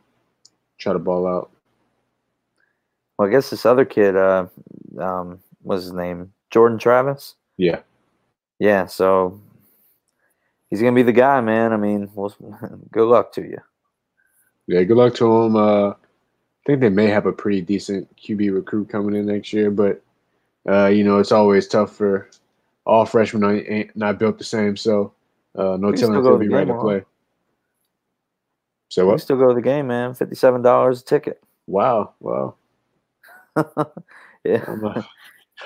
try 0.77 0.93
to 0.93 0.99
ball 0.99 1.27
out. 1.27 1.51
Well, 3.17 3.27
I 3.27 3.31
guess 3.31 3.49
this 3.49 3.65
other 3.65 3.85
kid, 3.85 4.15
uh, 4.15 4.47
um, 4.99 5.39
what's 5.61 5.83
his 5.83 5.93
name? 5.93 6.33
Jordan 6.51 6.77
Travis. 6.77 7.35
Yeah. 7.57 7.79
Yeah. 8.59 8.87
So 8.87 9.39
he's 10.69 10.81
gonna 10.81 10.93
be 10.93 11.03
the 11.03 11.11
guy, 11.11 11.39
man. 11.41 11.73
I 11.73 11.77
mean, 11.77 12.09
well, 12.13 12.35
good 12.91 13.07
luck 13.07 13.31
to 13.33 13.41
you. 13.41 13.59
Yeah, 14.67 14.83
good 14.83 14.97
luck 14.97 15.13
to 15.15 15.43
him. 15.43 15.55
Uh, 15.55 15.89
I 15.89 15.95
think 16.65 16.81
they 16.81 16.89
may 16.89 17.07
have 17.07 17.27
a 17.27 17.31
pretty 17.31 17.61
decent 17.61 18.13
QB 18.17 18.53
recruit 18.53 18.89
coming 18.89 19.15
in 19.15 19.27
next 19.27 19.53
year, 19.53 19.69
but 19.69 20.01
uh, 20.69 20.87
you 20.87 21.03
know, 21.03 21.19
it's 21.19 21.31
always 21.31 21.67
tough 21.67 21.95
for 21.95 22.29
all 22.85 23.05
freshmen 23.05 23.65
ain't 23.67 23.95
not 23.95 24.19
built 24.19 24.37
the 24.37 24.43
same. 24.43 24.75
So 24.77 25.13
uh, 25.55 25.77
no 25.79 25.91
telling 25.91 26.17
if 26.17 26.23
they'll 26.23 26.37
be 26.37 26.49
ready 26.49 26.71
to 26.71 26.79
play. 26.79 27.03
So 28.89 29.05
what? 29.05 29.13
We 29.13 29.19
still 29.19 29.37
go 29.37 29.49
to 29.49 29.53
the 29.53 29.61
game, 29.61 29.87
man. 29.87 30.13
Fifty-seven 30.13 30.61
dollars 30.61 31.01
a 31.01 31.05
ticket. 31.05 31.43
Wow! 31.67 32.13
Wow. 32.19 32.55
yeah. 34.43 34.63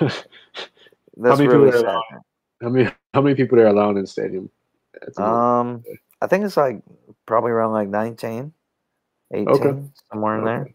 That's 0.00 1.38
how 1.38 1.44
many 1.44 1.48
really 1.48 1.72
people 1.72 1.80
sad. 1.80 2.20
How 2.62 2.68
many 2.68 2.90
how 3.14 3.20
many 3.20 3.34
people 3.34 3.58
are 3.60 3.66
allowed 3.66 3.96
in 3.96 4.02
the 4.02 4.06
stadium? 4.06 4.50
Um, 5.16 5.84
I 6.20 6.26
think 6.26 6.44
it's 6.44 6.56
like 6.56 6.82
probably 7.26 7.50
around 7.50 7.72
like 7.72 7.88
19, 7.88 8.52
18, 9.32 9.48
okay. 9.48 9.82
somewhere 10.10 10.38
in 10.38 10.48
okay. 10.48 10.74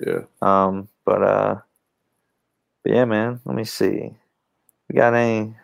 there. 0.00 0.28
Yeah. 0.42 0.66
Um, 0.66 0.88
but 1.04 1.22
uh, 1.22 1.56
but 2.82 2.92
yeah, 2.92 3.04
man, 3.04 3.40
let 3.44 3.56
me 3.56 3.64
see. 3.64 4.14
We 4.88 4.96
got 4.96 5.14
any? 5.14 5.54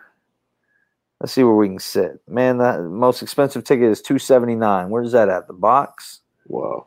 Let's 1.20 1.32
see 1.32 1.42
where 1.42 1.54
we 1.54 1.68
can 1.68 1.78
sit. 1.78 2.20
Man, 2.28 2.58
the 2.58 2.82
most 2.82 3.22
expensive 3.22 3.64
ticket 3.64 3.90
is 3.90 4.00
two 4.00 4.18
seventy 4.18 4.54
nine. 4.54 4.90
Where's 4.90 5.12
that 5.12 5.28
at? 5.28 5.46
The 5.46 5.54
box? 5.54 6.20
Whoa. 6.46 6.86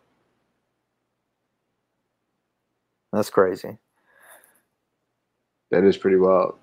That's 3.12 3.30
crazy. 3.30 3.78
That 5.70 5.84
is 5.84 5.98
pretty 5.98 6.18
wild. 6.18 6.56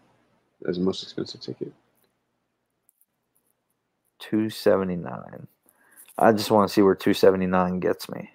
That's 0.63 0.79
the 0.79 0.85
most 0.85 1.03
expensive 1.03 1.41
ticket. 1.41 1.73
279. 4.19 5.47
I 6.19 6.33
just 6.33 6.51
want 6.51 6.69
to 6.69 6.75
see 6.75 6.83
where 6.83 6.95
279 6.95 7.81
gets 7.81 8.09
me. 8.09 8.31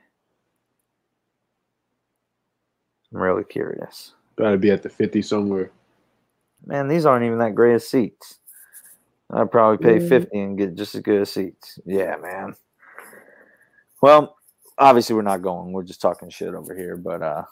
I'm 3.14 3.22
really 3.22 3.44
curious. 3.44 4.14
Got 4.36 4.52
to 4.52 4.58
be 4.58 4.72
at 4.72 4.84
the 4.84 4.90
50 4.90 5.22
somewhere. 5.22 5.70
Man, 6.66 6.88
these 6.88 7.06
aren't 7.06 7.26
even 7.26 7.40
that 7.40 7.56
great 7.56 7.76
of 7.76 7.84
seats. 7.84 8.40
I'd 9.32 9.52
probably 9.52 9.84
pay 9.84 10.00
Mm. 10.04 10.10
50 10.10 10.40
and 10.40 10.58
get 10.58 10.76
just 10.76 10.96
as 10.96 11.02
good 11.02 11.22
as 11.22 11.32
seats. 11.32 11.80
Yeah, 11.86 12.16
man. 12.18 12.56
Well, 14.02 14.36
obviously 14.78 15.16
we're 15.16 15.22
not 15.24 15.42
going. 15.42 15.72
We're 15.72 15.84
just 15.84 16.02
talking 16.02 16.30
shit 16.30 16.54
over 16.54 16.76
here, 16.76 16.98
but 16.98 17.22
uh 17.22 17.44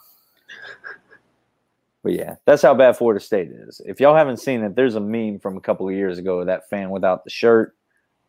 but 2.02 2.12
yeah, 2.12 2.36
that's 2.44 2.62
how 2.62 2.74
bad 2.74 2.96
Florida 2.96 3.20
State 3.20 3.50
is. 3.50 3.80
If 3.84 4.00
y'all 4.00 4.14
haven't 4.16 4.38
seen 4.38 4.62
it, 4.62 4.74
there's 4.76 4.96
a 4.96 5.00
meme 5.00 5.38
from 5.40 5.56
a 5.56 5.60
couple 5.60 5.88
of 5.88 5.94
years 5.94 6.18
ago 6.18 6.40
of 6.40 6.46
that 6.46 6.68
fan 6.68 6.90
without 6.90 7.24
the 7.24 7.30
shirt. 7.30 7.74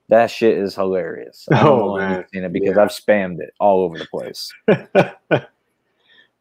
That 0.09 0.29
shit 0.29 0.57
is 0.57 0.75
hilarious. 0.75 1.47
I 1.51 1.63
don't 1.63 1.67
Oh, 1.81 1.87
know 1.95 1.97
man. 1.97 2.17
you've 2.19 2.29
seen 2.33 2.43
it 2.43 2.53
because 2.53 2.75
Yeah. 2.75 2.81
I've 2.83 2.89
spammed 2.89 3.39
it 3.39 3.53
all 3.59 3.81
over 3.81 3.97
the 3.97 4.07
place. 4.07 4.51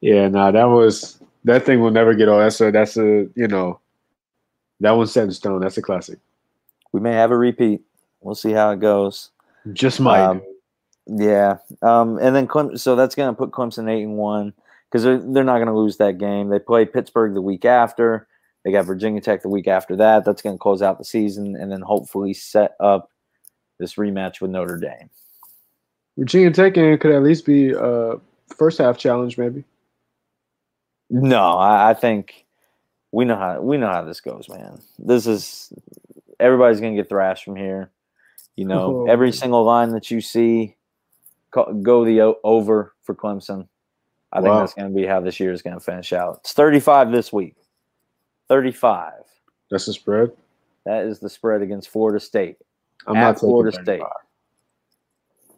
yeah, 0.01 0.29
nah, 0.29 0.51
that 0.51 0.65
was 0.65 1.22
that 1.45 1.65
thing 1.65 1.81
will 1.81 1.91
never 1.91 2.15
get 2.15 2.29
old. 2.29 2.43
That's 2.43 2.61
a 2.61 2.71
that's 2.71 2.97
a 2.97 3.29
you 3.35 3.49
know 3.49 3.81
that 4.81 4.93
one's 4.93 5.13
set 5.13 5.25
in 5.25 5.33
stone. 5.33 5.61
That's 5.61 5.79
a 5.79 5.83
classic. 5.83 6.19
We 6.93 7.01
may 7.01 7.13
have 7.13 7.31
a 7.31 7.37
repeat. 7.37 7.83
We'll 8.21 8.35
see 8.35 8.53
how 8.53 8.71
it 8.71 8.81
goes. 8.81 9.31
Just 9.73 10.01
might. 10.01 10.23
Um, 10.23 10.43
Yeah. 11.07 11.59
Um, 11.83 12.19
and 12.19 12.35
then 12.35 12.47
Clem- 12.47 12.77
so 12.77 12.97
that's 12.97 13.15
going 13.15 13.33
to 13.33 13.37
put 13.37 13.51
Clemson 13.51 13.91
eight 13.91 14.03
and 14.03 14.17
one 14.17 14.53
because 14.89 15.03
they're, 15.03 15.19
they're 15.19 15.45
not 15.45 15.57
going 15.59 15.69
to 15.69 15.77
lose 15.77 15.97
that 15.97 16.19
game. 16.19 16.49
They 16.49 16.59
play 16.59 16.85
Pittsburgh 16.85 17.35
the 17.35 17.43
week 17.43 17.65
after. 17.65 18.29
They 18.65 18.71
got 18.71 18.85
Virginia 18.85 19.21
Tech 19.21 19.43
the 19.43 19.49
week 19.49 19.67
after 19.67 19.97
that. 19.97 20.25
That's 20.25 20.43
going 20.43 20.57
to 20.57 20.61
close 20.61 20.83
out 20.83 20.99
the 20.99 21.05
season 21.05 21.57
and 21.57 21.73
then 21.73 21.81
hopefully 21.81 22.33
set 22.35 22.77
up 22.79 23.11
this 23.79 23.95
rematch 23.95 24.41
with 24.41 24.51
Notre 24.51 24.79
Dame. 24.79 25.11
Virginia 26.17 26.51
Tech 26.51 26.75
could 26.75 27.07
at 27.07 27.23
least 27.23 27.47
be 27.47 27.73
a 27.73 28.15
first 28.57 28.79
half 28.79 28.99
challenge, 28.99 29.39
maybe. 29.39 29.65
No, 31.13 31.59
I, 31.59 31.91
I 31.91 31.95
think 31.95 32.47
we 33.13 33.27
know 33.27 33.37
how 33.37 33.61
we 33.61 33.77
know 33.77 33.89
how 33.89 34.03
this 34.03 34.21
goes, 34.23 34.49
man. 34.49 34.81
This 34.99 35.27
is 35.27 35.73
everybody's 36.41 36.81
going 36.81 36.97
to 36.97 37.03
get 37.03 37.11
thrashed 37.11 37.45
from 37.45 37.57
here. 37.57 37.91
You 38.57 38.65
know, 38.65 39.03
Oh, 39.03 39.07
every 39.07 39.31
single 39.33 39.63
line 39.65 39.91
that 39.91 40.11
you 40.11 40.21
see, 40.23 40.77
go 41.53 42.05
the 42.05 42.23
o- 42.23 42.41
over 42.43 42.95
for 43.03 43.15
Clemson. 43.15 43.69
I 44.33 44.41
think 44.41 44.55
that's 44.61 44.75
going 44.75 44.89
to 44.89 44.95
be 44.95 45.07
how 45.07 45.21
this 45.21 45.39
year 45.39 45.53
is 45.53 45.61
going 45.63 45.77
to 45.77 45.85
finish 45.85 46.13
out. 46.15 46.39
It's 46.41 46.55
35 46.55 47.13
this 47.13 47.31
week. 47.33 47.57
35. 48.49 49.13
That's 49.71 49.85
the 49.87 49.93
spread. 49.93 50.33
That 50.87 51.05
is 51.05 51.19
the 51.19 51.29
spread 51.29 51.61
against 51.61 51.91
Florida 51.91 52.19
State. 52.19 52.57
I'm 53.07 53.17
At 53.17 53.21
not 53.21 53.41
Florida 53.41 53.71
35. 53.77 53.85
State. 53.85 54.03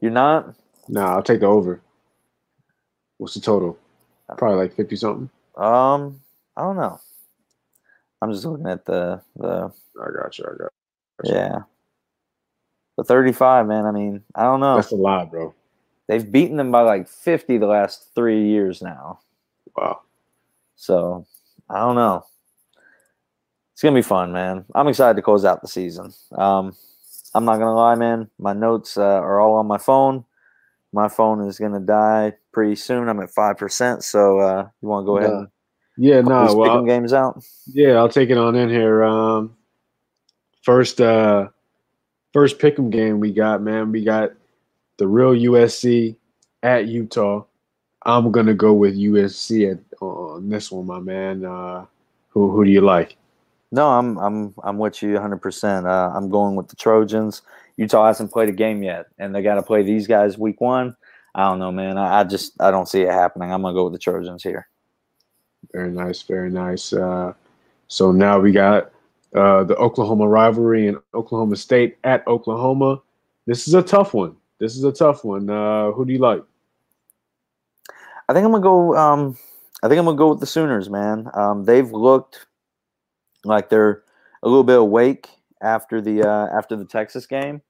You're 0.00 0.10
not? 0.10 0.54
Nah, 0.88 1.14
I'll 1.14 1.22
take 1.22 1.40
the 1.40 1.46
over. 1.46 1.80
What's 3.18 3.34
the 3.34 3.40
total? 3.40 3.78
Uh, 4.28 4.34
Probably 4.34 4.58
like 4.58 4.74
fifty 4.74 4.96
something. 4.96 5.30
Um, 5.56 6.20
I 6.56 6.62
don't 6.62 6.76
know. 6.76 7.00
I'm 8.20 8.32
just 8.32 8.44
looking 8.44 8.66
at 8.66 8.84
the 8.84 9.22
the 9.36 9.72
I 10.00 10.22
got 10.22 10.38
you. 10.38 10.44
I 10.44 10.56
got. 10.56 10.72
You. 11.24 11.34
yeah. 11.34 11.58
The 12.96 13.04
35, 13.04 13.66
man. 13.66 13.86
I 13.86 13.90
mean, 13.90 14.22
I 14.34 14.44
don't 14.44 14.60
know. 14.60 14.76
That's 14.76 14.92
a 14.92 14.96
lot, 14.96 15.30
bro. 15.30 15.52
They've 16.06 16.30
beaten 16.30 16.56
them 16.56 16.70
by 16.70 16.82
like 16.82 17.08
50 17.08 17.58
the 17.58 17.66
last 17.66 18.14
three 18.14 18.48
years 18.48 18.82
now. 18.82 19.20
Wow. 19.76 20.02
So 20.76 21.26
I 21.68 21.78
don't 21.78 21.96
know. 21.96 22.24
It's 23.72 23.82
gonna 23.82 23.96
be 23.96 24.02
fun, 24.02 24.32
man. 24.32 24.64
I'm 24.74 24.86
excited 24.86 25.16
to 25.16 25.22
close 25.22 25.44
out 25.44 25.60
the 25.60 25.68
season. 25.68 26.12
Um, 26.32 26.76
I'm 27.34 27.44
not 27.44 27.58
gonna 27.58 27.74
lie, 27.74 27.96
man. 27.96 28.30
My 28.38 28.52
notes 28.52 28.96
uh, 28.96 29.02
are 29.02 29.40
all 29.40 29.54
on 29.54 29.66
my 29.66 29.78
phone. 29.78 30.24
My 30.94 31.08
phone 31.08 31.46
is 31.48 31.58
gonna 31.58 31.80
die 31.80 32.34
pretty 32.52 32.76
soon. 32.76 33.08
I'm 33.08 33.20
at 33.20 33.30
five 33.30 33.58
percent. 33.58 34.04
So 34.04 34.38
uh, 34.38 34.68
you 34.80 34.88
want 34.88 35.02
to 35.02 35.06
go 35.06 35.18
ahead 35.18 35.48
Yeah, 35.96 36.20
no. 36.20 36.54
Well, 36.54 36.84
games 36.84 37.12
out? 37.12 37.44
Yeah, 37.66 37.94
I'll 37.94 38.08
take 38.08 38.30
it 38.30 38.38
on 38.38 38.54
in 38.54 38.68
here. 38.68 39.02
Um, 39.02 39.56
first, 40.62 41.00
uh, 41.00 41.48
first 42.32 42.60
pick'em 42.60 42.90
game 42.90 43.18
we 43.18 43.32
got, 43.32 43.60
man. 43.60 43.90
We 43.90 44.04
got 44.04 44.34
the 44.98 45.08
real 45.08 45.32
USC 45.32 46.14
at 46.62 46.86
Utah. 46.86 47.44
I'm 48.06 48.30
gonna 48.30 48.54
go 48.54 48.72
with 48.72 48.96
USC 48.96 49.72
at, 49.72 49.80
on 50.00 50.48
this 50.48 50.70
one, 50.70 50.86
my 50.86 51.00
man. 51.00 51.44
Uh, 51.44 51.86
who 52.28 52.52
who 52.52 52.64
do 52.64 52.70
you 52.70 52.82
like? 52.82 53.16
No, 53.72 53.88
I'm 53.88 54.16
I'm 54.18 54.54
I'm 54.62 54.78
with 54.78 55.02
you 55.02 55.14
100. 55.14 55.38
percent 55.38 55.88
uh, 55.88 56.12
I'm 56.14 56.30
going 56.30 56.54
with 56.54 56.68
the 56.68 56.76
Trojans. 56.76 57.42
Utah 57.76 58.06
hasn't 58.06 58.32
played 58.32 58.48
a 58.48 58.52
game 58.52 58.82
yet, 58.82 59.06
and 59.18 59.34
they 59.34 59.42
got 59.42 59.54
to 59.56 59.62
play 59.62 59.82
these 59.82 60.06
guys 60.06 60.38
week 60.38 60.60
one. 60.60 60.96
I 61.34 61.48
don't 61.48 61.58
know, 61.58 61.72
man. 61.72 61.98
I, 61.98 62.20
I 62.20 62.24
just 62.24 62.60
I 62.60 62.70
don't 62.70 62.88
see 62.88 63.02
it 63.02 63.10
happening. 63.10 63.52
I'm 63.52 63.62
gonna 63.62 63.74
go 63.74 63.84
with 63.84 63.92
the 63.92 63.98
Trojans 63.98 64.42
here. 64.42 64.68
Very 65.72 65.90
nice, 65.90 66.22
very 66.22 66.50
nice. 66.50 66.92
Uh, 66.92 67.32
so 67.88 68.12
now 68.12 68.38
we 68.38 68.52
got 68.52 68.92
uh, 69.34 69.64
the 69.64 69.76
Oklahoma 69.76 70.28
rivalry 70.28 70.86
and 70.86 70.98
Oklahoma 71.12 71.56
State 71.56 71.98
at 72.04 72.26
Oklahoma. 72.28 73.00
This 73.46 73.66
is 73.66 73.74
a 73.74 73.82
tough 73.82 74.14
one. 74.14 74.36
This 74.58 74.76
is 74.76 74.84
a 74.84 74.92
tough 74.92 75.24
one. 75.24 75.50
Uh, 75.50 75.90
who 75.90 76.04
do 76.04 76.12
you 76.12 76.20
like? 76.20 76.42
I 78.28 78.32
think 78.32 78.44
I'm 78.44 78.52
gonna 78.52 78.62
go. 78.62 78.96
Um, 78.96 79.36
I 79.82 79.88
think 79.88 79.98
I'm 79.98 80.04
gonna 80.04 80.16
go 80.16 80.30
with 80.30 80.40
the 80.40 80.46
Sooners, 80.46 80.88
man. 80.88 81.28
Um, 81.34 81.64
they've 81.64 81.90
looked 81.90 82.46
like 83.44 83.68
they're 83.68 84.02
a 84.42 84.48
little 84.48 84.64
bit 84.64 84.78
awake 84.78 85.28
after 85.64 86.00
the 86.00 86.22
uh, 86.22 86.48
after 86.56 86.76
the 86.76 86.84
Texas 86.84 87.26
game, 87.26 87.62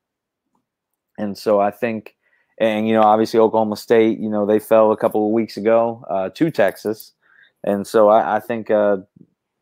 and 1.19 1.37
so 1.37 1.61
I 1.61 1.71
think, 1.71 2.17
and 2.59 2.87
you 2.87 2.95
know, 2.95 3.03
obviously 3.03 3.41
Oklahoma 3.41 3.77
State, 3.77 4.19
you 4.19 4.29
know, 4.29 4.45
they 4.45 4.59
fell 4.59 4.93
a 4.93 4.97
couple 4.97 5.27
of 5.27 5.33
weeks 5.33 5.57
ago 5.57 6.05
uh, 6.11 6.29
to 6.31 6.51
Texas, 6.51 7.13
and 7.63 7.87
so 7.87 8.09
I, 8.09 8.37
I 8.37 8.41
think 8.41 8.71
uh, 8.71 8.99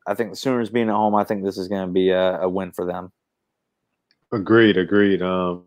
I 0.07 0.15
think 0.15 0.31
the 0.31 0.37
Sooners 0.37 0.71
being 0.71 0.89
at 0.89 0.95
home, 0.95 1.15
I 1.15 1.25
think 1.25 1.45
this 1.45 1.59
is 1.59 1.69
going 1.69 1.87
to 1.87 1.93
be 1.93 2.11
a, 2.11 2.41
a 2.41 2.49
win 2.49 2.73
for 2.73 2.87
them. 2.87 3.13
Agreed, 4.33 4.79
agreed. 4.79 5.23
Um, 5.23 5.65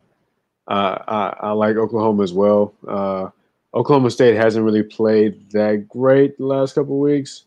I, 0.67 1.35
I 1.39 1.51
like 1.51 1.75
Oklahoma 1.75 2.23
as 2.23 2.33
well. 2.33 2.73
Uh, 2.87 3.29
Oklahoma 3.75 4.09
State 4.09 4.35
hasn't 4.35 4.65
really 4.65 4.83
played 4.83 5.51
that 5.51 5.85
great 5.87 6.37
the 6.37 6.45
last 6.45 6.75
couple 6.75 6.95
of 6.95 6.99
weeks, 7.01 7.43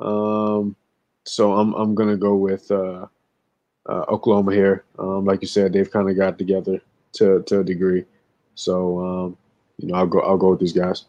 um, 0.00 0.74
so 1.24 1.52
I'm 1.52 1.74
I'm 1.74 1.94
gonna 1.94 2.16
go 2.16 2.34
with 2.34 2.70
uh, 3.90 4.04
Oklahoma 4.08 4.52
here. 4.52 4.84
Um, 4.98 5.24
like 5.24 5.42
you 5.42 5.48
said, 5.48 5.72
they've 5.72 5.90
kind 5.90 6.08
of 6.08 6.16
got 6.16 6.38
together 6.38 6.80
to 7.14 7.42
to 7.42 7.60
a 7.60 7.64
degree, 7.64 8.04
so 8.54 8.98
um, 9.04 9.36
you 9.78 9.88
know 9.88 9.96
I'll 9.96 10.06
go 10.06 10.20
I'll 10.20 10.38
go 10.38 10.50
with 10.50 10.60
these 10.60 10.72
guys. 10.72 11.06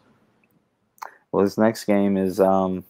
Well, 1.30 1.44
this 1.44 1.56
next 1.56 1.84
game 1.84 2.16
is 2.16 2.40
um, 2.40 2.84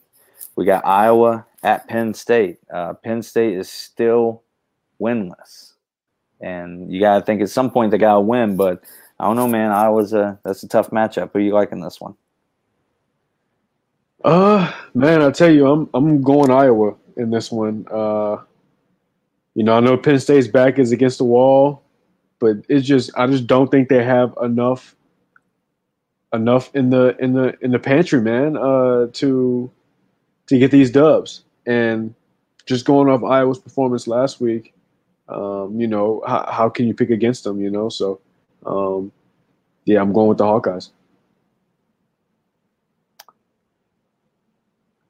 we 0.56 0.64
got 0.64 0.86
Iowa 0.86 1.46
at 1.62 1.86
Penn 1.88 2.14
State. 2.14 2.58
Uh, 2.72 2.94
Penn 2.94 3.22
State 3.22 3.56
is 3.56 3.68
still 3.68 4.42
winless, 5.00 5.74
and 6.40 6.90
you 6.90 6.98
got 6.98 7.18
to 7.18 7.24
think 7.24 7.42
at 7.42 7.50
some 7.50 7.70
point 7.70 7.90
they 7.90 7.98
got 7.98 8.14
to 8.14 8.20
win. 8.20 8.56
But 8.56 8.82
I 9.20 9.26
don't 9.26 9.36
know, 9.36 9.46
man. 9.46 9.70
Iowa's 9.70 10.14
a 10.14 10.38
that's 10.42 10.62
a 10.62 10.68
tough 10.68 10.90
matchup. 10.90 11.30
Who 11.32 11.40
you 11.40 11.52
liking 11.52 11.80
this 11.80 12.00
one? 12.00 12.14
Uh 14.24 14.72
man, 14.94 15.20
I 15.20 15.30
tell 15.30 15.50
you, 15.50 15.66
I'm 15.68 15.90
I'm 15.92 16.22
going 16.22 16.50
Iowa 16.50 16.94
in 17.16 17.30
this 17.30 17.50
one. 17.52 17.84
Uh 17.90 18.38
you 19.54 19.64
know, 19.64 19.74
I 19.76 19.80
know 19.80 19.96
Penn 19.96 20.18
State's 20.18 20.48
back 20.48 20.78
is 20.78 20.92
against 20.92 21.18
the 21.18 21.24
wall, 21.24 21.82
but 22.38 22.56
it's 22.68 22.86
just 22.86 23.10
I 23.16 23.26
just 23.26 23.46
don't 23.46 23.70
think 23.70 23.88
they 23.88 24.02
have 24.04 24.34
enough 24.42 24.96
enough 26.32 26.70
in 26.74 26.90
the 26.90 27.16
in 27.18 27.34
the 27.34 27.54
in 27.60 27.70
the 27.72 27.78
pantry, 27.78 28.20
man, 28.20 28.56
uh 28.56 29.06
to 29.14 29.70
to 30.48 30.58
get 30.58 30.70
these 30.70 30.90
dubs. 30.90 31.44
And 31.66 32.14
just 32.66 32.84
going 32.84 33.08
off 33.08 33.22
Iowa's 33.22 33.58
performance 33.58 34.06
last 34.06 34.40
week, 34.40 34.74
um, 35.28 35.80
you 35.80 35.86
know, 35.86 36.22
how, 36.26 36.46
how 36.50 36.68
can 36.68 36.86
you 36.86 36.94
pick 36.94 37.10
against 37.10 37.44
them, 37.44 37.60
you 37.60 37.70
know? 37.70 37.88
So 37.88 38.20
um 38.66 39.12
yeah, 39.84 40.00
I'm 40.00 40.12
going 40.12 40.28
with 40.28 40.38
the 40.38 40.44
Hawkeyes. 40.44 40.90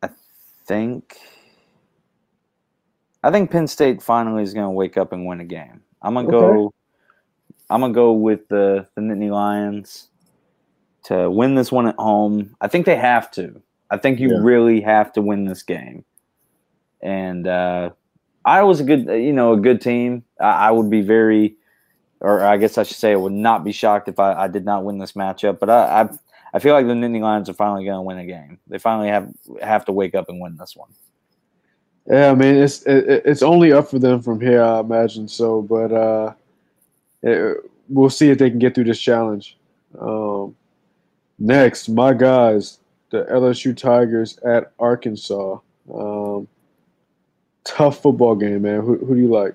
I 0.03 0.11
think 0.67 1.19
I 3.23 3.31
think 3.31 3.51
Penn 3.51 3.67
State 3.67 4.03
finally 4.03 4.43
is 4.43 4.55
going 4.55 4.67
to 4.67 4.71
wake 4.71 4.97
up 4.97 5.13
and 5.13 5.27
win 5.27 5.41
a 5.41 5.45
game. 5.45 5.83
I'm 6.03 6.15
gonna 6.15 6.27
Okay. 6.29 6.37
go. 6.37 6.75
I'm 7.71 7.81
gonna 7.81 7.93
go 7.93 8.13
with 8.13 8.49
the 8.49 8.87
the 8.97 9.01
Nittany 9.03 9.31
Lions 9.31 10.09
to 11.05 11.31
win 11.31 11.55
this 11.55 11.71
one 11.71 11.87
at 11.87 11.97
home. 11.97 12.57
I 12.61 12.69
think 12.69 12.87
they 12.87 12.97
have 12.97 13.31
to. 13.33 13.63
I 13.91 13.99
think 13.99 14.19
you 14.19 14.31
Yeah. 14.31 14.39
really 14.41 14.81
have 14.81 15.13
to 15.15 15.23
win 15.23 15.45
this 15.45 15.63
game. 15.63 16.05
And 17.03 17.47
uh, 17.47 17.91
Iowa's 18.45 18.81
a 18.81 18.85
good, 18.85 19.07
you 19.07 19.33
know, 19.33 19.53
a 19.53 19.61
good 19.61 19.81
team. 19.81 20.25
I, 20.41 20.69
I 20.69 20.71
would 20.71 20.91
be 20.91 21.03
very, 21.03 21.57
or 22.21 22.43
I 22.43 22.57
guess 22.57 22.79
I 22.79 22.85
should 22.85 22.97
say, 22.97 23.13
I 23.13 23.17
would 23.17 23.33
not 23.33 23.65
be 23.65 23.73
shocked 23.73 24.09
if 24.09 24.19
I, 24.19 24.45
I 24.45 24.49
did 24.49 24.65
not 24.65 24.85
win 24.85 24.99
this 24.99 25.13
matchup. 25.13 25.59
But 25.59 25.71
I, 25.71 26.03
I, 26.03 26.09
I 26.55 26.59
feel 26.59 26.75
like 26.75 26.87
the 26.87 26.93
Nittany 26.95 27.21
Lions 27.21 27.49
are 27.49 27.55
finally 27.55 27.85
going 27.85 27.97
to 27.99 28.03
win 28.03 28.19
a 28.19 28.27
game. 28.27 28.59
They 28.69 28.79
finally 28.79 29.09
have 29.09 29.29
have 29.61 29.85
to 29.87 29.93
wake 29.93 30.15
up 30.15 30.29
and 30.29 30.41
win 30.41 30.57
this 30.57 30.75
one. 30.77 30.91
Yeah, 32.07 32.31
I 32.31 32.35
mean 32.35 32.57
it's 32.57 32.83
it, 32.83 33.23
it's 33.25 33.43
only 33.43 33.73
up 33.73 33.89
for 33.89 33.99
them 33.99 34.21
from 34.23 34.41
here, 34.41 34.63
I 34.63 34.81
imagine. 34.81 35.29
So, 35.29 35.63
but 35.63 35.93
uh, 35.93 36.35
it, 37.23 37.59
we'll 37.89 38.11
see 38.11 38.31
if 38.31 38.39
they 38.39 38.51
can 38.51 38.59
get 38.59 38.75
through 38.75 38.85
this 38.85 39.01
challenge. 39.01 39.57
Um, 40.01 40.57
next, 41.39 41.89
my 41.89 42.13
guys, 42.13 42.79
the 43.11 43.25
LSU 43.25 43.77
Tigers 43.77 44.39
at 44.39 44.73
Arkansas. 44.79 45.59
Um, 45.93 46.49
tough 47.65 48.03
football 48.03 48.35
game, 48.35 48.63
man. 48.63 48.81
Who, 48.81 48.97
who 48.99 49.15
do 49.15 49.21
you 49.21 49.29
like? 49.29 49.55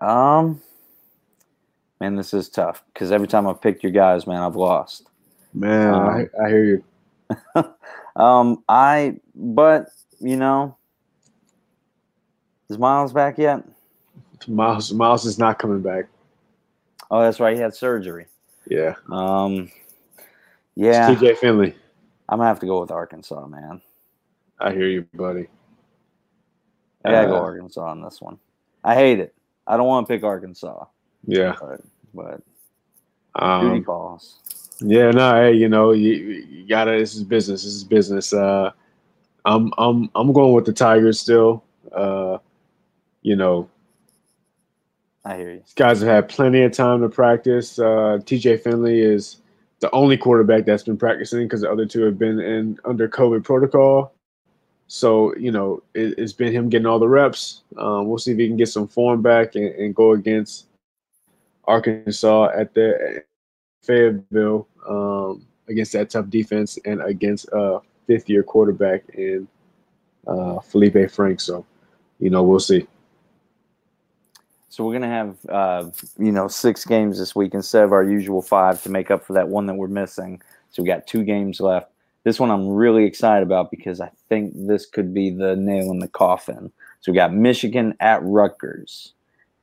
Um, 0.00 0.60
man, 2.00 2.16
this 2.16 2.34
is 2.34 2.48
tough 2.48 2.84
because 2.92 3.10
every 3.12 3.28
time 3.28 3.46
I've 3.46 3.60
picked 3.60 3.82
your 3.82 3.92
guys, 3.92 4.26
man, 4.26 4.42
I've 4.42 4.56
lost. 4.56 5.08
Man, 5.54 5.94
Um, 5.94 6.08
I, 6.08 6.44
I 6.44 6.48
hear 6.48 6.64
you. 6.64 6.84
Um, 8.14 8.62
I, 8.68 9.16
but 9.34 9.86
you 10.20 10.36
know, 10.36 10.76
is 12.68 12.78
Myles 12.78 13.12
back 13.12 13.38
yet? 13.38 13.62
Myles 14.48 14.92
Myles 14.92 15.24
is 15.24 15.38
not 15.38 15.58
coming 15.58 15.80
back. 15.80 16.06
Oh, 17.10 17.20
that's 17.22 17.38
right. 17.40 17.54
He 17.54 17.60
had 17.60 17.74
surgery. 17.74 18.26
Yeah. 18.68 18.94
Um, 19.10 19.64
It's 19.64 19.72
yeah, 20.76 21.14
TJ 21.14 21.36
Finley. 21.38 21.74
I'm 22.28 22.38
gonna 22.38 22.48
have 22.48 22.60
to 22.60 22.66
go 22.66 22.80
with 22.80 22.90
Arkansas, 22.90 23.46
man. 23.46 23.80
I 24.58 24.72
hear 24.72 24.88
you, 24.88 25.06
buddy. 25.14 25.48
I 27.04 27.10
gotta 27.10 27.28
go 27.28 27.36
Uh, 27.36 27.40
Arkansas 27.42 27.82
on 27.82 28.02
this 28.02 28.20
one. 28.20 28.38
I 28.84 28.94
hate 28.94 29.20
it. 29.20 29.34
I 29.66 29.76
don't 29.76 29.86
want 29.86 30.06
to 30.06 30.12
pick 30.12 30.24
Arkansas, 30.24 30.86
Yeah. 31.26 31.54
but 31.60 31.80
but 32.14 32.40
duty 33.60 33.76
Um, 33.78 33.84
calls. 33.84 34.38
yeah, 34.80 35.10
no, 35.10 35.34
hey, 35.34 35.52
you 35.52 35.68
know, 35.68 35.92
you, 35.92 36.12
you 36.14 36.66
gotta 36.68 36.92
this 36.92 37.14
is 37.14 37.22
business. 37.22 37.62
This 37.64 37.74
is 37.74 37.84
business. 37.84 38.32
Uh 38.32 38.70
I'm 39.44 39.72
I'm 39.78 40.10
I'm 40.14 40.32
going 40.32 40.52
with 40.54 40.64
the 40.64 40.72
Tigers 40.72 41.20
still. 41.20 41.62
Uh 41.92 42.38
you 43.22 43.36
know, 43.36 43.68
I 45.24 45.36
hear 45.36 45.50
you. 45.52 45.58
these 45.60 45.74
guys 45.74 46.00
have 46.00 46.08
had 46.08 46.28
plenty 46.28 46.62
of 46.62 46.72
time 46.72 47.00
to 47.00 47.08
practice. 47.08 47.78
Uh 47.78 48.18
TJ 48.24 48.62
Finley 48.62 49.00
is 49.00 49.42
the 49.80 49.90
only 49.90 50.16
quarterback 50.16 50.64
that's 50.64 50.84
been 50.84 50.96
practicing 50.96 51.42
because 51.42 51.60
the 51.60 51.70
other 51.70 51.84
two 51.84 52.02
have 52.02 52.18
been 52.18 52.38
in 52.38 52.78
under 52.84 53.08
COVID 53.08 53.42
protocol. 53.42 54.14
So, 54.86 55.34
you 55.36 55.50
know, 55.50 55.82
it, 55.94 56.18
it's 56.18 56.32
been 56.32 56.52
him 56.52 56.68
getting 56.68 56.86
all 56.86 56.98
the 56.98 57.08
reps. 57.08 57.62
Um, 57.78 58.06
we'll 58.06 58.18
see 58.18 58.32
if 58.32 58.38
he 58.38 58.46
can 58.46 58.56
get 58.56 58.68
some 58.68 58.86
form 58.86 59.22
back 59.22 59.56
and, 59.56 59.66
and 59.74 59.94
go 59.94 60.12
against 60.12 60.66
Arkansas 61.64 62.50
at 62.54 62.74
the 62.74 63.24
Fayetteville 63.82 64.68
um, 64.88 65.46
against 65.68 65.92
that 65.94 66.10
tough 66.10 66.28
defense 66.28 66.78
and 66.84 67.02
against 67.02 67.48
a 67.52 67.80
fifth 68.06 68.28
year 68.28 68.42
quarterback 68.42 69.02
in 69.14 69.48
uh, 70.26 70.60
Feleipe 70.60 71.10
Frank. 71.10 71.40
So, 71.40 71.64
you 72.20 72.30
know, 72.30 72.42
we'll 72.42 72.60
see. 72.60 72.86
So 74.72 74.86
we're 74.86 74.94
gonna 74.94 75.06
have 75.06 75.36
uh, 75.50 75.90
you 76.18 76.32
know 76.32 76.48
six 76.48 76.86
games 76.86 77.18
this 77.18 77.36
week 77.36 77.52
instead 77.52 77.84
of 77.84 77.92
our 77.92 78.02
usual 78.02 78.40
five 78.40 78.82
to 78.84 78.88
make 78.88 79.10
up 79.10 79.22
for 79.22 79.34
that 79.34 79.50
one 79.50 79.66
that 79.66 79.74
we're 79.74 79.86
missing. 79.86 80.40
So 80.70 80.82
we 80.82 80.86
got 80.86 81.06
two 81.06 81.24
games 81.24 81.60
left. 81.60 81.90
This 82.24 82.40
one 82.40 82.50
I'm 82.50 82.66
really 82.66 83.04
excited 83.04 83.42
about 83.42 83.70
because 83.70 84.00
I 84.00 84.10
think 84.30 84.54
this 84.56 84.86
could 84.86 85.12
be 85.12 85.28
the 85.28 85.56
nail 85.56 85.90
in 85.90 85.98
the 85.98 86.08
coffin. 86.08 86.72
So 87.02 87.12
we 87.12 87.16
got 87.16 87.34
Michigan 87.34 87.94
at 88.00 88.22
Rutgers, 88.22 89.12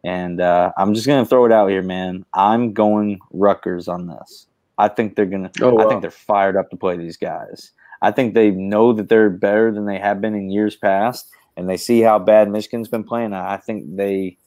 and 0.03 0.39
uh, 0.39 0.73
I'm 0.77 0.93
just 0.93 1.07
gonna 1.07 1.25
throw 1.25 1.43
it 1.45 1.51
out 1.51 1.71
here, 1.71 1.81
man. 1.81 2.23
I'm 2.35 2.73
going 2.73 3.19
Rutgers 3.31 3.87
on 3.87 4.05
this. 4.05 4.45
I 4.77 4.89
think 4.89 5.15
they're 5.15 5.25
gonna. 5.25 5.49
Oh, 5.59 5.79
I 5.79 5.89
think 5.89 6.01
they're 6.01 6.11
fired 6.11 6.55
up 6.55 6.69
to 6.69 6.77
play 6.77 6.97
these 6.97 7.17
guys. 7.17 7.71
I 8.03 8.11
think 8.11 8.35
they 8.35 8.51
know 8.51 8.93
that 8.93 9.09
they're 9.09 9.31
better 9.31 9.71
than 9.71 9.87
they 9.87 9.97
have 9.97 10.21
been 10.21 10.35
in 10.35 10.51
years 10.51 10.75
past, 10.75 11.31
and 11.57 11.67
they 11.67 11.77
see 11.77 12.01
how 12.01 12.19
bad 12.19 12.51
Michigan's 12.51 12.89
been 12.89 13.03
playing. 13.03 13.33
I 13.33 13.57
think 13.57 13.95
they 13.95 14.37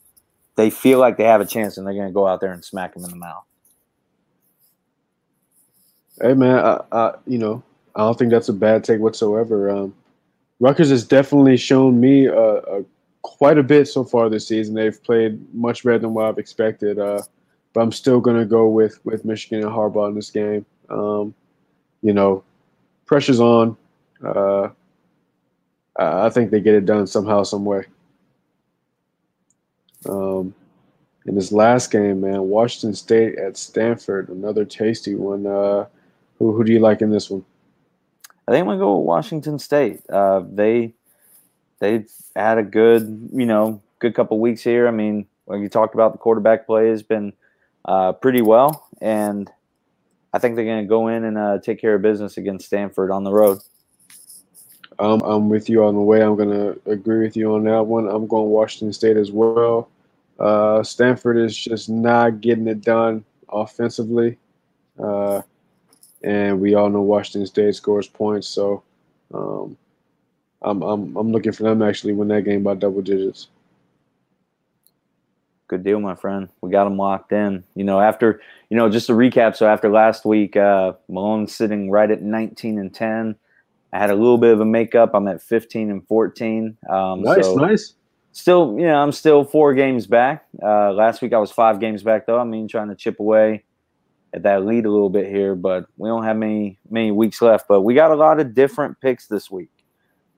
they 0.56 0.70
feel 0.70 0.98
like 0.98 1.16
they 1.16 1.24
have 1.24 1.40
a 1.40 1.46
chance, 1.46 1.76
and 1.76 1.86
they're 1.86 1.94
going 1.94 2.08
to 2.08 2.12
go 2.12 2.26
out 2.26 2.40
there 2.40 2.52
and 2.52 2.64
smack 2.64 2.94
them 2.94 3.04
in 3.04 3.10
the 3.10 3.16
mouth. 3.16 3.44
Hey, 6.20 6.34
man, 6.34 6.58
I, 6.58 6.80
I, 6.92 7.14
you 7.26 7.38
know, 7.38 7.62
I 7.94 8.00
don't 8.00 8.18
think 8.18 8.30
that's 8.30 8.48
a 8.48 8.52
bad 8.52 8.84
take 8.84 9.00
whatsoever. 9.00 9.70
Um, 9.70 9.94
Rutgers 10.60 10.90
has 10.90 11.04
definitely 11.04 11.56
shown 11.56 12.00
me 12.00 12.28
uh, 12.28 12.32
uh, 12.32 12.82
quite 13.22 13.58
a 13.58 13.62
bit 13.62 13.88
so 13.88 14.04
far 14.04 14.28
this 14.28 14.46
season. 14.46 14.74
They've 14.74 15.02
played 15.02 15.40
much 15.54 15.82
better 15.82 15.98
than 15.98 16.14
what 16.14 16.26
I've 16.26 16.38
expected. 16.38 16.98
Uh, 16.98 17.22
but 17.72 17.80
I'm 17.80 17.92
still 17.92 18.20
going 18.20 18.38
to 18.38 18.44
go 18.44 18.68
with 18.68 19.04
with 19.04 19.24
Michigan 19.24 19.64
and 19.64 19.72
Harbaugh 19.72 20.08
in 20.08 20.14
this 20.14 20.30
game. 20.30 20.64
Um, 20.88 21.34
you 22.02 22.12
know, 22.12 22.44
pressure's 23.06 23.40
on. 23.40 23.76
Uh, 24.24 24.68
I 25.96 26.26
I 26.26 26.30
think 26.30 26.50
they 26.50 26.60
get 26.60 26.74
it 26.74 26.86
done 26.86 27.06
somehow, 27.06 27.42
some 27.42 27.64
way. 27.64 27.84
Um, 30.08 30.54
in 31.26 31.34
this 31.34 31.52
last 31.52 31.90
game, 31.90 32.20
man, 32.20 32.42
Washington 32.42 32.94
State 32.94 33.38
at 33.38 33.56
Stanford, 33.56 34.28
another 34.28 34.64
tasty 34.64 35.14
one. 35.14 35.46
Uh, 35.46 35.86
who 36.38 36.52
who 36.52 36.64
do 36.64 36.72
you 36.72 36.80
like 36.80 37.00
in 37.00 37.10
this 37.10 37.30
one? 37.30 37.44
I 38.48 38.50
think 38.50 38.66
I'm 38.66 38.72
to 38.72 38.78
go 38.78 38.98
with 38.98 39.06
Washington 39.06 39.58
State. 39.58 40.02
Uh, 40.10 40.42
they 40.50 40.94
they've 41.78 42.10
had 42.34 42.58
a 42.58 42.62
good, 42.62 43.30
you 43.32 43.46
know, 43.46 43.80
good 44.00 44.14
couple 44.14 44.40
weeks 44.40 44.62
here. 44.62 44.88
I 44.88 44.90
mean, 44.90 45.26
like 45.46 45.60
you 45.60 45.68
talked 45.68 45.94
about, 45.94 46.12
the 46.12 46.18
quarterback 46.18 46.66
play 46.66 46.88
has 46.88 47.02
been 47.02 47.32
uh, 47.84 48.12
pretty 48.12 48.42
well, 48.42 48.88
and 49.00 49.50
I 50.32 50.38
think 50.38 50.56
they're 50.56 50.64
going 50.64 50.82
to 50.82 50.88
go 50.88 51.08
in 51.08 51.24
and 51.24 51.38
uh, 51.38 51.58
take 51.58 51.80
care 51.80 51.94
of 51.94 52.02
business 52.02 52.36
against 52.36 52.66
Stanford 52.66 53.10
on 53.10 53.22
the 53.22 53.32
road. 53.32 53.60
I'm 54.98 55.48
with 55.48 55.68
you 55.68 55.84
on 55.84 55.94
the 55.94 56.00
way. 56.00 56.22
I'm 56.22 56.36
going 56.36 56.50
to 56.50 56.90
agree 56.90 57.24
with 57.24 57.36
you 57.36 57.54
on 57.54 57.64
that 57.64 57.84
one. 57.84 58.08
I'm 58.08 58.26
going 58.26 58.50
Washington 58.50 58.92
State 58.92 59.16
as 59.16 59.30
well. 59.30 59.88
Uh, 60.38 60.82
Stanford 60.82 61.38
is 61.38 61.56
just 61.56 61.88
not 61.88 62.40
getting 62.40 62.66
it 62.68 62.80
done 62.80 63.24
offensively. 63.48 64.38
Uh, 64.98 65.42
and 66.22 66.60
we 66.60 66.74
all 66.74 66.88
know 66.88 67.00
Washington 67.02 67.46
State 67.46 67.74
scores 67.74 68.08
points. 68.08 68.48
So 68.48 68.82
um, 69.34 69.76
I'm, 70.62 70.82
I'm, 70.82 71.16
I'm 71.16 71.32
looking 71.32 71.52
for 71.52 71.64
them 71.64 71.82
actually 71.82 72.12
win 72.12 72.28
that 72.28 72.44
game 72.44 72.62
by 72.62 72.74
double 72.74 73.02
digits. 73.02 73.48
Good 75.68 75.84
deal, 75.84 76.00
my 76.00 76.14
friend. 76.14 76.48
We 76.60 76.70
got 76.70 76.84
them 76.84 76.98
locked 76.98 77.32
in. 77.32 77.64
You 77.74 77.84
know, 77.84 77.98
after 77.98 78.42
you 78.68 78.76
know, 78.76 78.90
just 78.90 79.06
to 79.06 79.14
recap. 79.14 79.56
So 79.56 79.66
after 79.66 79.88
last 79.90 80.24
week, 80.24 80.56
uh, 80.56 80.92
Malone's 81.08 81.54
sitting 81.54 81.90
right 81.90 82.10
at 82.10 82.22
19 82.22 82.78
and 82.78 82.92
10. 82.92 83.36
I 83.92 83.98
had 83.98 84.10
a 84.10 84.14
little 84.14 84.38
bit 84.38 84.52
of 84.52 84.60
a 84.60 84.64
makeup. 84.64 85.10
I'm 85.14 85.28
at 85.28 85.42
15 85.42 85.90
and 85.90 86.06
14. 86.06 86.76
Um, 86.88 87.22
Nice, 87.22 87.44
so 87.44 87.54
nice. 87.56 87.94
Still, 88.32 88.76
you 88.78 88.86
know, 88.86 88.94
I'm 88.94 89.12
still 89.12 89.44
four 89.44 89.74
games 89.74 90.06
back. 90.06 90.46
Uh, 90.62 90.92
last 90.92 91.20
week 91.20 91.34
I 91.34 91.38
was 91.38 91.50
five 91.50 91.80
games 91.80 92.02
back, 92.02 92.26
though. 92.26 92.38
I 92.38 92.44
mean, 92.44 92.66
trying 92.66 92.88
to 92.88 92.94
chip 92.94 93.20
away 93.20 93.64
at 94.34 94.42
that 94.44 94.64
lead 94.64 94.86
a 94.86 94.90
little 94.90 95.10
bit 95.10 95.28
here, 95.28 95.54
but 95.54 95.86
we 95.98 96.08
don't 96.08 96.24
have 96.24 96.36
many 96.36 96.78
many 96.90 97.10
weeks 97.10 97.42
left. 97.42 97.68
But 97.68 97.82
we 97.82 97.94
got 97.94 98.10
a 98.10 98.14
lot 98.14 98.40
of 98.40 98.54
different 98.54 98.98
picks 99.00 99.26
this 99.26 99.50
week. 99.50 99.70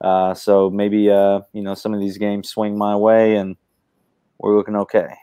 Uh, 0.01 0.35
so 0.35 0.71
maybe 0.71 1.11
uh, 1.11 1.41
you 1.53 1.63
know 1.63 1.75
some 1.75 1.95
of 1.95 2.01
these 2.01 2.19
games 2.19 2.49
swing 2.49 2.77
my 2.77 2.97
way, 2.97 3.37
and 3.37 3.57
we're 4.39 4.57
looking 4.57 4.77
okay. 4.77 5.15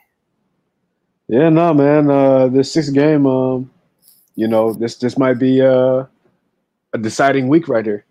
Yeah, 1.28 1.50
no, 1.50 1.74
man. 1.74 2.10
Uh, 2.10 2.48
this 2.48 2.72
sixth 2.72 2.92
game, 2.92 3.26
um, 3.26 3.70
you 4.34 4.48
know, 4.48 4.72
this 4.72 4.96
this 4.96 5.18
might 5.18 5.38
be 5.38 5.60
uh, 5.60 6.04
a 6.94 6.98
deciding 6.98 7.48
week 7.48 7.68
right 7.68 7.84
here. 7.84 8.04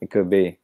It 0.00 0.10
could 0.10 0.28
be 0.30 0.58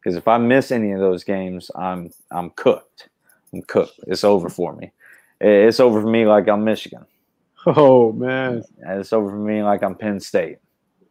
because 0.00 0.16
if 0.16 0.28
I 0.28 0.38
miss 0.38 0.70
any 0.70 0.92
of 0.92 1.00
those 1.00 1.24
games, 1.24 1.70
I'm 1.74 2.10
I'm 2.30 2.50
cooked. 2.50 3.08
I'm 3.52 3.62
cooked. 3.62 4.00
It's 4.06 4.24
over 4.24 4.48
for 4.48 4.74
me. 4.74 4.92
It's 5.40 5.80
over 5.80 6.00
for 6.00 6.08
me 6.08 6.26
like 6.26 6.48
I'm 6.48 6.64
Michigan. 6.64 7.04
Oh 7.66 8.12
man, 8.12 8.62
It's 8.78 9.12
over 9.12 9.28
for 9.28 9.36
me 9.36 9.62
like 9.64 9.82
I'm 9.82 9.96
Penn 9.96 10.20
State. 10.20 10.58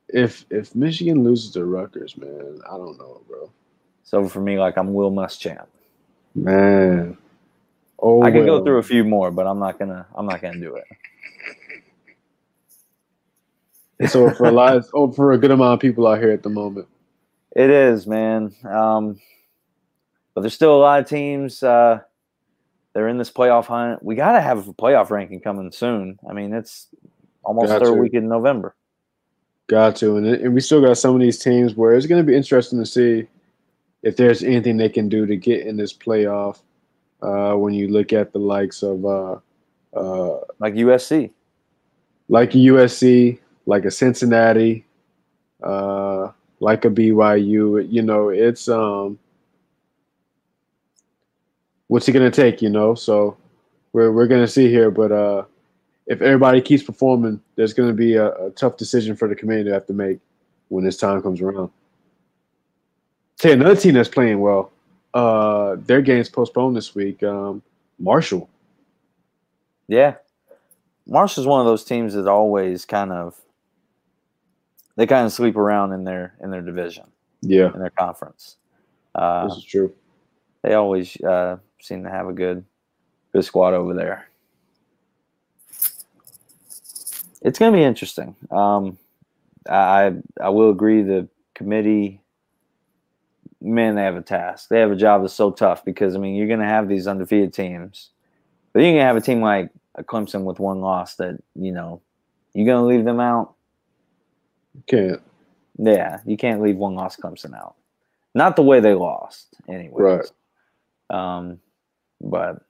if 0.08 0.46
if 0.50 0.74
Michigan 0.74 1.24
loses 1.24 1.52
to 1.52 1.66
Rutgers, 1.66 2.16
man, 2.18 2.62
I 2.66 2.78
don't 2.78 2.98
know, 2.98 3.22
bro. 3.28 3.52
It's 4.02 4.14
over 4.14 4.30
for 4.30 4.40
me 4.40 4.58
like 4.58 4.78
I'm 4.78 4.94
Will 4.94 5.12
Muschamp. 5.12 5.68
Man, 6.34 7.18
oh, 8.00 8.22
I 8.24 8.32
could 8.32 8.46
go 8.46 8.64
through 8.64 8.78
a 8.78 8.84
few 8.84 9.04
more, 9.04 9.32
but 9.32 9.48
I'm 9.48 9.60
not 9.60 9.78
gonna. 9.80 10.06
I'm 10.16 10.26
not 10.26 10.42
gonna 10.42 10.60
do 10.60 10.76
it. 10.76 10.86
It's 14.00 14.16
over 14.16 14.34
for 14.34 14.46
a 14.46 14.52
lot. 14.52 14.78
It's 14.78 14.90
over 14.94 15.12
oh, 15.12 15.16
for 15.16 15.32
a 15.34 15.38
good 15.38 15.52
amount 15.52 15.74
of 15.74 15.80
people 15.80 16.08
out 16.08 16.20
here 16.20 16.32
at 16.32 16.44
the 16.44 16.50
moment. 16.50 16.88
It 17.56 17.70
is, 17.70 18.06
man. 18.06 18.54
Um, 18.70 19.20
but 20.34 20.42
there's 20.42 20.54
still 20.54 20.76
a 20.76 20.78
lot 20.78 21.00
of 21.00 21.08
teams. 21.08 21.64
Uh, 21.64 22.02
they're 22.94 23.08
in 23.08 23.18
this 23.18 23.32
playoff 23.32 23.66
hunt. 23.66 24.04
We 24.04 24.16
got 24.16 24.34
to 24.34 24.42
have 24.42 24.68
a 24.68 24.74
playoff 24.74 25.10
ranking 25.10 25.40
coming 25.40 25.72
soon. 25.72 26.20
I 26.30 26.34
mean, 26.34 26.54
it's 26.54 26.88
almost 27.44 27.68
Got 27.70 27.82
third 27.82 27.94
to. 27.96 28.02
week 28.02 28.14
in 28.14 28.28
November. 28.28 28.76
Got 29.68 29.96
to, 29.98 30.18
and 30.18 30.28
and 30.28 30.54
we 30.54 30.62
still 30.62 30.82
got 30.82 30.98
some 30.98 31.16
of 31.16 31.22
these 31.22 31.40
teams 31.40 31.76
where 31.76 31.94
it's 31.96 32.06
going 32.06 32.22
to 32.24 32.26
be 32.30 32.36
interesting 32.36 32.78
to 32.80 32.86
see 32.86 33.28
if 34.04 34.16
there's 34.18 34.44
anything 34.44 34.78
they 34.78 34.90
can 34.90 35.10
do 35.10 35.26
to 35.26 35.36
get 35.36 35.66
in 35.66 35.78
this 35.78 35.94
playoff. 35.94 36.60
Uh, 37.22 37.56
when 37.56 37.74
you 37.74 37.88
look 37.88 38.14
at 38.14 38.34
the 38.34 38.38
likes 38.40 38.84
of 38.84 39.04
uh, 39.06 39.38
uh, 39.98 40.40
Like 40.60 40.76
USC. 40.76 41.32
like 42.28 42.52
USC, 42.52 43.40
like 43.66 43.86
a 43.86 43.90
Cincinnati, 43.92 44.86
uh, 45.64 46.05
like 46.60 46.86
a 46.86 46.90
BYU. 46.90 47.88
You 47.92 48.02
know, 48.02 48.30
it's 48.30 48.68
um, 48.68 49.20
what's 51.88 52.08
it 52.08 52.14
gonna 52.14 52.32
take? 52.32 52.62
You 52.62 52.70
know, 52.70 52.96
so 52.96 53.38
we're 53.94 54.12
we're 54.12 54.28
gonna 54.28 54.48
see 54.48 54.70
here, 54.70 54.92
but 54.92 55.12
uh, 55.12 55.44
if 56.08 56.22
everybody 56.22 56.62
keeps 56.62 56.84
performing, 56.84 57.42
there's 57.56 57.74
to 57.74 57.94
be 57.94 58.16
a, 58.16 58.32
a, 58.34 58.50
tough 58.52 58.78
decision 58.78 59.16
for 59.16 59.28
the 59.28 59.36
committee 59.36 59.64
to 59.64 59.74
have 59.74 59.88
to 59.88 59.94
make 59.94 60.20
when 60.70 60.84
this 60.84 60.98
time 60.98 61.22
comes 61.22 61.42
around. 61.42 61.72
Say 63.38 63.54
another 63.54 63.76
team 63.76 63.94
that's 63.94 64.10
playing 64.10 64.40
well. 64.40 64.72
Uh, 65.14 65.78
their 65.80 66.02
game's 66.02 66.30
postponed 66.30 66.76
this 66.76 66.94
week. 66.94 67.24
Um, 67.24 67.62
Marshall. 68.00 68.50
Yeah, 69.88 70.16
Marshall's 71.08 71.48
one 71.48 71.60
of 71.60 71.66
those 71.66 71.84
teams 71.84 72.14
that 72.14 72.28
always 72.28 72.86
kind 72.86 73.12
of 73.12 73.40
they 74.96 75.06
kind 75.06 75.26
of 75.26 75.34
sleep 75.34 75.56
around 75.56 75.94
in 75.94 76.04
their 76.04 76.36
in 76.42 76.52
their 76.52 76.62
division. 76.62 77.06
Yeah, 77.42 77.74
in 77.74 77.80
their 77.80 77.90
conference. 77.90 78.58
Uh, 79.14 79.48
this 79.48 79.58
is 79.58 79.64
true. 79.64 79.94
They 80.62 80.74
always 80.74 81.16
uh, 81.22 81.58
seem 81.82 82.04
to 82.04 82.10
have 82.10 82.28
a 82.28 82.34
good 82.34 82.66
good 83.34 83.46
squad 83.46 83.74
over 83.74 83.94
there. 83.94 84.28
It's 87.42 87.60
going 87.60 87.72
to 87.72 87.78
be 87.78 87.84
interesting. 87.84 88.36
Um, 88.50 88.98
I 89.70 90.14
I 90.42 90.50
will 90.50 90.72
agree. 90.72 91.02
The 91.02 91.28
committee, 91.54 92.22
man, 93.62 93.96
they 93.96 94.04
have 94.04 94.16
a 94.16 94.22
task. 94.22 94.70
They 94.70 94.80
have 94.80 94.92
a 94.92 94.96
job 94.96 95.22
that's 95.22 95.34
so 95.34 95.52
tough 95.52 95.86
because 95.86 96.16
I 96.16 96.20
mean, 96.20 96.36
you're 96.36 96.48
going 96.48 96.60
to 96.60 96.66
have 96.66 96.88
these 96.88 97.08
undefeated 97.08 97.54
teams, 97.54 98.10
but 98.74 98.82
you're 98.82 98.92
going 98.92 99.02
to 99.02 99.06
have 99.06 99.18
a 99.18 99.22
team 99.22 99.42
like 99.42 99.70
a 99.96 100.04
Clemson 100.04 100.44
with 100.44 100.60
one 100.60 100.82
loss 100.82 101.16
that 101.16 101.40
you 101.56 101.72
know 101.72 102.02
you're 102.54 102.66
going 102.66 102.82
to 102.82 102.88
leave 102.88 103.06
them 103.06 103.20
out. 103.20 103.55
Can't. 104.88 105.22
Yeah, 105.78 106.20
you 106.26 106.38
can't 106.38 106.62
leave 106.62 106.78
one 106.78 106.96
loss 106.96 107.16
Clemson 107.18 107.56
out. 107.56 107.76
Not 108.34 108.56
the 108.56 108.64
way 108.64 108.80
they 108.80 108.94
lost, 108.94 109.48
anyway. 109.68 110.02
Right. 110.02 110.32
Um, 111.10 111.60
but 112.22 112.64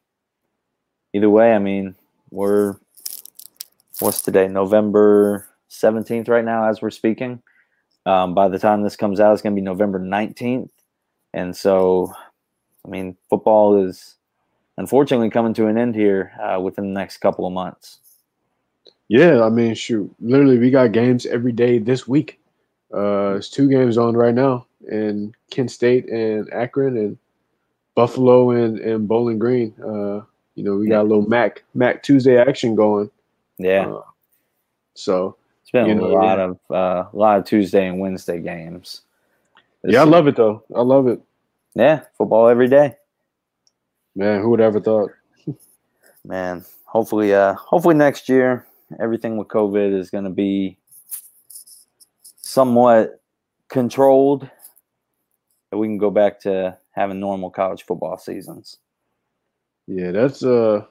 either 1.13 1.29
way, 1.29 1.53
I 1.53 1.59
mean, 1.59 1.95
we're 2.31 2.75
what's 3.99 4.21
today? 4.21 4.47
November 4.47 5.47
seventeenth 5.67 6.27
right 6.27 6.45
now, 6.45 6.69
as 6.69 6.81
we're 6.81 6.91
speaking. 6.91 7.41
Um, 8.05 8.35
by 8.35 8.47
the 8.47 8.59
time 8.59 8.83
this 8.83 8.95
comes 8.95 9.19
out, 9.19 9.33
it's 9.33 9.41
going 9.41 9.55
to 9.55 9.59
be 9.59 9.65
November 9.65 9.99
nineteenth, 9.99 10.71
and 11.33 11.55
so, 11.55 12.13
I 12.85 12.89
mean, 12.89 13.17
football 13.29 13.83
is 13.87 14.15
unfortunately 14.77 15.29
coming 15.29 15.53
to 15.55 15.67
an 15.67 15.77
end 15.77 15.95
here 15.95 16.33
uh, 16.41 16.59
within 16.59 16.93
the 16.93 16.99
next 16.99 17.17
couple 17.17 17.47
of 17.47 17.53
months. 17.53 17.99
Yeah, 19.07 19.43
I 19.43 19.49
mean, 19.49 19.75
shoot, 19.75 20.13
literally, 20.19 20.57
we 20.57 20.71
got 20.71 20.91
games 20.91 21.25
every 21.25 21.51
day 21.51 21.77
this 21.77 22.07
week. 22.07 22.39
Uh, 22.93 23.35
it's 23.35 23.49
two 23.49 23.69
games 23.69 23.97
on 23.97 24.15
right 24.15 24.33
now 24.33 24.65
and 24.87 25.35
Kent 25.49 25.71
State 25.71 26.09
and 26.09 26.51
Akron, 26.53 26.97
and 26.97 27.17
Buffalo 27.95 28.51
and, 28.51 28.79
and 28.79 29.07
Bowling 29.07 29.39
Green. 29.39 29.73
Uh, 29.81 30.21
you 30.55 30.63
know, 30.63 30.75
we 30.75 30.87
got 30.87 31.01
a 31.01 31.07
little 31.07 31.27
MAC 31.27 31.63
MAC 31.73 32.03
Tuesday 32.03 32.37
action 32.37 32.75
going. 32.75 33.09
Yeah. 33.57 33.87
Uh, 33.87 34.01
so 34.93 35.35
it's 35.61 35.71
been 35.71 35.89
a 35.89 35.95
know, 35.95 36.07
lot 36.07 36.37
yeah. 36.37 36.43
of 36.45 36.59
uh, 36.71 37.09
a 37.11 37.17
lot 37.17 37.39
of 37.39 37.45
Tuesday 37.45 37.87
and 37.87 37.99
Wednesday 37.99 38.39
games. 38.39 39.01
Yeah, 39.83 40.01
I 40.01 40.05
love 40.05 40.27
it 40.27 40.35
though. 40.35 40.63
I 40.75 40.81
love 40.81 41.07
it. 41.07 41.21
Yeah, 41.75 42.01
football 42.17 42.47
every 42.47 42.67
day. 42.67 42.95
Man, 44.15 44.41
who 44.41 44.49
would 44.51 44.61
ever 44.61 44.79
thought? 44.79 45.11
Man, 46.23 46.63
hopefully, 46.85 47.33
uh, 47.33 47.53
hopefully 47.55 47.95
next 47.95 48.29
year 48.29 48.65
everything 48.99 49.37
with 49.37 49.47
COVID 49.47 49.97
is 49.97 50.09
going 50.09 50.23
to 50.23 50.29
be 50.29 50.77
somewhat 52.37 53.21
controlled, 53.67 54.49
and 55.71 55.79
we 55.79 55.87
can 55.87 55.97
go 55.97 56.11
back 56.11 56.39
to 56.41 56.77
having 56.91 57.19
normal 57.19 57.49
college 57.49 57.83
football 57.83 58.17
seasons. 58.17 58.77
Yeah, 59.87 60.11
that's 60.11 60.43
uh, 60.43 60.85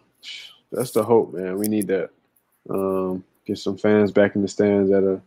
that's 0.70 0.92
the 0.92 1.02
hope, 1.02 1.34
man. 1.34 1.58
We 1.58 1.66
need 1.66 1.88
that. 1.88 2.10
Um, 2.68 3.24
get 3.46 3.58
some 3.58 3.76
fans 3.76 4.12
back 4.12 4.36
in 4.36 4.42
the 4.42 4.48
stands 4.48 4.90
at 4.90 5.02
a, 5.02 5.20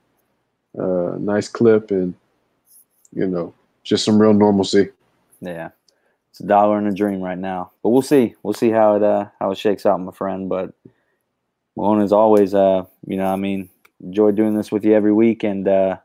a 0.75 1.19
nice 1.19 1.47
clip, 1.47 1.91
and 1.91 2.13
you 3.13 3.27
know, 3.27 3.53
just 3.83 4.05
some 4.05 4.21
real 4.21 4.33
normalcy. 4.33 4.89
Yeah, 5.41 5.69
it's 6.29 6.39
a 6.39 6.45
dollar 6.45 6.77
and 6.77 6.87
a 6.87 6.93
dream 6.93 7.21
right 7.21 7.37
now, 7.37 7.71
but 7.83 7.89
we'll 7.89 8.01
see. 8.01 8.35
We'll 8.43 8.53
see 8.53 8.69
how 8.69 8.95
it 8.95 9.03
uh, 9.03 9.25
how 9.39 9.51
it 9.51 9.57
shakes 9.57 9.85
out, 9.85 9.99
my 9.99 10.11
friend. 10.11 10.49
But 10.49 10.73
Malone, 11.77 12.01
as 12.01 12.11
always, 12.11 12.55
uh, 12.55 12.85
you 13.05 13.17
know, 13.17 13.27
I 13.31 13.35
mean, 13.35 13.69
enjoy 14.03 14.31
doing 14.31 14.55
this 14.55 14.71
with 14.71 14.83
you 14.83 14.95
every 14.95 15.13
week, 15.13 15.43
and 15.43 15.67
uh, 15.67 15.97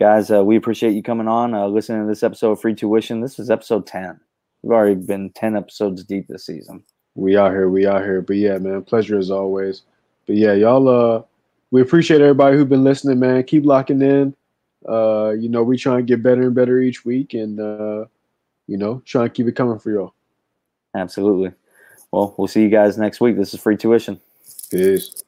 guys, 0.00 0.30
uh, 0.30 0.42
we 0.42 0.56
appreciate 0.56 0.94
you 0.94 1.02
coming 1.02 1.28
on, 1.28 1.52
uh, 1.52 1.66
listening 1.66 2.00
to 2.00 2.08
this 2.08 2.22
episode 2.22 2.52
of 2.52 2.60
Free 2.62 2.74
Tuition. 2.74 3.20
This 3.20 3.38
is 3.38 3.50
episode 3.50 3.86
ten. 3.86 4.18
We've 4.62 4.72
already 4.72 4.94
been 4.94 5.28
ten 5.30 5.56
episodes 5.56 6.02
deep 6.04 6.26
this 6.26 6.46
season. 6.46 6.82
We 7.16 7.36
are 7.36 7.50
here, 7.50 7.68
we 7.68 7.84
are 7.84 8.02
here. 8.02 8.22
But 8.22 8.36
yeah, 8.36 8.56
man, 8.56 8.82
pleasure 8.82 9.18
as 9.18 9.30
always. 9.30 9.82
But 10.26 10.36
yeah, 10.36 10.54
y'all, 10.54 10.88
uh, 10.88 11.22
we 11.70 11.82
appreciate 11.82 12.22
everybody 12.22 12.56
who's 12.56 12.64
been 12.64 12.82
listening, 12.82 13.20
man. 13.20 13.44
Keep 13.44 13.66
locking 13.66 14.00
in. 14.00 14.34
Uh, 14.88 15.34
you 15.38 15.50
know, 15.50 15.64
we 15.64 15.76
try 15.76 15.98
and 15.98 16.06
get 16.06 16.22
better 16.22 16.44
and 16.44 16.54
better 16.54 16.80
each 16.80 17.04
week, 17.04 17.34
and 17.34 17.60
uh, 17.60 18.06
you 18.68 18.78
know, 18.78 19.02
try 19.04 19.24
and 19.24 19.34
keep 19.34 19.48
it 19.48 19.52
coming 19.52 19.78
for 19.78 19.90
y'all. 19.90 20.14
Absolutely. 20.94 21.52
Well, 22.10 22.34
we'll 22.38 22.48
see 22.48 22.62
you 22.62 22.70
guys 22.70 22.96
next 22.96 23.20
week. 23.20 23.36
This 23.36 23.52
is 23.52 23.60
Free 23.60 23.76
Tuition. 23.76 24.18
Beijo. 24.70 25.25